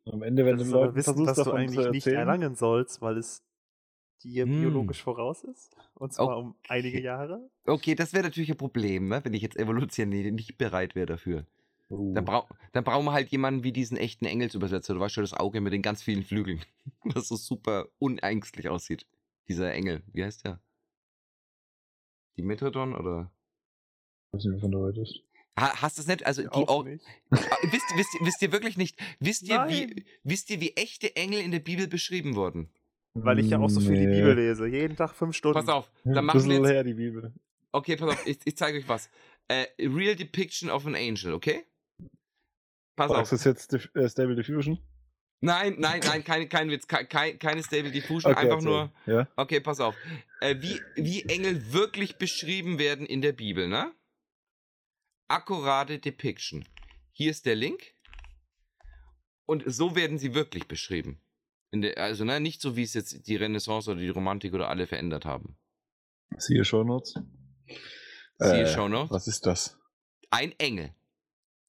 am 0.06 0.24
Ende, 0.24 0.46
wenn 0.46 0.58
das 0.58 0.68
du 0.68 0.74
Leuten 0.74 0.96
Wissen, 0.96 1.14
versuchst, 1.16 1.38
was 1.38 1.46
du 1.46 1.52
eigentlich 1.52 1.90
nicht 1.92 2.08
erlangen 2.08 2.56
sollst, 2.56 3.02
weil 3.02 3.18
es 3.18 3.44
dir 4.24 4.46
Hm. 4.46 4.60
biologisch 4.60 5.02
voraus 5.04 5.44
ist. 5.44 5.76
Und 5.94 6.14
zwar 6.14 6.38
um 6.38 6.56
einige 6.68 7.02
Jahre. 7.02 7.50
Okay, 7.66 7.96
das 7.96 8.14
wäre 8.14 8.24
natürlich 8.24 8.50
ein 8.52 8.58
Problem, 8.58 9.08
ne? 9.08 9.24
wenn 9.24 9.34
ich 9.34 9.42
jetzt 9.42 9.58
evolutionär 9.58 10.32
nicht 10.32 10.58
bereit 10.58 10.96
wäre 10.96 11.06
dafür. 11.06 11.46
Uh, 11.90 12.14
Dann, 12.14 12.26
brau 12.26 12.48
dann 12.74 12.84
brauchen 12.84 13.06
wir 13.06 13.14
halt 13.14 13.30
jemanden 13.30 13.64
wie 13.64 13.72
diesen 13.72 13.98
echten 13.98 14.26
Engelsübersetzer. 14.26 14.94
Du 14.94 15.00
weißt 15.00 15.16
schon, 15.16 15.24
das 15.24 15.34
Auge 15.34 15.60
mit 15.60 15.74
den 15.74 15.82
ganz 15.82 16.04
vielen 16.04 16.24
Flügeln. 16.24 16.62
Das 17.14 17.28
so 17.30 17.36
super 17.36 17.88
unängstlich 17.98 18.70
aussieht. 18.70 19.08
Dieser 19.48 19.74
Engel. 19.74 20.04
Wie 20.14 20.24
heißt 20.24 20.46
der? 20.46 20.60
Die 22.40 22.46
Metrodon 22.46 22.96
oder? 22.96 23.30
weiß 24.32 24.46
nicht, 24.46 24.56
wovon 24.56 24.72
du 24.72 24.86
redest. 24.86 25.22
Ha 25.60 25.82
hast 25.82 25.98
du 25.98 26.02
es 26.04 26.08
nicht? 26.08 26.26
Also, 26.26 26.44
die 26.44 26.48
Auch 26.50 26.70
Au 26.70 26.84
nicht. 26.84 27.04
Wisst, 27.32 27.86
wisst, 27.98 28.14
ihr- 28.16 28.26
wisst 28.26 28.42
ihr 28.42 28.52
wirklich 28.54 28.78
nicht? 28.78 28.98
Wisst 29.20 29.42
ihr, 29.50 29.66
wie, 29.68 30.06
wisst 30.24 30.50
ihr, 30.52 30.62
wie 30.62 30.72
echte 30.78 31.14
Engel 31.18 31.42
in 31.42 31.52
der 31.52 31.60
Bibel 31.60 31.88
beschrieben 31.90 32.36
wurden? 32.36 32.70
Weil 33.14 33.40
ich 33.40 33.50
ja 33.50 33.60
auch 33.60 33.68
so 33.70 33.82
viel 33.82 33.96
die 34.00 34.06
Nee. 34.06 34.20
Bibel 34.20 34.36
lese. 34.36 34.68
Jeden 34.68 34.96
Tag 34.96 35.14
fünf 35.16 35.36
Stunden. 35.36 35.60
Pass 35.60 35.68
auf, 35.68 35.92
dann 36.06 36.24
machen 36.24 36.48
wir 36.48 36.56
jetzt. 36.60 36.68
her, 36.70 36.84
die 36.86 36.94
Bibel. 36.94 37.34
Okay, 37.74 37.98
pass 37.98 38.10
auf, 38.12 38.26
ich, 38.26 38.40
ich 38.46 38.56
zeige 38.56 38.78
euch 38.78 38.88
was. 38.88 39.10
Äh, 39.50 39.66
real 39.80 40.16
Depiction 40.16 40.70
of 40.70 40.86
an 40.86 40.96
Angel, 40.96 41.34
okay? 41.34 41.66
Pass 42.96 43.12
Sagst 43.12 43.34
auf. 43.34 43.44
du 43.44 43.50
jetzt 43.50 43.72
Dif 43.74 43.92
äh, 43.96 44.08
Stable 44.08 44.36
Diffusion? 44.36 44.80
Nein, 45.42 45.76
nein, 45.80 46.02
nein, 46.04 46.24
keine, 46.24 46.48
kein 46.50 46.70
Witz, 46.70 46.86
ke- 46.88 47.06
keine, 47.06 47.64
Stable 47.64 47.92
Diffusion, 47.92 48.34
Okay, 48.34 48.42
einfach 48.42 48.56
erzähl. 48.58 48.70
nur. 48.72 48.92
Ja? 49.06 49.28
Okay, 49.38 49.62
pass 49.62 49.80
auf. 49.80 49.96
Äh, 50.42 50.58
wie, 50.60 50.82
wie 50.96 51.24
Engel 51.24 51.72
wirklich 51.72 52.18
beschrieben 52.18 52.78
werden 52.78 53.06
in 53.06 53.22
der 53.22 53.32
Bibel, 53.32 53.68
ne? 53.70 53.94
Akkurate 55.30 56.00
Depiction. 56.00 56.66
Hier 57.14 57.32
ist 57.32 57.46
der 57.46 57.56
Link. 57.56 57.94
Und 59.46 59.64
so 59.66 59.96
werden 59.96 60.18
sie 60.18 60.34
wirklich 60.34 60.68
beschrieben. 60.68 61.22
In 61.72 61.82
der, 61.82 61.98
also, 62.00 62.26
ne, 62.26 62.40
nicht 62.40 62.62
so, 62.62 62.76
wie 62.76 62.84
es 62.84 62.94
jetzt 62.94 63.28
die 63.28 63.36
Renaissance 63.36 63.90
oder 63.90 64.00
die 64.00 64.10
Romantik 64.10 64.54
oder 64.54 64.70
alle 64.70 64.88
verändert 64.88 65.26
haben. 65.26 65.58
Siehe 66.38 66.66
Shownotes. 66.66 67.14
Siehe 68.40 68.64
Äh, 68.64 68.74
Shownotes. 68.74 69.12
Was 69.12 69.28
ist 69.28 69.46
das? 69.46 69.78
Ein 70.32 70.54
Engel. 70.60 70.94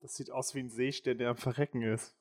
Das 0.00 0.14
sieht 0.14 0.30
aus 0.30 0.54
wie 0.54 0.60
ein 0.60 0.70
Seestern, 0.70 1.18
der 1.18 1.30
am 1.30 1.36
Verrecken 1.36 1.82
ist. 1.82 2.16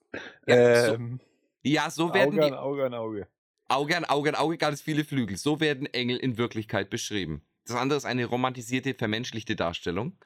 Ja, 0.47 0.87
so, 0.87 0.93
ähm, 0.95 1.19
ja, 1.63 1.89
so 1.89 2.13
werden 2.13 2.39
Auge 2.39 2.47
die 2.47 2.53
an 2.53 2.53
Auge 2.53 2.85
an 2.85 2.93
Auge. 2.93 3.27
Auge 3.67 3.97
an 3.97 4.05
Auge 4.05 4.29
an 4.29 4.35
Auge 4.35 4.57
ganz 4.57 4.81
viele 4.81 5.03
Flügel. 5.03 5.37
So 5.37 5.59
werden 5.59 5.85
Engel 5.87 6.17
in 6.17 6.37
Wirklichkeit 6.37 6.89
beschrieben. 6.89 7.43
Das 7.65 7.75
andere 7.75 7.97
ist 7.97 8.05
eine 8.05 8.25
romantisierte, 8.25 8.93
vermenschlichte 8.93 9.55
Darstellung. 9.55 10.17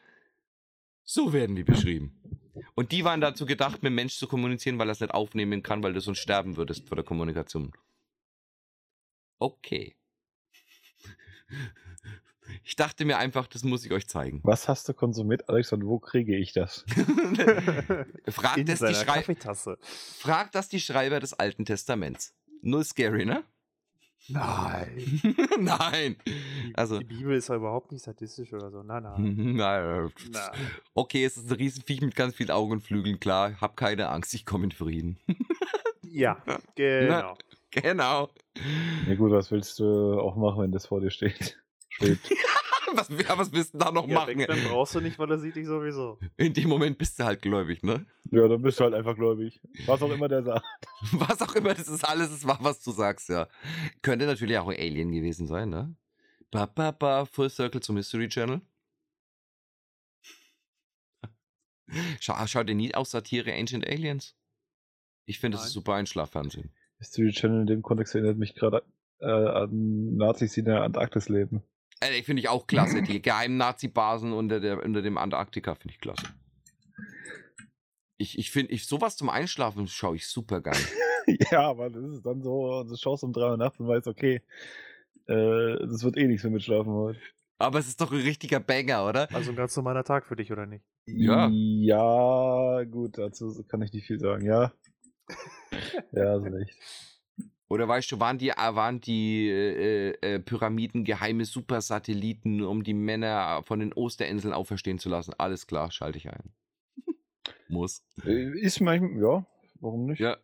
So 1.03 1.33
werden 1.33 1.55
die 1.55 1.63
beschrieben. 1.63 2.19
Und 2.75 2.91
die 2.91 3.03
waren 3.03 3.19
dazu 3.19 3.45
gedacht, 3.45 3.83
mit 3.83 3.89
dem 3.89 3.95
Mensch 3.95 4.15
zu 4.15 4.27
kommunizieren, 4.27 4.79
weil 4.79 4.89
er 4.89 4.93
es 4.93 4.99
nicht 4.99 5.13
aufnehmen 5.13 5.61
kann, 5.63 5.83
weil 5.83 5.93
du 5.93 5.99
sonst 5.99 6.19
sterben 6.19 6.55
würdest 6.55 6.87
vor 6.87 6.95
der 6.95 7.03
Kommunikation. 7.03 7.73
Okay. 9.39 9.97
Ich 12.65 12.75
dachte 12.77 13.03
mir 13.05 13.17
einfach, 13.17 13.47
das 13.47 13.63
muss 13.63 13.85
ich 13.85 13.91
euch 13.91 14.07
zeigen. 14.07 14.39
Was 14.43 14.67
hast 14.69 14.87
du 14.87 14.93
konsumiert, 14.93 15.49
Alex, 15.49 15.73
und 15.73 15.85
wo 15.85 15.99
kriege 15.99 16.35
ich 16.37 16.53
das? 16.53 16.85
Fragt 18.29 18.57
In 18.57 18.65
das, 18.67 18.79
die 18.79 18.93
Schrei 18.93 19.17
Kaffeetasse. 19.17 19.77
fragt 19.81 20.55
das 20.55 20.69
die 20.69 20.79
Schreiber 20.79 21.19
des 21.19 21.33
Alten 21.33 21.65
Testaments. 21.65 22.33
Null 22.61 22.83
scary, 22.85 23.25
ne? 23.25 23.43
Nein. 24.29 25.35
Nein. 25.59 26.15
Die, 26.25 26.71
Also- 26.75 26.99
die 26.99 27.03
Bibel 27.05 27.35
ist 27.35 27.49
ja 27.49 27.55
überhaupt 27.55 27.91
nicht 27.91 28.03
sadistisch 28.03 28.53
oder 28.53 28.71
so. 28.71 28.81
Nein, 28.83 29.03
nein. 29.03 29.55
Na, 29.55 30.09
Na. 30.31 30.51
Okay, 30.93 31.25
es 31.25 31.35
ist 31.35 31.49
ein 31.51 31.57
Riesenviech 31.57 31.99
mit 32.01 32.15
ganz 32.15 32.35
vielen 32.35 32.51
Augen 32.51 32.71
und 32.71 32.81
Flügeln, 32.81 33.19
klar. 33.19 33.59
Hab 33.59 33.75
keine 33.75 34.07
Angst, 34.09 34.33
ich 34.33 34.45
komme 34.45 34.63
in 34.65 34.71
Frieden. 34.71 35.17
Ja, 36.03 36.41
genau. 36.75 37.35
genau. 37.71 38.29
Ja 39.07 39.15
gut, 39.15 39.31
was 39.31 39.51
willst 39.51 39.79
du 39.79 40.19
auch 40.19 40.37
machen, 40.37 40.61
wenn 40.63 40.71
das 40.71 40.85
vor 40.87 41.01
dir 41.01 41.11
steht? 41.11 41.59
Schwebt. 41.97 42.29
was, 42.95 43.09
ja, 43.09 43.37
was 43.37 43.51
willst 43.51 43.73
du 43.73 43.77
da 43.77 43.91
noch 43.91 44.07
Ja, 44.07 44.15
machen? 44.15 44.43
Dann 44.47 44.63
brauchst 44.65 44.95
du 44.95 45.01
nicht, 45.01 45.17
weil 45.19 45.29
er 45.31 45.39
sieht 45.39 45.55
dich 45.55 45.65
sowieso. 45.67 46.19
In 46.37 46.53
dem 46.53 46.69
Moment 46.69 46.97
bist 46.97 47.19
du 47.19 47.23
halt 47.23 47.41
gläubig, 47.41 47.83
ne? 47.83 48.05
Ja, 48.31 48.47
dann 48.47 48.61
bist 48.61 48.79
du 48.79 48.85
halt 48.85 48.93
einfach 48.93 49.15
gläubig. 49.15 49.61
Was 49.85 50.01
auch 50.01 50.11
immer 50.11 50.27
der 50.27 50.43
sagt. 50.43 50.65
Was 51.13 51.41
auch 51.41 51.55
immer, 51.55 51.73
das 51.73 51.87
ist 51.87 52.03
alles 52.07 52.31
ist 52.31 52.47
wahr, 52.47 52.59
was 52.61 52.81
du 52.81 52.91
sagst, 52.91 53.29
ja. 53.29 53.47
Könnte 54.01 54.25
natürlich 54.25 54.57
auch 54.57 54.69
ein 54.69 54.77
Alien 54.77 55.11
gewesen 55.11 55.47
sein, 55.47 55.69
ne? 55.69 55.95
Ba, 56.49 56.65
ba, 56.65 56.91
ba, 56.91 57.25
Full 57.25 57.49
Circle 57.49 57.81
zum 57.81 57.95
Mystery 57.95 58.29
Channel. 58.29 58.61
Schau, 62.19 62.35
schau 62.47 62.63
dir 62.63 62.75
nie 62.75 62.95
aus 62.95 63.11
Satire 63.11 63.53
Ancient 63.53 63.85
Aliens. 63.85 64.35
Ich 65.25 65.39
finde, 65.39 65.57
das 65.57 65.67
ist 65.67 65.73
super 65.73 65.93
Einschlaffernsehen. 65.93 66.71
History 66.97 67.31
Channel 67.31 67.61
in 67.61 67.67
dem 67.67 67.81
Kontext 67.81 68.15
erinnert 68.15 68.37
mich 68.37 68.55
gerade 68.55 68.83
äh, 69.19 69.25
an 69.25 70.15
Nazis, 70.15 70.53
die 70.53 70.61
in 70.61 70.67
der 70.67 70.83
Antarktis 70.83 71.29
leben. 71.29 71.63
Äh, 72.03 72.23
finde 72.23 72.41
ich 72.41 72.49
auch 72.49 72.67
klasse. 72.67 73.01
Die 73.01 73.21
geheimen 73.21 73.57
Nazi-Basen 73.57 74.33
unter, 74.33 74.59
der, 74.59 74.83
unter 74.83 75.01
dem 75.01 75.17
Antarktika 75.17 75.75
finde 75.75 75.93
ich 75.93 76.01
klasse. 76.01 76.27
Ich, 78.17 78.37
ich 78.37 78.51
finde, 78.51 78.73
ich, 78.73 78.85
sowas 78.85 79.17
zum 79.17 79.29
Einschlafen 79.29 79.87
schaue 79.87 80.15
ich 80.15 80.27
super 80.27 80.61
geil. 80.61 80.77
ja, 81.51 81.69
aber 81.69 81.89
das 81.89 82.03
ist 82.03 82.25
dann 82.25 82.41
so, 82.41 82.83
du 82.83 82.95
schaust 82.95 83.23
um 83.23 83.33
drei 83.33 83.49
Uhr 83.49 83.57
nachts 83.57 83.79
und 83.79 83.87
weißt, 83.87 84.07
okay, 84.07 84.41
äh, 85.27 85.77
das 85.87 86.03
wird 86.03 86.17
eh 86.17 86.27
nichts 86.27 86.43
mehr 86.43 86.51
mit 86.53 86.63
Schlafen 86.63 86.91
heute. 86.91 87.19
Aber 87.57 87.79
es 87.79 87.87
ist 87.87 88.01
doch 88.01 88.11
ein 88.11 88.21
richtiger 88.21 88.59
Banger, 88.59 89.07
oder? 89.07 89.33
Also 89.33 89.51
ein 89.51 89.55
ganz 89.55 89.75
normaler 89.75 90.03
Tag 90.03 90.25
für 90.25 90.35
dich, 90.35 90.51
oder 90.51 90.65
nicht? 90.65 90.83
Ja. 91.05 91.49
Ja, 91.51 92.83
gut, 92.83 93.17
dazu 93.17 93.63
kann 93.67 93.81
ich 93.81 93.93
nicht 93.93 94.07
viel 94.07 94.19
sagen, 94.19 94.45
ja. 94.45 94.73
ja, 96.11 96.23
also 96.23 96.47
echt. 96.57 96.77
Oder 97.69 97.87
weißt 97.87 98.11
du, 98.11 98.19
waren 98.19 98.37
die, 98.37 98.49
äh, 98.49 98.55
waren 98.75 99.01
die 99.01 99.49
äh, 99.49 100.11
äh, 100.21 100.39
Pyramiden 100.39 101.03
geheime 101.03 101.45
Supersatelliten, 101.45 102.61
um 102.61 102.83
die 102.83 102.93
Männer 102.93 103.63
von 103.65 103.79
den 103.79 103.93
Osterinseln 103.93 104.53
auferstehen 104.53 104.99
zu 104.99 105.09
lassen? 105.09 105.33
Alles 105.37 105.65
klar, 105.65 105.91
schalte 105.91 106.17
ich 106.17 106.29
ein. 106.29 106.53
Muss. 107.69 108.03
Äh, 108.25 108.59
Ist 108.59 108.79
manchmal, 108.81 109.21
ja, 109.21 109.45
warum 109.79 110.05
nicht? 110.05 110.19
Ja. 110.19 110.37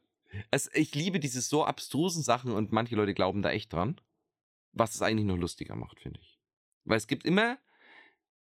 Es, 0.52 0.70
ich 0.74 0.94
liebe 0.96 1.20
diese 1.20 1.42
so 1.42 1.64
abstrusen 1.66 2.24
Sachen 2.24 2.52
und 2.52 2.72
manche 2.72 2.96
Leute 2.96 3.14
glauben 3.14 3.42
da 3.42 3.52
echt 3.52 3.74
dran. 3.74 4.00
Was 4.72 4.96
es 4.96 5.02
eigentlich 5.02 5.26
noch 5.26 5.38
lustiger 5.38 5.76
macht, 5.76 6.00
finde 6.00 6.20
ich. 6.22 6.40
Weil 6.86 6.98
es 6.98 7.08
gibt 7.08 7.26
immer, 7.26 7.58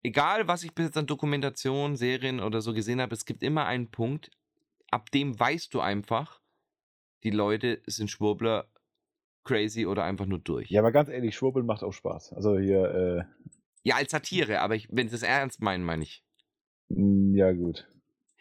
egal 0.03 0.49
was 0.49 0.63
ich 0.63 0.75
bis 0.75 0.87
jetzt 0.87 0.97
an 0.97 1.07
Dokumentation, 1.07 1.97
Serien 1.97 2.41
oder 2.41 2.61
so 2.61 2.73
gesehen 2.73 3.01
habe, 3.01 3.15
es 3.15 3.25
gibt 3.25 3.43
immer 3.43 3.67
einen 3.67 3.91
Punkt, 3.91 4.31
ab 4.91 5.11
dem 5.11 5.39
weißt 5.39 5.73
du 5.75 5.81
einfach, 5.81 6.42
die 7.25 7.31
Leute 7.31 7.81
sind 7.87 8.11
Schwurbler, 8.11 8.67
crazy 9.45 9.87
oder 9.87 10.05
einfach 10.05 10.27
nur 10.27 10.39
durch. 10.39 10.71
Ja, 10.71 10.81
aber 10.81 10.93
ganz 10.93 11.09
ehrlich, 11.09 11.35
Schwurbeln 11.37 11.67
macht 11.67 11.83
auch 11.83 11.93
Spaß. 11.93 12.33
Also 12.33 12.59
hier, 12.59 13.27
äh, 13.29 13.49
Ja, 13.85 13.97
als 13.97 14.13
Satire, 14.13 14.61
aber 14.61 14.75
ich, 14.77 14.89
wenn 14.91 15.09
sie 15.09 15.17
es 15.17 15.23
ernst 15.23 15.61
meinen, 15.63 15.85
meine 15.85 16.03
ich. 16.05 16.25
mh, 16.89 17.37
ja 17.37 17.53
gut. 17.53 17.89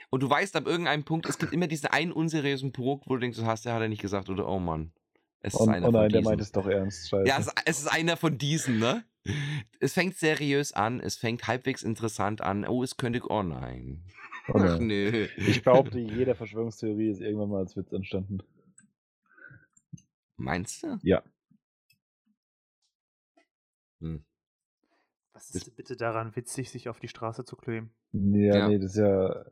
Und 0.10 0.22
du 0.24 0.30
weißt 0.30 0.56
ab 0.58 0.68
irgendeinem 0.68 1.04
Punkt, 1.06 1.28
es 1.30 1.38
gibt 1.38 1.54
immer 1.54 1.68
diesen 1.68 1.88
einen 1.88 2.12
unseriösen 2.12 2.72
Punkt, 2.74 3.06
wo 3.08 3.14
du 3.16 3.22
denkst, 3.22 3.38
du 3.38 3.46
hast, 3.46 3.66
der 3.66 3.74
hat 3.74 3.82
er 3.82 3.88
nicht 3.88 4.02
gesagt 4.02 4.30
oder 4.30 4.48
oh 4.48 4.60
Mann. 4.60 4.92
Es 5.40 5.54
ist 5.56 5.60
Und, 5.62 5.70
einer 5.70 5.88
oh 5.88 5.92
nein, 5.92 6.02
von 6.04 6.10
der 6.12 6.20
diesen. 6.20 6.24
meint 6.32 6.42
es 6.42 6.52
doch 6.52 6.68
ernst. 6.68 7.10
Scheiße. 7.10 7.28
Ja, 7.28 7.40
es, 7.40 7.50
es 7.66 7.80
ist 7.80 7.88
einer 7.88 8.18
von 8.18 8.38
diesen, 8.38 8.78
ne? 8.80 9.04
Es 9.80 9.94
fängt 9.94 10.18
seriös 10.18 10.74
an, 10.74 11.00
es 11.00 11.16
fängt 11.16 11.48
halbwegs 11.48 11.82
interessant 11.84 12.42
an. 12.42 12.68
Oh, 12.68 12.84
es 12.84 12.98
könnte. 12.98 13.22
Oh 13.30 13.42
nein. 13.42 14.04
Oh 14.50 14.54
Ach 14.60 14.80
nein. 14.80 14.88
nö. 14.88 15.28
Ich 15.38 15.64
behaupte, 15.64 16.00
jede 16.00 16.36
Verschwörungstheorie 16.36 17.10
ist 17.10 17.22
irgendwann 17.22 17.50
mal 17.50 17.60
als 17.60 17.76
Witz 17.78 17.92
entstanden. 17.92 18.40
Meinst 20.42 20.82
du? 20.84 20.98
Ja. 21.04 21.22
Hm. 24.00 24.24
Was 25.34 25.50
ist 25.56 25.68
denn 25.68 25.76
bitte 25.76 25.96
daran 25.96 26.36
witzig, 26.36 26.70
sich 26.72 26.90
auf 26.90 27.00
die 27.00 27.08
Straße 27.08 27.46
zu 27.46 27.56
kleben? 27.56 27.92
Ja, 28.12 28.58
Ja. 28.58 28.68
nee, 28.68 28.80
das 28.80 28.92
ist 28.92 28.98
ja 28.98 29.46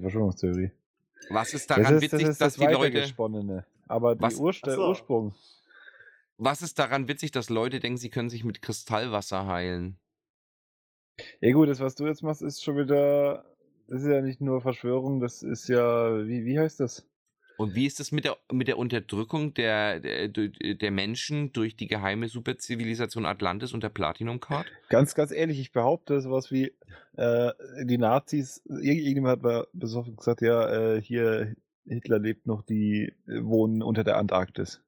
Verschwörungstheorie. 0.00 0.72
Was 1.30 1.54
ist 1.54 1.70
daran 1.70 1.84
das 1.84 1.92
ist, 1.92 2.02
witzig, 2.02 2.20
das 2.22 2.28
ist 2.30 2.40
dass 2.40 2.56
das 2.56 2.66
die 2.68 2.72
Leute. 2.72 3.64
Aber 3.86 4.16
die 4.16 4.22
Was- 4.22 4.36
Ur 4.36 4.52
der 4.52 4.74
so. 4.74 4.88
Ursprung. 4.88 5.34
Was 6.36 6.62
ist 6.62 6.78
daran 6.80 7.06
witzig, 7.06 7.30
dass 7.30 7.48
Leute 7.48 7.78
denken, 7.78 7.96
sie 7.96 8.10
können 8.10 8.28
sich 8.28 8.42
mit 8.44 8.60
Kristallwasser 8.60 9.46
heilen? 9.46 9.98
Ja 11.40 11.52
gut, 11.52 11.68
das, 11.68 11.78
was 11.78 11.94
du 11.94 12.06
jetzt 12.06 12.22
machst, 12.24 12.42
ist 12.42 12.62
schon 12.64 12.76
wieder. 12.76 13.44
Das 13.86 14.02
ist 14.02 14.08
ja 14.08 14.20
nicht 14.20 14.40
nur 14.40 14.60
Verschwörung, 14.60 15.20
das 15.20 15.42
ist 15.44 15.68
ja. 15.68 16.26
Wie, 16.26 16.44
wie 16.44 16.58
heißt 16.58 16.80
das? 16.80 17.06
Und 17.56 17.74
wie 17.74 17.86
ist 17.86 18.00
es 18.00 18.10
mit 18.10 18.24
der, 18.24 18.36
mit 18.50 18.66
der 18.66 18.78
Unterdrückung 18.78 19.54
der, 19.54 20.00
der, 20.00 20.28
der 20.28 20.90
Menschen 20.90 21.52
durch 21.52 21.76
die 21.76 21.86
geheime 21.86 22.28
Superzivilisation 22.28 23.26
Atlantis 23.26 23.72
und 23.72 23.82
der 23.82 23.90
Platinum 23.90 24.40
Card? 24.40 24.66
Ganz, 24.88 25.14
ganz 25.14 25.30
ehrlich, 25.30 25.60
ich 25.60 25.70
behaupte 25.70 26.20
sowas 26.20 26.50
wie 26.50 26.72
äh, 27.16 27.52
die 27.84 27.98
Nazis. 27.98 28.62
ir- 28.66 28.80
Irgendjemand 28.80 29.32
hat 29.32 29.42
mal 29.42 29.66
besoffen 29.72 30.16
gesagt, 30.16 30.40
ja, 30.40 30.94
äh, 30.94 31.00
hier 31.00 31.54
Hitler 31.86 32.18
lebt 32.18 32.46
noch, 32.46 32.62
die 32.62 33.12
äh, 33.28 33.44
wohnen 33.44 33.82
unter 33.82 34.02
der 34.02 34.16
Antarktis. 34.16 34.82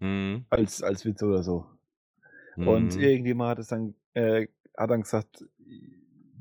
Hm. 0.00 0.44
Als, 0.50 0.82
als 0.82 1.04
Witz 1.04 1.22
oder 1.22 1.42
so. 1.42 1.66
Und 2.56 2.94
hm. 2.94 3.00
irgendjemand 3.00 3.50
hat 3.50 3.58
es 3.58 3.68
dann, 3.68 3.94
äh, 4.14 4.46
hat 4.76 4.90
dann 4.90 5.02
gesagt, 5.02 5.44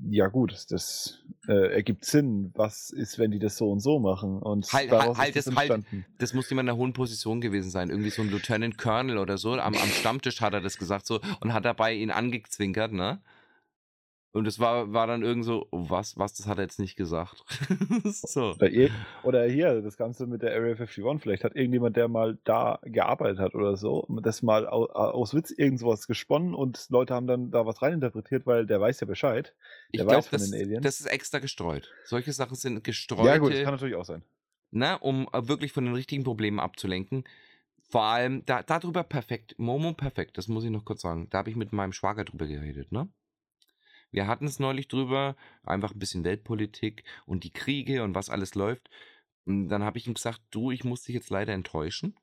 ja 0.09 0.27
gut, 0.27 0.65
das, 0.69 1.19
äh, 1.47 1.73
ergibt 1.73 2.05
Sinn. 2.05 2.51
Was 2.55 2.89
ist, 2.89 3.19
wenn 3.19 3.31
die 3.31 3.39
das 3.39 3.57
so 3.57 3.71
und 3.71 3.79
so 3.79 3.99
machen? 3.99 4.39
Und 4.39 4.71
Halt- 4.73 4.91
halt- 4.91 5.35
ist 5.35 5.47
das 5.47 5.55
halt- 5.55 5.69
halt-. 5.71 5.85
Das 6.17 6.33
muss 6.33 6.49
jemand 6.49 6.67
in 6.67 6.69
einer 6.71 6.77
hohen 6.77 6.93
Position 6.93 7.41
gewesen 7.41 7.69
sein. 7.69 7.89
Irgendwie 7.89 8.09
so 8.09 8.21
ein 8.21 8.29
Lieutenant 8.29 8.77
Colonel 8.77 9.17
oder 9.17 9.37
so. 9.37 9.53
Am, 9.53 9.73
am 9.75 9.89
Stammtisch 9.89 10.41
hat 10.41 10.53
er 10.53 10.61
das 10.61 10.77
gesagt 10.77 11.05
so 11.05 11.19
und 11.41 11.53
hat 11.53 11.65
dabei 11.65 11.93
ihn 11.93 12.11
angezwinkert, 12.11 12.91
ne? 12.93 13.21
Und 14.33 14.47
es 14.47 14.59
war, 14.59 14.93
war 14.93 15.07
dann 15.07 15.23
irgend 15.23 15.43
so, 15.43 15.67
oh, 15.71 15.89
was, 15.89 16.17
was, 16.17 16.33
das 16.33 16.47
hat 16.47 16.57
er 16.57 16.63
jetzt 16.63 16.79
nicht 16.79 16.95
gesagt. 16.95 17.43
so. 18.05 18.51
Oder, 18.51 18.67
ir- 18.69 18.91
oder 19.23 19.43
hier, 19.45 19.81
das 19.81 19.97
Ganze 19.97 20.25
mit 20.25 20.41
der 20.41 20.51
Area 20.51 20.75
51, 20.75 21.03
vielleicht 21.21 21.43
hat 21.43 21.55
irgendjemand, 21.55 21.97
der 21.97 22.07
mal 22.07 22.37
da 22.45 22.79
gearbeitet 22.83 23.39
hat 23.39 23.55
oder 23.55 23.75
so, 23.75 24.07
das 24.23 24.41
mal 24.41 24.67
au, 24.67 24.85
aus 24.85 25.33
Witz 25.33 25.51
irgendwas 25.51 26.07
gesponnen 26.07 26.53
und 26.53 26.85
Leute 26.89 27.13
haben 27.13 27.27
dann 27.27 27.51
da 27.51 27.65
was 27.65 27.81
reininterpretiert, 27.81 28.45
weil 28.45 28.65
der 28.65 28.79
weiß 28.79 29.01
ja 29.01 29.07
Bescheid. 29.07 29.53
Ich 29.91 29.97
Der 29.99 30.05
glaube, 30.05 30.19
weiß 30.19 30.27
von 30.27 30.39
das, 30.39 30.81
das 30.81 30.99
ist 31.01 31.07
extra 31.07 31.39
gestreut. 31.39 31.91
Solche 32.05 32.31
Sachen 32.31 32.55
sind 32.55 32.83
gestreute, 32.85 33.27
Ja 33.27 33.37
gut, 33.37 33.51
das 33.51 33.63
kann 33.63 33.73
natürlich 33.73 33.95
auch 33.95 34.05
sein. 34.05 34.23
ne, 34.71 34.97
um 34.99 35.27
äh, 35.33 35.45
wirklich 35.49 35.73
von 35.73 35.83
den 35.83 35.93
richtigen 35.93 36.23
Problemen 36.23 36.61
abzulenken. 36.61 37.25
Vor 37.89 38.03
allem, 38.03 38.45
da, 38.45 38.63
darüber 38.63 39.03
perfekt, 39.03 39.55
Momo 39.57 39.91
perfekt, 39.93 40.37
das 40.37 40.47
muss 40.47 40.63
ich 40.63 40.69
noch 40.69 40.85
kurz 40.85 41.01
sagen. 41.01 41.27
Da 41.29 41.39
habe 41.39 41.49
ich 41.49 41.57
mit 41.57 41.73
meinem 41.73 41.91
Schwager 41.91 42.23
drüber 42.23 42.47
geredet, 42.47 42.93
ne? 42.93 43.09
Wir 44.11 44.27
hatten 44.27 44.45
es 44.45 44.59
neulich 44.59 44.87
drüber, 44.87 45.35
einfach 45.63 45.93
ein 45.93 45.99
bisschen 45.99 46.23
Weltpolitik 46.23 47.03
und 47.25 47.43
die 47.43 47.51
Kriege 47.51 48.03
und 48.03 48.13
was 48.13 48.29
alles 48.29 48.55
läuft. 48.55 48.89
Und 49.45 49.69
dann 49.69 49.83
habe 49.83 49.97
ich 49.97 50.07
ihm 50.07 50.13
gesagt, 50.13 50.41
du, 50.51 50.71
ich 50.71 50.83
muss 50.83 51.03
dich 51.03 51.15
jetzt 51.15 51.29
leider 51.29 51.53
enttäuschen. 51.53 52.19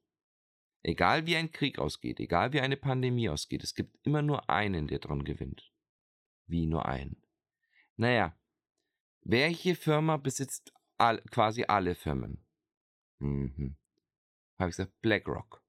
Egal 0.83 1.27
wie 1.27 1.37
ein 1.37 1.51
Krieg 1.51 1.79
ausgeht, 1.79 2.21
egal 2.21 2.53
wie 2.53 2.61
eine 2.61 2.77
Pandemie 2.77 3.29
ausgeht, 3.29 3.65
es 3.65 3.75
gibt 3.75 3.99
immer 4.07 4.23
nur 4.23 4.49
einen, 4.49 4.87
der 4.87 5.01
dran 5.01 5.25
gewinnt. 5.25 5.73
Wie 6.47 6.67
nur 6.67 6.87
einen. 6.87 7.21
Naja, 7.97 8.39
welche 9.23 9.75
Firma 9.75 10.17
besitzt 10.17 10.73
all, 10.99 11.21
quasi 11.31 11.65
alle 11.65 11.95
Firmen? 11.95 12.47
Mhm. 13.19 13.77
Habe 14.59 14.71
ich 14.71 14.77
gesagt, 14.77 15.01
BlackRock. 15.01 15.63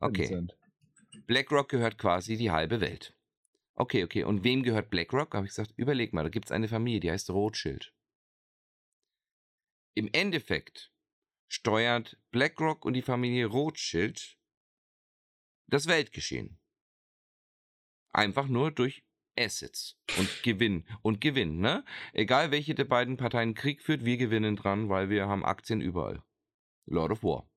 Okay. 0.00 0.46
BlackRock 1.26 1.70
gehört 1.70 1.96
quasi 1.96 2.36
die 2.36 2.50
halbe 2.50 2.80
Welt. 2.80 3.15
Okay, 3.78 4.04
okay. 4.04 4.24
Und 4.24 4.42
wem 4.42 4.62
gehört 4.62 4.90
BlackRock? 4.90 5.34
Habe 5.34 5.46
ich 5.46 5.50
gesagt, 5.50 5.72
überleg 5.76 6.12
mal, 6.12 6.22
da 6.22 6.30
gibt 6.30 6.46
es 6.46 6.52
eine 6.52 6.66
Familie, 6.66 7.00
die 7.00 7.10
heißt 7.10 7.30
Rothschild. 7.30 7.94
Im 9.94 10.08
Endeffekt 10.12 10.92
steuert 11.48 12.18
BlackRock 12.30 12.84
und 12.84 12.94
die 12.94 13.02
Familie 13.02 13.46
Rothschild 13.46 14.38
das 15.68 15.86
Weltgeschehen. 15.86 16.58
Einfach 18.12 18.46
nur 18.48 18.70
durch 18.70 19.04
Assets 19.38 19.98
und 20.16 20.42
Gewinn. 20.42 20.86
Und 21.02 21.20
Gewinn, 21.20 21.58
ne? 21.58 21.84
Egal 22.14 22.50
welche 22.50 22.74
der 22.74 22.86
beiden 22.86 23.18
Parteien 23.18 23.54
Krieg 23.54 23.82
führt, 23.82 24.04
wir 24.04 24.16
gewinnen 24.16 24.56
dran, 24.56 24.88
weil 24.88 25.10
wir 25.10 25.28
haben 25.28 25.44
Aktien 25.44 25.82
überall. 25.82 26.22
Lord 26.86 27.12
of 27.12 27.22
War. 27.22 27.50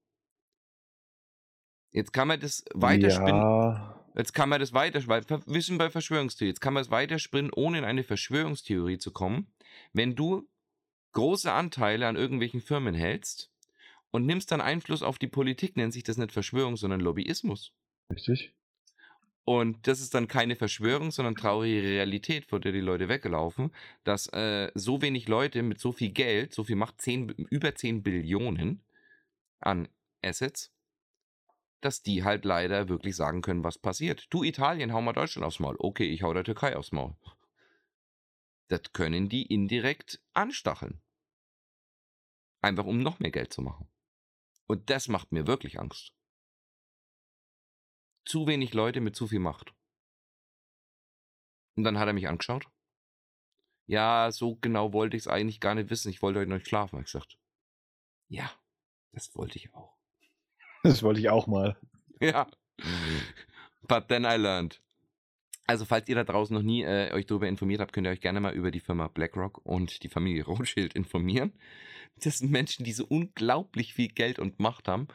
Jetzt 1.91 2.11
kann 2.11 2.27
man 2.27 2.39
das 2.39 2.65
weiterspinnen. 2.73 3.41
Ja, 3.41 3.98
Jetzt 4.19 4.33
kann 4.33 4.49
man 4.49 4.59
das 4.59 4.73
weiter, 4.73 5.01
weil 5.07 5.23
wir 5.45 5.61
sind 5.61 5.77
bei 5.77 5.89
Verschwörungstheorie. 5.89 6.49
Jetzt 6.49 6.59
kann 6.59 6.73
man 6.73 6.83
es 6.83 6.91
weiterspinnen, 6.91 7.51
ohne 7.55 7.77
in 7.77 7.85
eine 7.85 8.03
Verschwörungstheorie 8.03 8.97
zu 8.97 9.11
kommen. 9.11 9.47
Wenn 9.93 10.13
du 10.13 10.45
große 11.13 11.49
Anteile 11.49 12.05
an 12.05 12.17
irgendwelchen 12.17 12.59
Firmen 12.59 12.93
hältst 12.93 13.49
und 14.11 14.25
nimmst 14.25 14.51
dann 14.51 14.59
Einfluss 14.59 15.03
auf 15.03 15.19
die 15.19 15.27
Politik, 15.27 15.77
nennt 15.77 15.93
sich 15.93 16.03
das 16.03 16.17
nicht 16.17 16.33
Verschwörung, 16.33 16.75
sondern 16.75 16.99
Lobbyismus. 16.99 17.71
richtig. 18.11 18.53
Und 19.45 19.87
das 19.87 20.01
ist 20.01 20.13
dann 20.13 20.27
keine 20.27 20.57
Verschwörung, 20.57 21.11
sondern 21.11 21.35
traurige 21.35 21.81
Realität, 21.81 22.45
vor 22.45 22.59
der 22.59 22.73
die 22.73 22.81
Leute 22.81 23.07
weglaufen, 23.07 23.71
dass 24.03 24.27
äh, 24.27 24.69
so 24.75 25.01
wenig 25.01 25.29
Leute 25.29 25.63
mit 25.63 25.79
so 25.79 25.93
viel 25.93 26.11
Geld, 26.11 26.53
so 26.53 26.65
viel 26.65 26.75
Macht, 26.75 27.01
10, 27.01 27.29
über 27.49 27.73
10 27.73 28.03
Billionen 28.03 28.83
an 29.59 29.87
Assets, 30.21 30.71
dass 31.81 32.01
die 32.01 32.23
halt 32.23 32.45
leider 32.45 32.89
wirklich 32.89 33.15
sagen 33.15 33.41
können, 33.41 33.63
was 33.63 33.77
passiert. 33.77 34.27
Du 34.29 34.43
Italien, 34.43 34.93
hau 34.93 35.01
mal 35.01 35.13
Deutschland 35.13 35.45
aufs 35.45 35.59
Maul. 35.59 35.75
Okay, 35.79 36.09
ich 36.09 36.23
hau 36.23 36.33
der 36.33 36.43
Türkei 36.43 36.75
aufs 36.75 36.91
Maul. 36.91 37.15
Das 38.67 38.91
können 38.93 39.29
die 39.29 39.43
indirekt 39.43 40.21
anstacheln. 40.33 41.01
Einfach 42.61 42.85
um 42.85 42.99
noch 42.99 43.19
mehr 43.19 43.31
Geld 43.31 43.53
zu 43.53 43.61
machen. 43.61 43.89
Und 44.67 44.89
das 44.89 45.07
macht 45.07 45.31
mir 45.31 45.47
wirklich 45.47 45.79
Angst. 45.79 46.13
Zu 48.25 48.45
wenig 48.45 48.73
Leute 48.73 49.01
mit 49.01 49.15
zu 49.15 49.27
viel 49.27 49.39
Macht. 49.39 49.73
Und 51.75 51.83
dann 51.83 51.97
hat 51.97 52.07
er 52.07 52.13
mich 52.13 52.27
angeschaut. 52.27 52.67
Ja, 53.87 54.31
so 54.31 54.57
genau 54.57 54.93
wollte 54.93 55.17
ich 55.17 55.23
es 55.23 55.27
eigentlich 55.27 55.59
gar 55.59 55.73
nicht 55.73 55.89
wissen. 55.89 56.09
Ich 56.09 56.21
wollte 56.21 56.39
heute 56.39 56.49
noch 56.49 56.57
nicht 56.57 56.67
schlafen, 56.67 56.91
habe 56.91 57.01
ich 57.01 57.11
gesagt. 57.11 57.39
Ja, 58.27 58.51
das 59.13 59.33
wollte 59.35 59.57
ich 59.57 59.73
auch. 59.73 59.98
Das 60.83 61.03
wollte 61.03 61.19
ich 61.19 61.29
auch 61.29 61.47
mal. 61.47 61.75
Ja. 62.21 62.47
But 63.87 64.07
then 64.07 64.23
I 64.23 64.37
learned. 64.37 64.81
Also, 65.67 65.85
falls 65.85 66.09
ihr 66.09 66.15
da 66.15 66.23
draußen 66.23 66.55
noch 66.55 66.63
nie 66.63 66.83
äh, 66.83 67.13
euch 67.13 67.27
darüber 67.27 67.47
informiert 67.47 67.79
habt, 67.79 67.93
könnt 67.93 68.07
ihr 68.07 68.11
euch 68.11 68.21
gerne 68.21 68.39
mal 68.39 68.53
über 68.53 68.71
die 68.71 68.79
Firma 68.79 69.07
BlackRock 69.07 69.63
und 69.63 70.01
die 70.01 70.09
Familie 70.09 70.45
Rothschild 70.45 70.95
informieren. 70.95 71.53
Das 72.23 72.39
sind 72.39 72.51
Menschen, 72.51 72.85
die 72.85 72.91
so 72.91 73.05
unglaublich 73.05 73.93
viel 73.93 74.07
Geld 74.07 74.39
und 74.39 74.59
Macht 74.59 74.87
haben, 74.87 75.07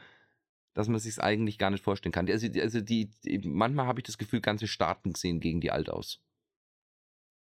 dass 0.75 0.89
man 0.89 1.01
sich 1.01 1.21
eigentlich 1.21 1.59
gar 1.59 1.71
nicht 1.71 1.83
vorstellen 1.83 2.13
kann. 2.13 2.29
Also, 2.29 2.47
also 2.61 2.81
die 2.81 3.11
manchmal 3.43 3.87
habe 3.87 4.01
ich 4.01 4.05
das 4.05 4.19
Gefühl, 4.19 4.41
ganze 4.41 4.69
Staaten 4.69 5.15
sehen 5.15 5.41
gegen 5.41 5.61
die 5.61 5.73
alt 5.73 5.91
aus. 5.91 6.21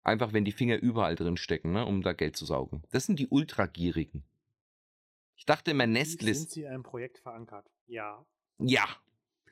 Einfach, 0.03 0.34
wenn 0.34 0.45
die 0.45 0.51
Finger 0.51 0.78
überall 0.78 1.16
drin 1.16 1.38
stecken, 1.38 1.74
ne, 1.74 1.86
um 1.86 2.03
da 2.03 2.14
Geld 2.14 2.36
zu 2.36 2.45
saugen. 2.45 2.84
Das 2.91 3.05
sind 3.05 3.20
die 3.20 3.28
Ultragierigen. 3.28 4.24
Ich 5.43 5.45
dachte 5.45 5.71
immer, 5.71 5.85
Nestle. 5.85 6.33
Sind 6.33 6.51
Sie 6.51 6.61
in 6.61 6.67
einem 6.69 6.83
Projekt 6.83 7.17
verankert? 7.17 7.65
Ja. 7.87 8.23
Ja. 8.59 8.85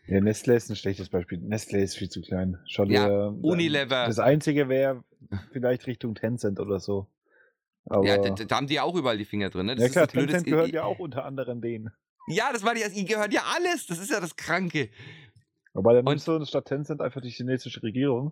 Ja, 0.07 0.21
Nestle 0.21 0.55
ist 0.55 0.69
ein 0.69 0.77
schlechtes 0.77 1.09
Beispiel. 1.09 1.37
Nestle 1.39 1.81
ist 1.81 1.97
viel 1.97 2.07
zu 2.07 2.21
klein. 2.21 2.57
Schau 2.65 2.85
dir, 2.85 2.93
Ja, 2.93 3.27
ähm, 3.27 3.43
Unilever. 3.43 4.05
Das 4.07 4.17
einzige 4.17 4.69
wäre 4.69 5.03
vielleicht 5.51 5.87
Richtung 5.87 6.15
Tencent 6.15 6.61
oder 6.61 6.79
so. 6.79 7.07
Aber, 7.87 8.05
ja, 8.07 8.15
ja, 8.23 8.29
da, 8.33 8.45
da 8.45 8.55
haben 8.55 8.67
die 8.67 8.79
auch 8.79 8.95
überall 8.95 9.17
die 9.17 9.25
Finger 9.25 9.49
drin. 9.49 9.65
Ne? 9.65 9.75
Das 9.75 9.91
klar, 9.91 10.05
ist 10.05 10.11
ein 10.11 10.13
blödes- 10.13 10.31
Tencent 10.35 10.45
gehört 10.47 10.71
ja 10.71 10.83
auch 10.85 10.99
unter 10.99 11.25
anderem 11.25 11.59
denen. 11.59 11.89
Ja, 12.29 12.53
das 12.53 12.63
war 12.63 12.73
die, 12.73 12.83
ihr 12.97 13.03
gehört 13.05 13.33
ja 13.33 13.41
alles. 13.53 13.85
Das 13.87 13.99
ist 13.99 14.11
ja 14.11 14.21
das 14.21 14.37
Kranke. 14.37 14.87
Aber 15.73 15.91
dann 15.93 16.05
Und- 16.07 16.13
nimmst 16.13 16.25
du 16.29 16.45
statt 16.45 16.67
Tencent 16.69 17.01
einfach 17.01 17.19
die 17.19 17.31
chinesische 17.31 17.83
Regierung. 17.83 18.31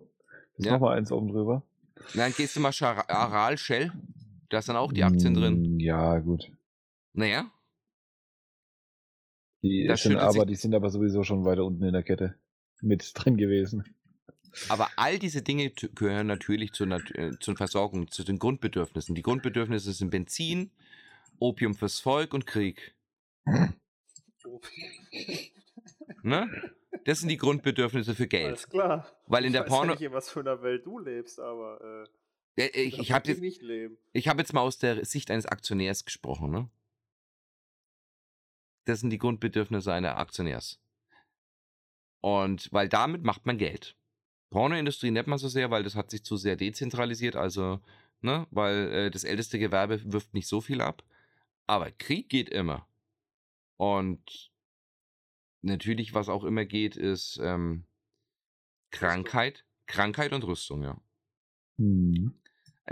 Ist 0.56 0.64
Ja. 0.64 0.72
nochmal 0.72 0.96
eins 0.96 1.12
oben 1.12 1.28
drüber. 1.28 1.62
Dann 2.14 2.32
gehst 2.32 2.56
du 2.56 2.60
mal 2.60 2.72
Aral 2.80 3.58
Shell. 3.58 3.92
Da 4.48 4.60
ist 4.60 4.68
dann 4.70 4.76
auch 4.76 4.94
die 4.94 5.04
Aktien 5.04 5.34
drin. 5.34 5.76
Mm, 5.76 5.78
Ja, 5.80 6.18
gut. 6.20 6.50
Naja, 7.12 7.50
Die 9.62 9.86
Da 9.86 9.96
sind 9.96 10.16
aber, 10.16 10.46
die 10.46 10.54
sind 10.54 10.74
aber 10.74 10.90
sowieso 10.90 11.22
schon 11.24 11.44
weiter 11.44 11.64
unten 11.64 11.84
in 11.84 11.92
der 11.92 12.02
Kette 12.02 12.34
mit 12.80 13.12
drin 13.14 13.36
gewesen. 13.36 13.84
aber 14.68 14.88
all 14.96 15.18
diese 15.18 15.42
Dinge 15.42 15.70
gehören 15.70 16.26
natürlich 16.26 16.72
zur, 16.72 16.86
Nat 16.86 17.10
äh, 17.12 17.38
zur 17.40 17.56
Versorgung, 17.56 18.10
zu 18.10 18.24
den 18.24 18.38
Grundbedürfnissen. 18.38 19.14
Die 19.14 19.22
Grundbedürfnisse 19.22 19.92
sind 19.92 20.10
Benzin, 20.10 20.70
Opium 21.38 21.74
fürs 21.74 22.00
Volk 22.00 22.32
und 22.34 22.46
Krieg. 22.46 22.94
Ne? 26.22 26.48
Das 27.04 27.20
sind 27.20 27.28
die 27.28 27.36
Grundbedürfnisse 27.36 28.14
für 28.14 28.26
Geld. 28.26 28.46
Alles 28.46 28.68
klar. 28.68 29.06
Weil 29.26 29.44
in 29.44 29.48
ich 29.48 29.52
der 29.52 29.62
weiß 29.62 29.68
Porno. 29.68 29.92
Ja 29.94 29.98
nicht, 30.00 30.12
was 30.12 30.30
für 30.30 30.40
einer 30.40 30.62
Welt 30.62 30.84
du 30.86 30.98
lebst, 30.98 31.40
aber 31.40 32.06
Äh, 32.56 32.66
äh, 32.66 32.82
ich 32.82 32.96
da 32.96 33.02
ich 33.02 33.12
habe 33.12 33.28
jetzt, 33.30 33.42
ich 34.12 34.28
hab 34.28 34.38
jetzt 34.38 34.52
mal 34.52 34.60
aus 34.60 34.78
der 34.78 35.04
Sicht 35.04 35.30
eines 35.30 35.46
Aktionärs 35.46 36.04
gesprochen. 36.04 36.50
Ne? 36.50 36.68
Das 38.84 39.00
sind 39.00 39.10
die 39.10 39.18
Grundbedürfnisse 39.18 39.92
einer 39.92 40.18
Aktionärs. 40.18 40.80
Und 42.20 42.72
weil 42.72 42.88
damit 42.88 43.22
macht 43.24 43.46
man 43.46 43.58
Geld. 43.58 43.96
Pornoindustrie 44.50 45.10
nennt 45.10 45.28
man 45.28 45.38
so 45.38 45.48
sehr, 45.48 45.70
weil 45.70 45.84
das 45.84 45.94
hat 45.94 46.10
sich 46.10 46.24
zu 46.24 46.36
sehr 46.36 46.56
dezentralisiert, 46.56 47.36
also, 47.36 47.80
ne, 48.20 48.46
weil 48.50 48.92
äh, 48.92 49.10
das 49.10 49.24
älteste 49.24 49.58
Gewerbe 49.58 50.00
wirft 50.12 50.34
nicht 50.34 50.48
so 50.48 50.60
viel 50.60 50.80
ab. 50.80 51.04
Aber 51.66 51.90
Krieg 51.92 52.28
geht 52.28 52.48
immer. 52.48 52.86
Und 53.76 54.50
natürlich, 55.62 56.14
was 56.14 56.28
auch 56.28 56.44
immer 56.44 56.64
geht, 56.64 56.96
ist 56.96 57.38
ähm, 57.42 57.84
Krankheit, 58.90 59.64
Krankheit 59.86 60.32
und 60.32 60.44
Rüstung, 60.44 60.82
ja. 60.82 61.00
Hm. 61.78 62.34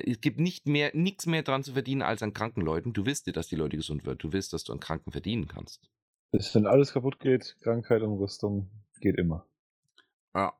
Es 0.05 0.21
gibt 0.21 0.39
nicht 0.39 0.67
mehr, 0.67 0.91
nichts 0.95 1.27
mehr 1.27 1.43
dran 1.43 1.65
zu 1.65 1.73
verdienen 1.73 2.03
als 2.03 2.23
an 2.23 2.33
kranken 2.33 2.61
Leuten. 2.61 2.93
Du 2.93 3.05
willst 3.07 3.27
dir, 3.27 3.33
dass 3.33 3.49
die 3.49 3.57
Leute 3.57 3.77
gesund 3.77 4.07
werden. 4.07 4.19
Du 4.19 4.33
willst, 4.33 4.53
dass 4.53 4.65
du 4.65 4.73
an 4.73 4.81
Kranken 4.81 5.11
verdienen 5.11 5.49
kannst. 5.49 5.91
Bis 6.31 6.55
wenn 6.55 6.67
alles 6.67 6.93
kaputt 6.93 7.21
geht, 7.21 7.57
Krankheit 7.63 8.03
und 8.03 8.19
Rüstung 8.19 8.71
geht 9.01 9.17
immer. 9.17 9.47
Ja. 10.35 10.53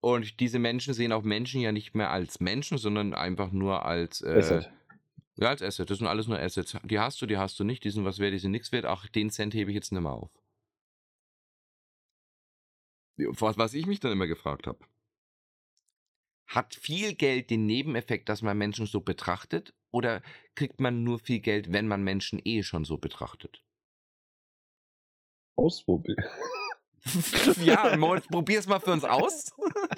Und 0.00 0.40
diese 0.40 0.58
Menschen 0.58 0.94
sehen 0.94 1.12
auch 1.12 1.22
Menschen 1.22 1.60
ja 1.60 1.70
nicht 1.70 1.94
mehr 1.94 2.10
als 2.10 2.40
Menschen, 2.40 2.76
sondern 2.76 3.14
einfach 3.14 3.52
nur 3.52 3.86
als 3.86 4.20
äh, 4.20 4.36
Asset. 4.36 4.70
Ja, 5.36 5.48
als 5.48 5.62
Asset. 5.62 5.88
Das 5.88 5.98
sind 5.98 6.08
alles 6.08 6.26
nur 6.26 6.38
Assets. 6.38 6.76
Die 6.82 6.98
hast 6.98 7.22
du, 7.22 7.26
die 7.26 7.38
hast 7.38 7.58
du 7.58 7.64
nicht. 7.64 7.84
Die 7.84 7.90
sind 7.90 8.04
was 8.04 8.18
wert, 8.18 8.34
die 8.34 8.38
sind 8.38 8.50
nichts 8.50 8.72
wert. 8.72 8.84
Ach, 8.84 9.08
den 9.08 9.30
Cent 9.30 9.54
hebe 9.54 9.70
ich 9.70 9.74
jetzt 9.76 9.92
nicht 9.92 10.02
mehr 10.02 10.12
auf. 10.12 10.30
Was, 13.16 13.56
was 13.56 13.74
ich 13.74 13.86
mich 13.86 14.00
dann 14.00 14.12
immer 14.12 14.26
gefragt 14.26 14.66
habe. 14.66 14.78
Hat 16.52 16.74
viel 16.74 17.14
Geld 17.14 17.48
den 17.48 17.64
Nebeneffekt, 17.64 18.28
dass 18.28 18.42
man 18.42 18.58
Menschen 18.58 18.84
so 18.84 19.00
betrachtet? 19.00 19.72
Oder 19.90 20.20
kriegt 20.54 20.80
man 20.80 21.02
nur 21.02 21.18
viel 21.18 21.40
Geld, 21.40 21.72
wenn 21.72 21.88
man 21.88 22.02
Menschen 22.04 22.42
eh 22.44 22.62
schon 22.62 22.84
so 22.84 22.98
betrachtet? 22.98 23.64
Ausprobieren. 25.56 26.22
ja, 27.64 27.96
Moritz, 27.96 28.26
probier's 28.28 28.66
mal 28.66 28.80
für 28.80 28.92
uns 28.92 29.04
aus. 29.04 29.50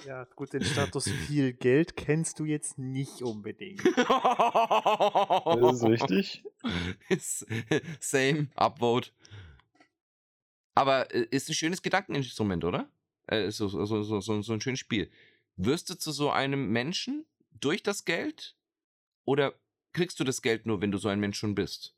Ja, 0.07 0.29
gut, 0.37 0.53
den 0.53 0.65
Status 0.65 1.11
viel 1.27 1.53
Geld 1.55 1.97
kennst 1.97 2.39
du 2.39 2.45
jetzt 2.45 2.79
nicht 2.79 3.21
unbedingt. 3.21 3.85
Das 3.85 3.97
ist 5.75 5.83
richtig. 5.83 6.45
Ist- 7.09 7.47
Same, 7.99 8.47
Upvote. 8.55 9.11
Aber 10.77 11.13
äh, 11.13 11.27
ist 11.33 11.49
ein 11.49 11.55
schönes 11.55 11.83
Gedankeninstrument, 11.83 12.65
oder? 12.65 12.89
Äh, 13.27 13.51
so, 13.51 13.67
so, 13.67 13.85
so, 13.85 14.21
so 14.21 14.53
ein 14.53 14.61
schönes 14.61 14.79
Spiel. 14.79 15.11
Wirst 15.57 15.91
du 15.91 15.95
zu 15.95 16.13
so 16.13 16.31
einem 16.31 16.71
Menschen 16.71 17.27
durch 17.53 17.83
das 17.83 18.05
Geld? 18.05 18.57
Oder 19.25 19.55
kriegst 19.93 20.19
du 20.21 20.25
das 20.25 20.43
Geld 20.43 20.67
nur, 20.67 20.81
wenn 20.81 20.91
du 20.91 20.99
so 20.99 21.09
ein 21.09 21.21
Mensch 21.21 21.39
schon 21.39 21.55
bist? 21.55 21.97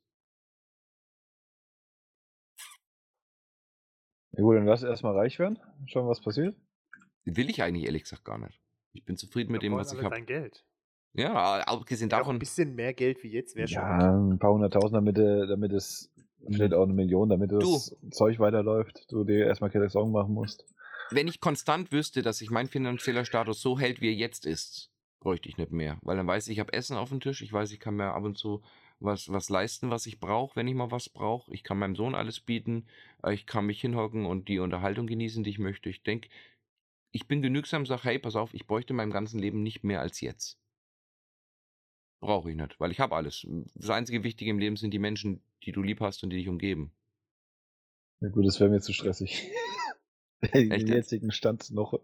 Ja 4.32 4.42
gut, 4.42 4.56
dann 4.56 4.66
lass 4.66 4.82
erstmal 4.82 5.16
reich 5.16 5.38
werden. 5.38 5.58
Schauen, 5.86 6.06
was 6.06 6.20
passiert. 6.20 6.54
Will 7.24 7.48
ich 7.48 7.62
eigentlich 7.62 7.86
ehrlich 7.86 8.02
gesagt 8.02 8.24
gar 8.24 8.38
nicht. 8.38 8.60
Ich 8.92 9.04
bin 9.04 9.16
zufrieden 9.16 9.52
mit 9.52 9.62
dem, 9.62 9.74
was 9.74 9.92
ich 9.92 9.98
habe. 10.02 10.14
Dein 10.14 10.26
Geld. 10.26 10.64
Ja, 11.14 11.60
abgesehen 11.60 12.12
auch 12.12 12.16
ein 12.16 12.20
davon. 12.20 12.38
bisschen 12.38 12.74
mehr 12.74 12.92
Geld 12.92 13.22
wie 13.22 13.32
jetzt 13.32 13.56
wäre 13.56 13.66
schon. 13.66 13.82
Ja, 13.82 14.14
ein 14.14 14.38
paar 14.38 14.52
hunderttausend, 14.52 14.94
damit, 14.94 15.16
äh, 15.18 15.46
damit 15.46 15.72
es, 15.72 16.12
vielleicht 16.50 16.74
auch 16.74 16.82
eine 16.82 16.92
Million, 16.92 17.30
damit 17.30 17.52
das 17.52 17.96
Zeug 18.10 18.38
weiterläuft, 18.38 19.10
du 19.10 19.24
dir 19.24 19.46
erstmal 19.46 19.70
keine 19.70 19.88
Sorgen 19.88 20.12
machen 20.12 20.34
musst. 20.34 20.66
Wenn 21.10 21.28
ich 21.28 21.40
konstant 21.40 21.92
wüsste, 21.92 22.22
dass 22.22 22.38
sich 22.38 22.50
mein 22.50 22.68
finanzieller 22.68 23.24
Status 23.24 23.60
so 23.60 23.78
hält, 23.78 24.00
wie 24.00 24.08
er 24.08 24.14
jetzt 24.14 24.46
ist, 24.46 24.90
bräuchte 25.20 25.48
ich 25.48 25.56
nicht 25.56 25.72
mehr. 25.72 25.98
Weil 26.02 26.16
dann 26.16 26.26
weiß 26.26 26.46
ich, 26.48 26.54
ich 26.54 26.60
habe 26.60 26.72
Essen 26.72 26.96
auf 26.96 27.10
dem 27.10 27.20
Tisch, 27.20 27.42
ich 27.42 27.52
weiß, 27.52 27.72
ich 27.72 27.80
kann 27.80 27.96
mir 27.96 28.12
ab 28.12 28.24
und 28.24 28.38
zu 28.38 28.62
was, 28.98 29.30
was 29.30 29.48
leisten, 29.48 29.90
was 29.90 30.06
ich 30.06 30.20
brauche, 30.20 30.56
wenn 30.56 30.68
ich 30.68 30.74
mal 30.74 30.90
was 30.90 31.08
brauche. 31.08 31.52
Ich 31.52 31.62
kann 31.62 31.78
meinem 31.78 31.96
Sohn 31.96 32.14
alles 32.14 32.40
bieten, 32.40 32.86
äh, 33.22 33.34
ich 33.34 33.46
kann 33.46 33.66
mich 33.66 33.80
hinhocken 33.80 34.24
und 34.26 34.48
die 34.48 34.58
Unterhaltung 34.58 35.06
genießen, 35.06 35.44
die 35.44 35.50
ich 35.50 35.58
möchte. 35.58 35.88
Ich 35.88 36.02
denke, 36.02 36.28
ich 37.12 37.26
bin 37.26 37.42
genügsam, 37.42 37.86
sage, 37.86 38.04
hey, 38.04 38.18
pass 38.18 38.36
auf, 38.36 38.54
ich 38.54 38.66
bräuchte 38.66 38.92
in 38.92 38.96
meinem 38.96 39.10
ganzen 39.10 39.38
Leben 39.38 39.62
nicht 39.62 39.84
mehr 39.84 40.00
als 40.00 40.20
jetzt. 40.20 40.58
Brauche 42.20 42.50
ich 42.50 42.56
nicht, 42.56 42.80
weil 42.80 42.90
ich 42.90 43.00
habe 43.00 43.14
alles. 43.14 43.46
Das 43.74 43.90
einzige 43.90 44.24
Wichtige 44.24 44.50
im 44.50 44.58
Leben 44.58 44.76
sind 44.76 44.92
die 44.92 44.98
Menschen, 44.98 45.42
die 45.64 45.72
du 45.72 45.82
lieb 45.82 46.00
hast 46.00 46.22
und 46.24 46.30
die 46.30 46.36
dich 46.36 46.48
umgeben. 46.48 46.92
Ja 48.20 48.28
gut, 48.28 48.46
das 48.46 48.58
wäre 48.60 48.70
mir 48.70 48.80
zu 48.80 48.92
stressig. 48.92 49.50
Den 50.54 50.70
Echt 50.70 50.88
jetzigen 50.88 51.32
Stand 51.32 51.70
noch 51.70 51.98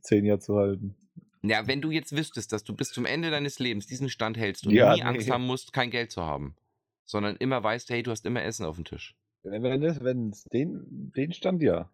zehn 0.00 0.24
Jahre 0.24 0.40
zu 0.40 0.56
halten. 0.56 0.94
Ja, 1.42 1.66
wenn 1.66 1.80
du 1.80 1.90
jetzt 1.90 2.16
wüsstest, 2.16 2.52
dass 2.52 2.64
du 2.64 2.74
bis 2.74 2.90
zum 2.90 3.06
Ende 3.06 3.30
deines 3.30 3.58
Lebens 3.58 3.86
diesen 3.86 4.08
Stand 4.08 4.36
hältst 4.36 4.66
und 4.66 4.72
Ja, 4.74 4.94
nie 4.94 5.02
Angst 5.02 5.26
nee. 5.26 5.32
haben 5.32 5.46
musst, 5.46 5.72
kein 5.72 5.90
Geld 5.90 6.10
zu 6.10 6.22
haben, 6.22 6.56
sondern 7.04 7.36
immer 7.36 7.62
weißt, 7.62 7.90
hey, 7.90 8.02
du 8.02 8.10
hast 8.10 8.26
immer 8.26 8.42
Essen 8.42 8.64
auf 8.66 8.76
dem 8.76 8.84
Tisch. 8.84 9.16
Wenn 9.44 9.64
es 9.82 10.02
wenn 10.02 10.30
es 10.30 10.44
den, 10.44 11.12
den 11.16 11.32
Stand 11.32 11.62
ja. 11.62 11.90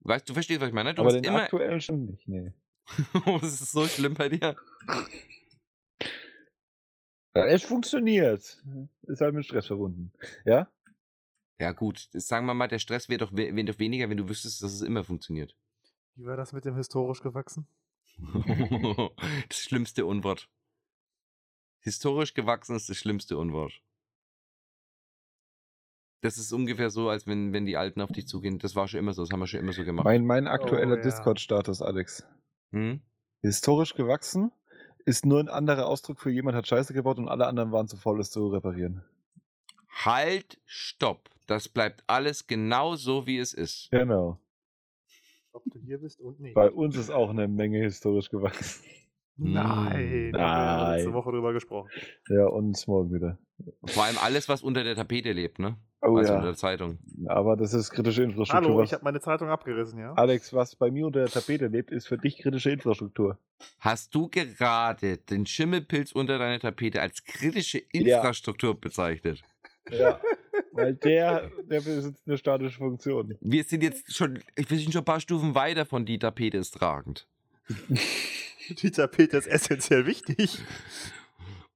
Weißt 0.00 0.28
du, 0.28 0.32
verstehst, 0.32 0.60
was 0.60 0.68
ich 0.68 0.74
meine? 0.74 0.94
Du 0.94 1.02
Aber 1.02 1.10
hast 1.10 1.16
den 1.16 1.24
immer. 1.24 1.42
aktuellen 1.42 1.80
Stand 1.80 2.10
nicht, 2.10 2.28
nee. 2.28 2.52
das 3.40 3.60
ist 3.60 3.72
so 3.72 3.86
schlimm 3.86 4.14
bei 4.14 4.30
dir. 4.30 4.56
Ja, 7.34 7.46
es 7.46 7.62
funktioniert. 7.62 8.62
Ist 9.02 9.20
halt 9.20 9.34
mit 9.34 9.44
Stress 9.44 9.66
verbunden. 9.66 10.12
Ja? 10.44 10.68
Ja, 11.58 11.72
gut, 11.72 12.08
sagen 12.12 12.46
wir 12.46 12.54
mal, 12.54 12.68
der 12.68 12.78
Stress 12.78 13.08
wäre 13.08 13.18
doch, 13.18 13.32
wär 13.32 13.64
doch 13.64 13.78
weniger, 13.78 14.08
wenn 14.08 14.16
du 14.16 14.28
wüsstest, 14.28 14.62
dass 14.62 14.72
es 14.72 14.82
immer 14.82 15.02
funktioniert. 15.02 15.56
Wie 16.14 16.24
war 16.24 16.36
das 16.36 16.52
mit 16.52 16.64
dem 16.64 16.76
historisch 16.76 17.20
gewachsen? 17.20 17.66
das 19.48 19.58
schlimmste 19.58 20.06
Unwort. 20.06 20.48
Historisch 21.80 22.34
gewachsen 22.34 22.76
ist 22.76 22.88
das 22.88 22.96
schlimmste 22.96 23.36
Unwort. 23.36 23.82
Das 26.20 26.36
ist 26.36 26.52
ungefähr 26.52 26.90
so, 26.90 27.08
als 27.08 27.26
wenn, 27.26 27.52
wenn 27.52 27.64
die 27.64 27.76
Alten 27.76 28.00
auf 28.00 28.10
dich 28.10 28.26
zugehen. 28.26 28.58
Das 28.58 28.74
war 28.74 28.88
schon 28.88 28.98
immer 28.98 29.12
so, 29.12 29.22
das 29.22 29.30
haben 29.30 29.40
wir 29.40 29.46
schon 29.46 29.60
immer 29.60 29.72
so 29.72 29.84
gemacht. 29.84 30.04
Mein, 30.04 30.26
mein 30.26 30.48
aktueller 30.48 30.94
Oh, 30.94 30.96
ja. 30.96 31.02
Discord-Status, 31.02 31.80
Alex. 31.80 32.26
Hm? 32.72 33.00
Historisch 33.40 33.94
gewachsen 33.94 34.50
ist 35.04 35.24
nur 35.24 35.38
ein 35.38 35.48
anderer 35.48 35.86
Ausdruck 35.86 36.20
für 36.20 36.30
jemand 36.30 36.56
hat 36.56 36.66
Scheiße 36.66 36.92
gebaut 36.92 37.18
und 37.18 37.28
alle 37.28 37.46
anderen 37.46 37.70
waren 37.70 37.86
zu 37.86 37.96
faul, 37.96 38.20
es 38.20 38.30
zu 38.30 38.48
reparieren. 38.48 39.04
Halt, 39.88 40.60
stopp. 40.66 41.30
Das 41.48 41.66
bleibt 41.66 42.04
alles 42.06 42.46
genau 42.46 42.94
so, 42.94 43.26
wie 43.26 43.38
es 43.38 43.54
ist. 43.54 43.88
Genau. 43.90 44.38
Ob 45.52 45.64
du 45.64 45.78
hier 45.78 45.98
bist 45.98 46.20
und 46.20 46.38
nicht. 46.40 46.54
Bei 46.54 46.70
uns 46.70 46.94
ist 46.94 47.10
auch 47.10 47.30
eine 47.30 47.48
Menge 47.48 47.78
historisch 47.78 48.28
gewachsen. 48.28 48.84
Nein, 49.38 50.32
da 50.32 50.40
haben 50.40 50.90
wir 50.90 50.94
letzte 50.94 51.08
Nein. 51.08 51.14
Woche 51.14 51.30
drüber 51.30 51.52
gesprochen. 51.54 51.88
Ja, 52.28 52.46
und 52.48 52.86
morgen 52.86 53.14
wieder. 53.14 53.38
Vor 53.86 54.04
allem 54.04 54.18
alles, 54.18 54.48
was 54.48 54.62
unter 54.62 54.84
der 54.84 54.94
Tapete 54.94 55.32
lebt, 55.32 55.58
ne? 55.58 55.78
Oh 56.02 56.16
also 56.16 56.32
ja. 56.32 56.36
unter 56.36 56.48
der 56.48 56.56
Zeitung. 56.56 56.98
Aber 57.26 57.56
das 57.56 57.72
ist 57.72 57.90
kritische 57.90 58.24
Infrastruktur. 58.24 58.70
Hallo, 58.70 58.82
ich 58.82 58.92
habe 58.92 59.04
meine 59.04 59.20
Zeitung 59.20 59.48
abgerissen, 59.48 59.98
ja? 60.00 60.12
Alex, 60.14 60.52
was 60.52 60.76
bei 60.76 60.90
mir 60.90 61.06
unter 61.06 61.20
der 61.20 61.30
Tapete 61.30 61.68
lebt, 61.68 61.92
ist 61.92 62.08
für 62.08 62.18
dich 62.18 62.38
kritische 62.38 62.72
Infrastruktur. 62.72 63.38
Hast 63.78 64.14
du 64.14 64.28
gerade 64.28 65.16
den 65.16 65.46
Schimmelpilz 65.46 66.12
unter 66.12 66.38
deiner 66.38 66.58
Tapete 66.60 67.00
als 67.00 67.24
kritische 67.24 67.78
Ja. 67.92 68.18
Infrastruktur 68.18 68.78
bezeichnet? 68.78 69.42
Ja. 69.90 70.20
Weil 70.78 70.94
der, 70.94 71.50
der 71.68 71.80
besitzt 71.80 72.22
eine 72.26 72.38
statische 72.38 72.78
Funktion. 72.78 73.36
Wir 73.40 73.64
sind 73.64 73.82
jetzt 73.82 74.14
schon, 74.14 74.38
wir 74.56 74.78
sind 74.78 74.92
schon 74.92 75.02
ein 75.02 75.04
paar 75.04 75.20
Stufen 75.20 75.54
weiter 75.54 75.84
von 75.86 76.04
die 76.06 76.18
Tapete 76.18 76.58
ist 76.58 76.72
tragend. 76.72 77.26
Die 78.82 78.90
Tapete 78.90 79.36
ist 79.38 79.46
essentiell 79.46 80.04
wichtig. 80.06 80.58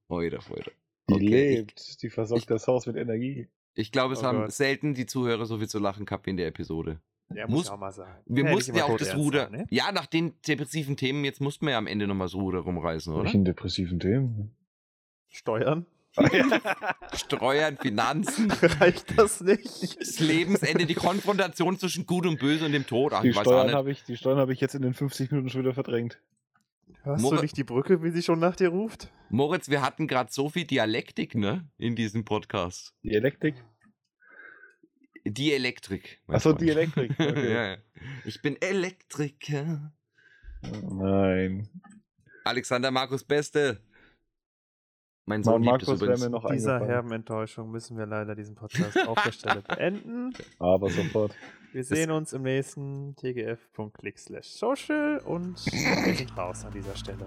Heute, 0.09 0.37
heute. 0.49 0.71
Die 1.09 1.13
Okay, 1.15 1.55
lebt, 1.55 2.01
die 2.03 2.09
versorgt 2.09 2.49
das 2.51 2.67
Haus 2.67 2.85
mit 2.85 2.95
Energie. 2.97 3.47
Ich 3.73 3.91
glaube, 3.91 4.13
es 4.13 4.19
Oh 4.19 4.23
haben 4.25 4.41
Gott. 4.41 4.51
selten 4.51 4.93
die 4.93 5.07
Zuhörer 5.07 5.45
so 5.47 5.57
viel 5.57 5.67
zu 5.67 5.79
lachen 5.79 6.05
gehabt 6.05 6.27
wie 6.27 6.29
in 6.31 6.37
der 6.37 6.47
Episode. 6.47 6.99
Ja, 7.33 7.47
Muss- 7.47 7.61
muss 7.61 7.67
ja 7.67 7.73
auch 7.73 7.79
mal 7.79 7.91
sein. 7.91 8.15
Wir 8.27 8.43
Ja, 8.45 8.51
mussten 8.51 8.75
ja 8.75 8.83
auch 8.85 8.97
das 8.97 9.15
Ruder. 9.15 9.45
sein, 9.49 9.51
ne? 9.61 9.67
Ja, 9.71 9.91
nach 9.91 10.05
den 10.05 10.33
depressiven 10.47 10.95
Themen, 10.95 11.25
jetzt 11.25 11.41
mussten 11.41 11.65
wir 11.65 11.71
ja 11.71 11.77
am 11.79 11.87
Ende 11.87 12.05
nochmal 12.05 12.25
das 12.27 12.35
Ruder 12.35 12.59
rumreißen, 12.59 13.11
oder? 13.11 13.23
Welchen 13.23 13.43
depressiven 13.45 13.99
Themen? 13.99 14.55
Steuern? 15.29 15.87
Steuern, 17.15 17.77
Finanzen, 17.77 18.51
Reicht 18.51 19.17
das 19.17 19.41
nicht? 19.41 19.99
das 19.99 20.19
Lebensende, 20.19 20.85
die 20.85 20.93
Konfrontation 20.93 21.77
zwischen 21.79 22.05
Gut 22.05 22.25
und 22.25 22.39
Böse 22.39 22.65
und 22.65 22.71
dem 22.71 22.85
Tod. 22.85 23.13
Ach, 23.13 23.21
Die 23.21 23.33
Steuern 23.33 23.71
habe 23.71 23.91
ich, 23.91 24.03
die 24.03 24.17
Steuern 24.17 24.37
habe 24.37 24.53
ich 24.53 24.59
jetzt 24.61 24.75
in 24.75 24.81
den 24.81 24.93
50 24.93 25.31
Minuten 25.31 25.49
schon 25.49 25.61
wieder 25.61 25.73
verdrängt. 25.73 26.19
Hörst 27.03 27.21
Mor- 27.21 27.35
du 27.35 27.41
nicht 27.41 27.57
die 27.57 27.63
Brücke, 27.63 28.03
wie 28.03 28.11
sie 28.11 28.21
schon 28.21 28.39
nach 28.39 28.55
dir 28.55 28.69
ruft? 28.69 29.11
Moritz, 29.29 29.69
wir 29.69 29.81
hatten 29.81 30.07
gerade 30.07 30.31
so 30.31 30.49
viel 30.49 30.65
Dialektik, 30.65 31.35
ne? 31.35 31.67
In 31.77 31.95
diesem 31.95 32.23
Podcast. 32.25 32.93
Die 33.03 33.13
Elektrik? 33.13 33.55
Die 35.25 35.53
Elektrik. 35.53 36.21
Achso, 36.27 36.49
Freund. 36.51 36.61
die 36.61 36.69
Elektrik. 36.69 37.11
Okay. 37.11 37.53
ja, 37.53 37.65
ja. 37.71 37.77
Ich 38.25 38.41
bin 38.41 38.61
Elektriker. 38.61 39.91
Nein. 40.61 41.69
Alexander 42.43 42.91
Markus 42.91 43.23
Beste. 43.23 43.81
Mein 45.25 45.41
Sohn 45.41 45.63
Mann, 45.63 45.79
liebt 45.79 45.83
es 45.83 45.87
Markus 45.87 46.01
übrigens. 46.01 46.21
mir 46.21 46.29
noch 46.29 46.51
Dieser 46.51 46.85
herben 46.85 47.11
Enttäuschung 47.13 47.71
müssen 47.71 47.97
wir 47.97 48.05
leider 48.05 48.35
diesen 48.35 48.55
Podcast 48.55 49.07
auf 49.07 49.21
der 49.23 49.31
Stelle 49.31 49.61
beenden. 49.67 50.33
Aber 50.59 50.89
sofort. 50.89 51.33
Wir 51.71 51.83
sehen 51.83 52.11
uns 52.11 52.33
im 52.33 52.43
nächsten 52.43 53.15
tgf.click 53.15 54.19
slash 54.19 54.47
social 54.47 55.19
und 55.25 55.65
wir 55.65 56.13
sind 56.15 56.37
raus 56.37 56.65
an 56.65 56.73
dieser 56.73 56.95
Stelle. 56.95 57.25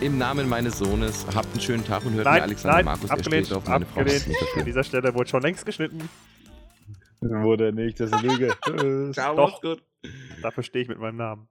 Im 0.00 0.16
Namen 0.16 0.48
meines 0.48 0.78
Sohnes, 0.78 1.26
habt 1.34 1.52
einen 1.52 1.60
schönen 1.60 1.84
Tag 1.84 2.04
und 2.06 2.14
hört 2.14 2.24
mir 2.24 2.30
Nein, 2.30 2.42
Alexander 2.42 2.76
nein, 2.76 2.84
Markus, 2.86 3.10
er 3.10 3.16
abgelehnt, 3.16 3.46
steht 3.46 3.56
auf 3.58 3.66
meine 3.68 3.84
Frau. 3.84 4.00
abgelehnt. 4.00 4.26
An 4.56 4.64
dieser 4.64 4.82
Stelle 4.82 5.14
wurde 5.14 5.28
schon 5.28 5.42
längst 5.42 5.66
geschnitten. 5.66 6.08
Wurde 7.20 7.70
nicht, 7.74 8.00
das 8.00 8.10
ist 8.10 8.14
eine 8.16 8.28
Lüge. 8.28 8.54
Tschüss. 8.64 9.14
Ciao, 9.14 9.36
Doch. 9.36 9.60
gut. 9.60 9.82
Dafür 10.40 10.62
stehe 10.62 10.82
ich 10.84 10.88
mit 10.88 10.98
meinem 10.98 11.16
Namen. 11.16 11.48